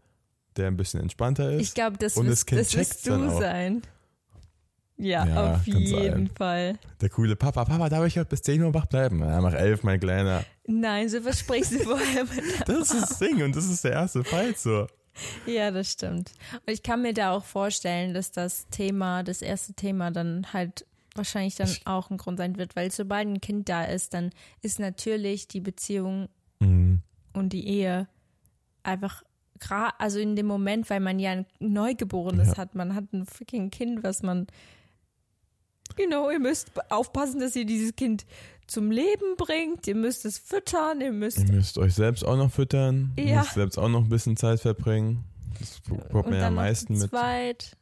der 0.55 0.67
ein 0.67 0.77
bisschen 0.77 1.01
entspannter 1.01 1.51
ist. 1.53 1.61
Ich 1.63 1.73
glaube, 1.73 1.97
das, 1.97 2.15
Und 2.15 2.27
das 2.29 2.45
Kind 2.45 2.61
das 2.61 2.75
wirst 2.77 3.05
du 3.07 3.09
dann 3.11 3.29
sein. 3.31 3.81
Ja, 4.97 5.25
Ja, 5.25 5.53
auf 5.55 5.67
jeden 5.67 5.87
sein. 5.87 6.29
Fall. 6.37 6.79
der 7.01 7.09
coole 7.09 7.35
Papa, 7.35 7.65
Papa, 7.65 7.89
darf 7.89 8.05
ich 8.05 8.17
heute 8.17 8.29
bis 8.29 8.41
10 8.43 8.63
Uhr 8.63 8.73
wach 8.73 8.85
bleiben? 8.85 9.19
Ja, 9.19 9.41
mach 9.41 9.53
elf, 9.53 9.83
mein 9.83 9.99
Kleiner. 9.99 10.45
Nein, 10.67 11.09
so 11.09 11.19
versprichst 11.21 11.73
du 11.73 11.79
vorher 11.79 12.25
Das 12.65 12.91
ist 12.91 13.01
das 13.11 13.19
Ding 13.19 13.43
und 13.43 13.55
das 13.55 13.65
ist 13.65 13.83
der 13.83 13.91
erste 13.91 14.23
Fall 14.23 14.55
so. 14.55 14.87
Ja, 15.45 15.71
das 15.71 15.91
stimmt. 15.91 16.31
Und 16.53 16.71
ich 16.73 16.83
kann 16.83 17.01
mir 17.01 17.13
da 17.13 17.31
auch 17.31 17.43
vorstellen, 17.45 18.13
dass 18.13 18.31
das 18.31 18.67
Thema, 18.69 19.23
das 19.23 19.41
erste 19.41 19.73
Thema 19.73 20.11
dann 20.11 20.51
halt 20.53 20.85
wahrscheinlich 21.15 21.55
dann 21.55 21.69
auch 21.85 22.09
ein 22.09 22.17
Grund 22.17 22.37
sein 22.39 22.57
wird, 22.57 22.75
weil 22.75 22.91
sobald 22.91 23.27
ein 23.27 23.39
Kind 23.39 23.69
da 23.69 23.85
ist, 23.85 24.13
dann 24.13 24.31
ist 24.61 24.79
natürlich 24.79 25.47
die 25.47 25.61
Beziehung 25.61 26.27
Mhm. 26.59 27.01
und 27.33 27.53
die 27.53 27.67
Ehe 27.67 28.07
einfach 28.83 29.23
gerade, 29.59 29.97
also 29.99 30.19
in 30.19 30.35
dem 30.35 30.45
Moment, 30.47 30.89
weil 30.89 30.99
man 30.99 31.17
ja 31.19 31.31
ein 31.31 31.45
Neugeborenes 31.59 32.49
Ja. 32.49 32.57
hat, 32.57 32.75
man 32.75 32.93
hat 32.95 33.13
ein 33.13 33.25
freaking 33.25 33.69
Kind, 33.71 34.03
was 34.03 34.21
man, 34.23 34.47
genau, 35.95 36.29
ihr 36.29 36.39
müsst 36.39 36.71
aufpassen, 36.91 37.39
dass 37.39 37.55
ihr 37.55 37.65
dieses 37.65 37.95
Kind 37.95 38.25
zum 38.67 38.91
Leben 38.91 39.35
bringt, 39.37 39.87
ihr 39.87 39.95
müsst 39.95 40.25
es 40.25 40.37
füttern, 40.37 41.01
ihr 41.01 41.11
müsst 41.11 41.39
Ihr 41.39 41.51
müsst 41.51 41.77
euch 41.77 41.93
selbst 41.93 42.23
auch 42.25 42.37
noch 42.37 42.51
füttern. 42.51 43.13
Ihr 43.15 43.25
Ja. 43.25 43.39
müsst 43.41 43.53
selbst 43.53 43.77
auch 43.77 43.89
noch 43.89 44.03
ein 44.03 44.09
bisschen 44.09 44.37
Zeit 44.37 44.59
verbringen. 44.59 45.23
Das 45.59 45.79
bekommt 45.81 46.13
und 46.13 46.29
man 46.31 46.39
ja 46.39 46.47
am 46.47 46.55
meisten 46.55 46.97
mit. 46.97 47.09
zweit 47.09 47.77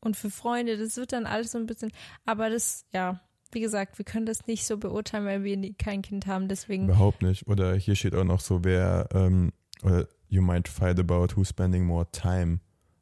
und 0.00 0.16
für 0.16 0.30
Freunde, 0.30 0.76
das 0.78 0.96
wird 0.96 1.12
dann 1.12 1.26
alles 1.26 1.52
so 1.52 1.58
ein 1.58 1.66
bisschen, 1.66 1.90
aber 2.24 2.50
das, 2.50 2.84
ja, 2.92 3.20
wie 3.52 3.60
gesagt, 3.60 3.98
wir 3.98 4.04
können 4.04 4.26
das 4.26 4.46
nicht 4.46 4.66
so 4.66 4.76
beurteilen, 4.76 5.24
weil 5.24 5.42
wir 5.42 5.56
nie- 5.56 5.74
kein 5.74 6.02
Kind 6.02 6.26
haben, 6.26 6.48
deswegen, 6.48 6.84
Überhaupt 6.84 7.22
nicht. 7.22 7.48
Oder 7.48 7.74
hier 7.74 7.94
steht 7.96 8.14
auch 8.14 8.24
noch 8.24 8.40
so, 8.40 8.62
wer, 8.64 9.08
ähm, 9.14 9.52
oder 9.82 10.06
you 10.28 10.42
might 10.42 10.68
fight 10.68 10.98
about 11.00 11.28
who's 11.36 11.48
spending 11.48 11.84
more 11.84 12.06
time 12.12 12.60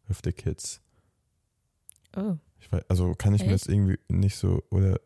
with 0.09 0.19
the 0.25 0.33
kids. 0.33 0.81
oh. 2.17 2.37
Ich 2.61 2.73
weiß, 2.73 2.85
also 2.89 3.15
kann 3.15 3.35
ich 3.35 3.43
mir 3.43 3.53
Echt? 3.53 3.67
jetzt 3.67 3.69
irgendwie 3.69 3.99
nicht 4.09 4.37
so, 4.37 4.63
oder, 4.71 4.99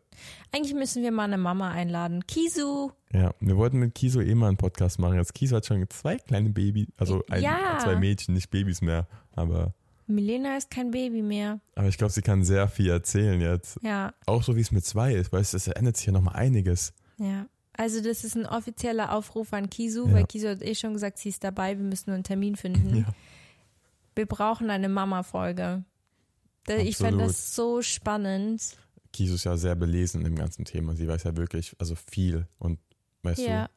Eigentlich 0.51 0.73
müssen 0.73 1.03
wir 1.03 1.11
mal 1.11 1.23
eine 1.25 1.37
Mama 1.37 1.69
einladen. 1.71 2.25
Kisu, 2.27 2.91
ja, 3.13 3.33
wir 3.39 3.57
wollten 3.57 3.79
mit 3.79 3.95
Kiso 3.95 4.21
eh 4.21 4.35
mal 4.35 4.47
einen 4.47 4.57
Podcast 4.57 4.99
machen. 4.99 5.15
Jetzt 5.15 5.33
Kiso 5.33 5.55
hat 5.55 5.65
schon 5.65 5.87
zwei 5.89 6.17
kleine 6.17 6.49
Babys, 6.49 6.87
also 6.97 7.23
ein, 7.29 7.41
Ja. 7.43 7.77
zwei 7.81 7.95
Mädchen, 7.95 8.33
nicht 8.33 8.49
Babys 8.49 8.81
mehr. 8.81 9.07
Aber, 9.35 9.73
Milena 10.07 10.57
ist 10.57 10.71
kein 10.71 10.91
Baby 10.91 11.21
mehr. 11.21 11.59
aber 11.75 11.87
ich 11.87 11.97
glaube, 11.97 12.11
sie 12.13 12.21
kann 12.21 12.43
sehr 12.43 12.67
viel 12.67 12.89
erzählen 12.89 13.39
jetzt. 13.41 13.79
Ja, 13.83 14.13
Auch 14.25 14.41
so 14.43 14.55
wie 14.55 14.61
es 14.61 14.71
mit 14.71 14.85
zwei 14.85 15.13
ist, 15.13 15.31
weißt 15.31 15.53
du, 15.53 15.57
es 15.57 15.67
ändert 15.67 15.97
sich 15.97 16.05
ja 16.07 16.11
nochmal 16.13 16.35
einiges. 16.35 16.93
ja. 17.17 17.45
Also 17.77 18.01
das 18.03 18.25
ist 18.25 18.35
ein 18.35 18.45
offizieller 18.45 19.13
Aufruf 19.13 19.53
an 19.53 19.69
Kisu, 19.69 20.05
Ja. 20.07 20.13
weil 20.13 20.25
Kisu 20.25 20.49
hat 20.49 20.61
eh 20.61 20.75
schon 20.75 20.91
gesagt, 20.91 21.17
sie 21.17 21.29
ist 21.29 21.45
dabei, 21.45 21.77
wir 21.77 21.85
müssen 21.85 22.09
nur 22.09 22.15
einen 22.15 22.25
Termin 22.25 22.57
finden. 22.57 22.93
Ja. 23.07 23.13
Wir 24.15 24.25
brauchen 24.25 24.69
eine 24.69 24.89
Mama-Folge. 24.89 25.85
Ich 26.67 26.97
fände 26.97 27.23
das 27.23 27.55
so 27.55 27.81
spannend. 27.81 28.61
Kiso 29.13 29.35
ist 29.35 29.43
ja 29.45 29.57
sehr 29.57 29.75
belesen 29.75 30.25
im 30.25 30.35
ganzen 30.35 30.65
Thema. 30.65 30.95
Sie 30.95 31.07
weiß 31.07 31.23
ja 31.23 31.35
wirklich, 31.37 31.75
also 31.79 31.95
viel 31.95 32.47
und 32.57 32.79
weißt 33.23 33.39
Ja. 33.41 33.45
du, 33.45 33.51
ja 33.51 33.69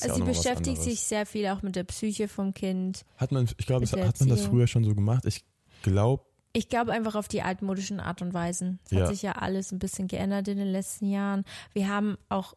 Also 0.00 0.10
auch 0.10 0.16
sie 0.16 0.22
beschäftigt 0.22 0.82
sich 0.82 1.00
sehr 1.00 1.26
viel 1.26 1.46
auch 1.48 1.62
mit 1.62 1.76
der 1.76 1.84
Psyche 1.84 2.28
vom 2.28 2.52
Kind. 2.54 3.04
Hat 3.16 3.32
man, 3.32 3.48
ich 3.56 3.66
glaube, 3.66 3.86
hat 3.86 3.92
man 3.96 4.02
das 4.28 4.38
Erziehung. 4.40 4.50
früher 4.50 4.66
schon 4.66 4.84
so 4.84 4.94
gemacht? 4.94 5.24
Ich 5.26 5.44
glaube, 5.82 6.24
Ich 6.54 6.68
glaube 6.68 6.92
einfach 6.92 7.14
auf 7.14 7.28
die 7.28 7.40
altmodischen 7.42 7.98
Art 7.98 8.20
und 8.22 8.34
Weisen. 8.34 8.78
Es 8.84 8.90
Ja. 8.90 9.00
hat 9.00 9.08
sich 9.08 9.22
ja 9.22 9.32
alles 9.32 9.72
ein 9.72 9.78
bisschen 9.78 10.06
geändert 10.08 10.48
in 10.48 10.58
den 10.58 10.68
letzten 10.68 11.08
Jahren. 11.10 11.44
Wir 11.72 11.88
haben 11.88 12.18
auch 12.28 12.54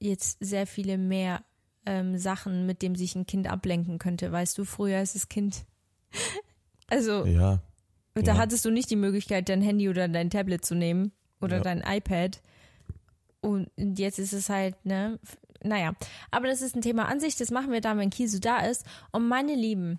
jetzt 0.00 0.36
sehr 0.40 0.66
viele 0.66 0.98
mehr 0.98 1.42
ähm, 1.86 2.18
Sachen, 2.18 2.66
mit 2.66 2.82
denen 2.82 2.94
sich 2.94 3.14
ein 3.16 3.26
Kind 3.26 3.48
ablenken 3.48 3.98
könnte. 3.98 4.30
Weißt 4.30 4.56
du, 4.58 4.64
früher 4.64 5.00
ist 5.00 5.14
das 5.14 5.28
Kind. 5.28 5.64
Also, 6.88 7.24
ja, 7.24 7.62
da 8.12 8.20
ja. 8.20 8.36
hattest 8.36 8.66
du 8.66 8.70
nicht 8.70 8.90
die 8.90 8.96
Möglichkeit, 8.96 9.48
dein 9.48 9.62
Handy 9.62 9.88
oder 9.88 10.08
dein 10.08 10.28
Tablet 10.28 10.62
zu 10.64 10.74
nehmen 10.74 11.12
oder 11.42 11.56
Ja. 11.58 11.62
dein 11.62 11.82
iPad. 11.86 12.40
Und 13.40 13.68
jetzt 13.76 14.18
ist 14.18 14.32
es 14.32 14.48
halt, 14.48 14.84
ne? 14.84 15.18
Naja, 15.64 15.92
aber 16.30 16.46
das 16.48 16.60
ist 16.62 16.74
ein 16.76 16.82
Thema 16.82 17.06
an 17.08 17.20
sich. 17.20 17.36
Das 17.36 17.50
machen 17.50 17.70
wir 17.72 17.80
dann, 17.80 17.98
wenn 17.98 18.10
Kisu 18.10 18.38
da 18.40 18.58
ist. 18.66 18.84
Und 19.12 19.28
meine 19.28 19.54
Lieben, 19.54 19.98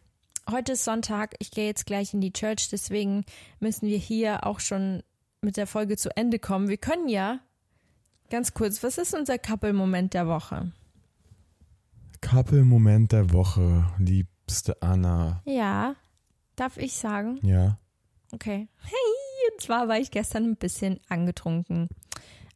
heute 0.50 0.74
ist 0.74 0.84
Sonntag. 0.84 1.36
Ich 1.40 1.52
gehe 1.52 1.66
jetzt 1.68 1.86
gleich 1.86 2.14
in 2.14 2.22
die 2.22 2.34
Church. 2.34 2.70
Deswegen 2.70 3.24
müssen 3.60 3.88
wir 3.88 3.98
hier 3.98 4.46
auch 4.46 4.60
schon 4.60 5.04
mit 5.42 5.58
der 5.58 5.68
Folge 5.68 5.96
zu 5.98 6.16
Ende 6.18 6.40
kommen. 6.40 6.68
Wir 6.70 6.78
können 6.78 7.08
ja 7.10 7.40
ganz 8.30 8.54
kurz, 8.54 8.82
was 8.84 8.98
ist 8.98 9.14
unser 9.14 9.38
Couple-Moment 9.38 10.14
der 10.14 10.28
Woche? 10.28 10.72
Couple-Moment 12.22 13.12
der 13.12 13.32
Woche, 13.34 13.86
liebste 14.00 14.82
Anna. 14.82 15.42
Ja, 15.46 15.96
darf 16.56 16.78
ich 16.78 16.94
sagen? 16.94 17.40
Ja, 17.42 17.78
Okay. 18.32 18.68
Hey, 18.82 19.14
und 19.54 19.62
zwar 19.62 19.88
war 19.88 19.98
ich 19.98 20.12
gestern 20.12 20.44
ein 20.46 20.56
bisschen 20.56 21.00
angetrunken. 21.10 21.90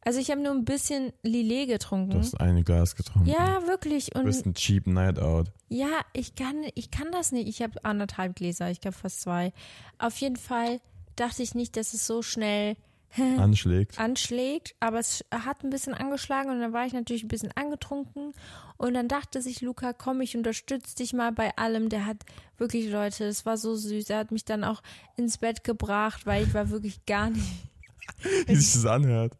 Also 0.04 0.20
ich 0.20 0.30
habe 0.30 0.40
nur 0.40 0.52
ein 0.52 0.64
bisschen 0.64 1.12
Lillet 1.22 1.66
du 1.68 1.72
getrunken. 1.72 2.18
hast 2.18 2.40
ein 2.40 2.64
Glas 2.64 2.96
getrunken. 2.96 3.28
Ja, 3.28 3.66
wirklich. 3.66 4.10
Du 4.10 4.22
bist 4.22 4.46
Und 4.46 4.52
ein 4.52 4.54
cheap 4.54 4.86
Night 4.86 5.18
Out. 5.18 5.50
ja, 5.68 6.00
ich 6.14 6.34
kann, 6.34 6.64
ich 6.74 6.90
kann 6.90 7.10
das 7.12 7.32
nicht. 7.32 7.48
Ich 7.48 7.60
habe 7.62 7.84
anderthalb 7.84 8.36
Gläser, 8.36 8.70
ich 8.70 8.80
glaube 8.80 8.96
fast 8.96 9.20
zwei. 9.20 9.52
Auf 9.98 10.16
jeden 10.18 10.36
Fall 10.36 10.80
dachte 11.16 11.42
ich 11.42 11.54
nicht, 11.54 11.76
dass 11.76 11.94
es 11.94 12.06
so 12.06 12.22
schnell 12.22 12.76
Anschlägt. 13.38 13.98
anschlägt, 13.98 14.74
aber 14.80 14.98
es 14.98 15.24
hat 15.30 15.64
ein 15.64 15.70
bisschen 15.70 15.94
angeschlagen 15.94 16.50
und 16.50 16.60
dann 16.60 16.72
war 16.72 16.86
ich 16.86 16.92
natürlich 16.92 17.24
ein 17.24 17.28
bisschen 17.28 17.52
angetrunken 17.56 18.32
und 18.76 18.94
dann 18.94 19.08
dachte 19.08 19.40
sich 19.42 19.60
Luca, 19.60 19.92
komm, 19.92 20.20
ich 20.20 20.36
unterstütze 20.36 20.94
dich 20.96 21.12
mal 21.12 21.32
bei 21.32 21.56
allem. 21.56 21.88
Der 21.88 22.06
hat 22.06 22.18
wirklich 22.58 22.90
Leute, 22.90 23.24
es 23.24 23.44
war 23.46 23.56
so 23.56 23.74
süß. 23.74 24.10
Er 24.10 24.18
hat 24.18 24.30
mich 24.30 24.44
dann 24.44 24.62
auch 24.62 24.82
ins 25.16 25.38
Bett 25.38 25.64
gebracht, 25.64 26.26
weil 26.26 26.44
ich 26.46 26.54
war 26.54 26.70
wirklich 26.70 27.04
gar 27.06 27.30
nicht. 27.30 27.46
Wie 28.46 28.54
sich 28.54 28.72
das 28.74 28.86
anhört. 28.86 29.36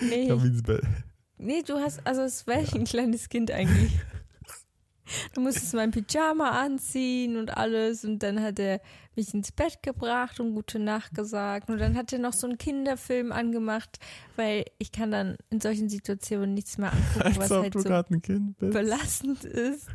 Nee, 0.00 0.28
Ja, 0.28 0.42
wie 0.42 0.50
das 0.50 0.62
Be- 0.62 0.82
nee 1.38 1.62
du 1.62 1.78
hast, 1.78 2.06
also 2.06 2.22
es 2.22 2.46
wäre 2.46 2.64
ein 2.74 2.84
kleines 2.84 3.28
Kind 3.28 3.50
eigentlich. 3.50 3.92
Du 5.34 5.40
musstest 5.40 5.74
mein 5.74 5.90
Pyjama 5.90 6.50
anziehen 6.62 7.36
und 7.36 7.56
alles 7.56 8.04
und 8.04 8.20
dann 8.20 8.40
hat 8.42 8.58
er 8.58 8.80
mich 9.16 9.34
ins 9.34 9.52
Bett 9.52 9.82
gebracht 9.82 10.40
und 10.40 10.54
gute 10.54 10.78
Nacht 10.78 11.14
gesagt 11.14 11.68
und 11.68 11.78
dann 11.78 11.96
hat 11.96 12.12
er 12.12 12.18
noch 12.18 12.32
so 12.32 12.46
einen 12.46 12.56
Kinderfilm 12.58 13.30
angemacht, 13.32 13.98
weil 14.36 14.64
ich 14.78 14.90
kann 14.92 15.10
dann 15.10 15.36
in 15.50 15.60
solchen 15.60 15.88
Situationen 15.88 16.54
nichts 16.54 16.78
mehr 16.78 16.92
angucken, 16.92 17.36
was 17.36 17.38
Als 17.38 17.50
ob 17.52 17.62
halt 17.62 17.74
du 17.74 17.80
so 17.80 17.88
gerade 17.88 18.14
ein 18.14 18.22
Kind 18.22 18.58
bist. 18.58 18.72
belastend 18.72 19.44
ist. 19.44 19.88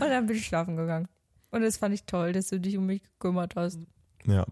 Und 0.00 0.08
dann 0.08 0.26
bin 0.26 0.36
ich 0.36 0.46
schlafen 0.46 0.76
gegangen. 0.76 1.08
Und 1.50 1.62
das 1.62 1.76
fand 1.76 1.94
ich 1.94 2.04
toll, 2.04 2.32
dass 2.32 2.48
du 2.48 2.58
dich 2.58 2.76
um 2.76 2.86
mich 2.86 3.02
gekümmert 3.02 3.54
hast. 3.56 3.78
Ja, 4.24 4.44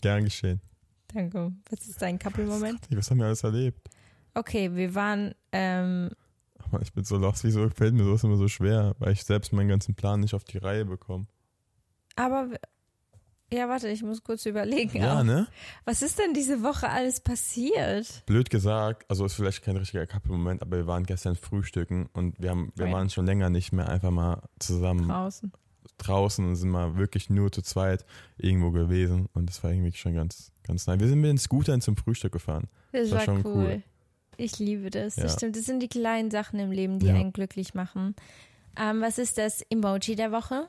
gern 0.00 0.24
geschehen. 0.24 0.60
Danke. 1.12 1.52
Was 1.70 1.86
ist 1.86 2.00
dein 2.00 2.18
Couple-Moment? 2.18 2.80
Was 2.90 3.10
haben 3.10 3.18
wir 3.18 3.26
alles 3.26 3.44
erlebt? 3.44 3.88
Okay, 4.34 4.74
wir 4.74 4.94
waren, 4.94 5.34
ähm, 5.52 6.08
Ich 6.80 6.92
bin 6.92 7.04
so 7.04 7.16
lost, 7.16 7.44
wieso 7.44 7.68
fällt 7.70 7.94
mir 7.94 8.04
sowas 8.04 8.24
immer 8.24 8.36
so 8.36 8.48
schwer, 8.48 8.94
weil 8.98 9.12
ich 9.12 9.24
selbst 9.24 9.52
meinen 9.52 9.68
ganzen 9.68 9.94
Plan 9.94 10.20
nicht 10.20 10.34
auf 10.34 10.44
die 10.44 10.58
Reihe 10.58 10.84
bekomme. 10.84 11.26
aber, 12.16 12.48
ja, 13.52 13.68
warte, 13.68 13.88
ich 13.88 14.02
muss 14.02 14.24
kurz 14.24 14.46
überlegen. 14.46 14.98
Ja, 15.02 15.20
auch. 15.20 15.24
ne? 15.24 15.46
Was 15.84 16.00
ist 16.00 16.18
denn 16.18 16.32
diese 16.32 16.62
Woche 16.62 16.88
alles 16.88 17.20
passiert? 17.20 18.22
Blöd 18.24 18.48
gesagt, 18.48 19.04
also 19.10 19.26
ist 19.26 19.34
vielleicht 19.34 19.62
kein 19.62 19.76
richtiger 19.76 20.06
Couple-Moment, 20.06 20.62
aber 20.62 20.78
wir 20.78 20.86
waren 20.86 21.04
gestern 21.04 21.36
frühstücken 21.36 22.08
und 22.14 22.40
wir, 22.40 22.48
haben, 22.50 22.72
wir 22.76 22.86
Right. 22.86 22.94
waren 22.94 23.10
schon 23.10 23.26
länger 23.26 23.50
nicht 23.50 23.72
mehr 23.72 23.88
einfach 23.90 24.10
mal 24.10 24.42
zusammen 24.58 25.08
Draußen. 25.08 25.52
draußen 25.98 26.46
und 26.46 26.56
sind 26.56 26.70
mal 26.70 26.96
wirklich 26.96 27.28
nur 27.28 27.52
zu 27.52 27.60
zweit 27.60 28.06
irgendwo 28.38 28.70
gewesen 28.70 29.28
und 29.34 29.50
das 29.50 29.62
war 29.62 29.70
irgendwie 29.70 29.92
schon 29.92 30.14
ganz, 30.14 30.50
ganz 30.62 30.86
nice. 30.86 31.00
Wir 31.00 31.08
sind 31.08 31.20
mit 31.20 31.28
den 31.28 31.38
Scootern 31.38 31.82
zum 31.82 31.96
Frühstück 31.98 32.32
gefahren. 32.32 32.68
Das 32.92 33.10
war 33.10 33.18
war, 33.18 33.24
schon 33.26 33.44
cool. 33.44 33.52
cool. 33.54 33.82
Ich 34.36 34.58
liebe 34.58 34.90
das. 34.90 35.16
Ja. 35.16 35.24
Das 35.24 35.34
stimmt. 35.34 35.56
Das 35.56 35.64
sind 35.64 35.80
die 35.80 35.88
kleinen 35.88 36.30
Sachen 36.30 36.58
im 36.58 36.70
Leben, 36.72 36.98
die 36.98 37.06
Ja. 37.06 37.14
einen 37.14 37.32
glücklich 37.32 37.74
machen. 37.74 38.14
Ähm, 38.76 39.00
was 39.00 39.18
ist 39.18 39.38
das 39.38 39.62
Emoji 39.70 40.16
der 40.16 40.32
Woche? 40.32 40.68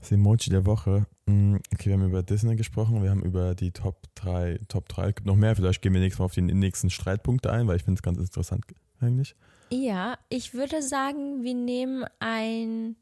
Das 0.00 0.10
Emoji 0.12 0.50
der 0.50 0.66
Woche. 0.66 1.06
Mm, 1.26 1.56
Okay, 1.72 1.86
wir 1.86 1.94
haben 1.94 2.04
über 2.06 2.22
Disney 2.22 2.56
gesprochen, 2.56 3.02
wir 3.02 3.10
haben 3.10 3.22
über 3.22 3.54
die 3.54 3.70
Top 3.70 4.02
3, 4.16 4.60
Top 4.68 4.88
3, 4.88 5.08
es 5.08 5.14
gibt 5.16 5.26
noch 5.26 5.36
mehr, 5.36 5.54
vielleicht 5.56 5.80
gehen 5.82 5.92
wir 5.94 6.00
nächstes 6.00 6.18
Mal 6.18 6.24
auf 6.26 6.34
die 6.34 6.42
nächsten 6.42 6.90
Streitpunkte 6.90 7.50
ein, 7.52 7.66
weil 7.66 7.76
ich 7.76 7.84
finde 7.84 7.98
es 7.98 8.02
ganz 8.02 8.18
interessant 8.18 8.64
eigentlich? 9.00 9.34
Ja, 9.70 10.18
ich 10.28 10.54
würde 10.54 10.82
sagen, 10.82 11.42
wir 11.42 11.54
nehmen 11.54 12.04
ein 12.20 12.96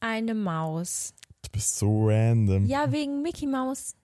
eine 0.00 0.34
Maus. 0.34 1.14
Du 1.42 1.50
bist 1.50 1.78
so 1.78 2.06
random. 2.08 2.66
Ja, 2.66 2.92
wegen 2.92 3.22
Mickey 3.22 3.46
Maus. 3.46 3.94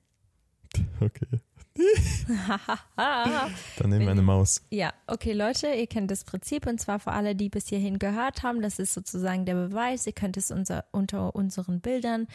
Okay. 1.00 1.26
Dann 2.96 3.90
nehmen 3.90 4.02
wir 4.02 4.10
eine 4.10 4.22
Maus. 4.22 4.62
Ja, 4.70 4.92
okay, 5.06 5.32
Leute, 5.32 5.68
ihr 5.68 5.86
kennt 5.86 6.10
das 6.10 6.24
Prinzip 6.24 6.66
und 6.66 6.80
zwar 6.80 6.98
für 6.98 7.12
alle, 7.12 7.34
die 7.34 7.48
bis 7.48 7.68
hierhin 7.68 7.98
gehört 7.98 8.42
haben, 8.42 8.62
das 8.62 8.78
ist 8.78 8.94
sozusagen 8.94 9.46
der 9.46 9.54
Beweis. 9.54 10.06
Ihr 10.06 10.12
könnt 10.12 10.36
es 10.36 10.50
unser, 10.50 10.84
unter 10.92 11.34
unseren 11.34 11.80
Bildern, 11.80 12.26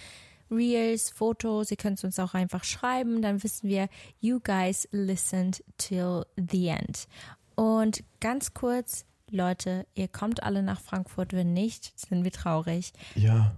Reels, 0.50 1.10
Fotos, 1.10 1.72
ihr 1.72 1.78
könnt 1.78 1.98
es 1.98 2.04
uns 2.04 2.20
auch 2.20 2.34
einfach 2.34 2.64
schreiben, 2.64 3.22
dann 3.22 3.44
wissen 3.44 3.70
wir, 3.70 3.90
you 4.20 4.40
guys 4.40 4.88
listened 4.92 5.64
till 5.78 6.26
the 6.36 6.68
end. 6.70 7.08
Und 7.56 8.04
ganz 8.20 8.54
kurz, 8.54 9.06
Leute, 9.30 9.86
ihr 9.96 10.08
kommt 10.08 10.44
alle 10.44 10.64
nach 10.64 10.80
Frankfurt, 10.80 11.34
wenn 11.34 11.54
nicht, 11.54 12.00
sind 12.00 12.24
wir 12.24 12.32
traurig. 12.32 12.94
Ja. 13.16 13.56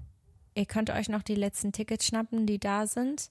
Ihr 0.55 0.65
könnt 0.65 0.89
euch 0.89 1.09
noch 1.09 1.21
die 1.21 1.35
letzten 1.35 1.71
Tickets 1.71 2.07
schnappen, 2.07 2.45
die 2.45 2.59
da 2.59 2.87
sind. 2.87 3.29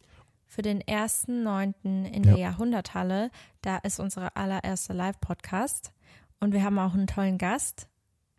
Für 0.49 0.63
den 0.63 0.83
1.9. 0.83 2.05
in 2.07 2.25
Ja. 2.25 2.33
der 2.33 2.39
Jahrhunderthalle. 2.39 3.31
Da 3.63 3.77
ist 3.79 4.01
unsere 4.01 4.35
allererste 4.37 4.93
Live-Podcast. 4.95 5.93
Und 6.41 6.53
wir 6.53 6.65
haben 6.65 6.79
auch 6.79 6.95
einen 6.95 7.07
tollen 7.07 7.37
Gast. 7.39 7.89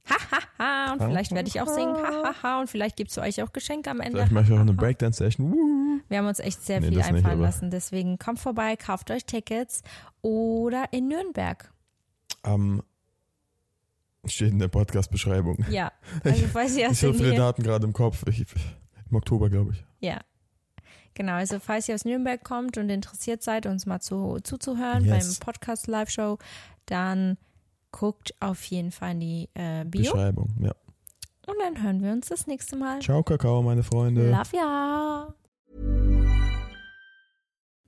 Ha, 0.10 0.16
ha, 0.32 0.40
ha. 0.88 0.94
Und 0.94 1.04
vielleicht 1.04 1.32
werde 1.34 1.48
ich 1.50 1.62
auch 1.62 1.68
singen. 1.68 1.96
Ha, 1.96 2.24
ha, 2.24 2.34
ha. 2.44 2.60
Und 2.62 2.68
vielleicht 2.68 2.98
gibt 2.98 3.12
es 3.12 3.18
euch 3.20 3.44
auch 3.44 3.54
Geschenke 3.54 3.92
am 3.92 4.00
Ende. 4.00 4.18
Vielleicht 4.18 4.32
mache 4.32 4.46
ich 4.46 4.52
auch 4.54 4.60
eine 4.60 4.74
Breakdance-Session. 4.74 6.02
Wir 6.08 6.18
haben 6.18 6.26
uns 6.26 6.40
echt 6.40 6.64
sehr 6.64 6.80
Nee, 6.80 6.88
viel 6.88 6.98
nicht, 6.98 7.06
einfallen 7.08 7.34
aber- 7.36 7.44
lassen. 7.44 7.70
Deswegen 7.70 8.18
kommt 8.18 8.40
vorbei, 8.40 8.76
kauft 8.76 9.12
euch 9.12 9.26
Tickets. 9.26 9.84
Oder 10.22 10.86
in 10.92 11.08
Nürnberg. 11.10 11.72
Am 12.42 12.82
steht 14.26 14.52
in 14.52 14.60
der 14.60 14.68
Podcast-Beschreibung. 14.68 15.64
Ja. 15.70 15.92
Also, 16.24 16.46
falls 16.48 16.76
ihr 16.76 16.90
aus 16.90 17.02
Ich 17.02 17.04
habe 17.08 17.14
viele 17.18 17.36
Daten 17.36 17.62
gerade 17.64 17.86
im 17.86 17.94
Kopf. 17.94 18.24
Ich, 18.28 18.46
Im 19.10 19.16
Oktober, 19.16 19.50
glaube 19.50 19.74
ich. 19.74 19.86
Ja. 20.00 20.20
Genau, 21.14 21.34
also 21.34 21.60
falls 21.60 21.90
ihr 21.90 21.96
aus 21.96 22.06
Nürnberg 22.06 22.44
kommt 22.44 22.78
und 22.78 22.90
interessiert 22.90 23.44
seid, 23.44 23.66
uns 23.66 23.86
mal 23.86 24.00
zu, 24.00 24.40
zuzuhören 24.44 25.04
Yes. 25.06 25.40
beim 25.40 25.46
Podcast 25.46 25.88
Live-Show, 25.88 26.38
dann 26.86 27.38
guckt 27.92 28.34
auf 28.40 28.64
jeden 28.66 28.92
Fall 28.92 29.12
in 29.12 29.20
die 29.20 29.50
äh, 29.56 29.84
Bio 29.86 30.04
Beschreibung, 30.04 30.50
ja. 30.62 30.74
und 31.48 31.56
dann 31.62 31.82
hören 31.84 32.02
wir 32.02 32.12
uns 32.12 32.28
das 32.28 32.48
nächste 32.48 32.76
Mal. 32.76 33.00
Ciao, 33.02 33.24
Kakao, 33.24 33.62
meine 33.64 33.84
Freunde. 33.84 34.30
Love 34.30 34.56
ya! 34.56 35.34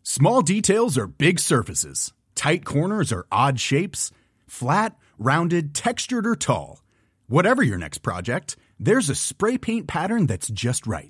Small 0.04 0.42
details 0.42 0.98
are 0.98 1.08
big 1.08 1.40
surfaces. 1.40 2.14
Tight 2.36 2.66
corners 2.66 3.14
are 3.14 3.26
odd 3.32 3.60
shapes. 3.60 4.12
Flat, 4.48 4.96
rounded, 5.20 5.74
textured, 5.74 6.26
or 6.26 6.36
tall. 6.36 6.80
Whatever 7.28 7.64
your 7.64 7.78
next 7.78 8.00
project, 8.00 8.58
there's 8.80 9.10
a 9.10 9.16
spray 9.16 9.58
paint 9.58 9.88
pattern 9.88 10.26
that's 10.26 10.50
just 10.50 10.86
right. 10.88 11.10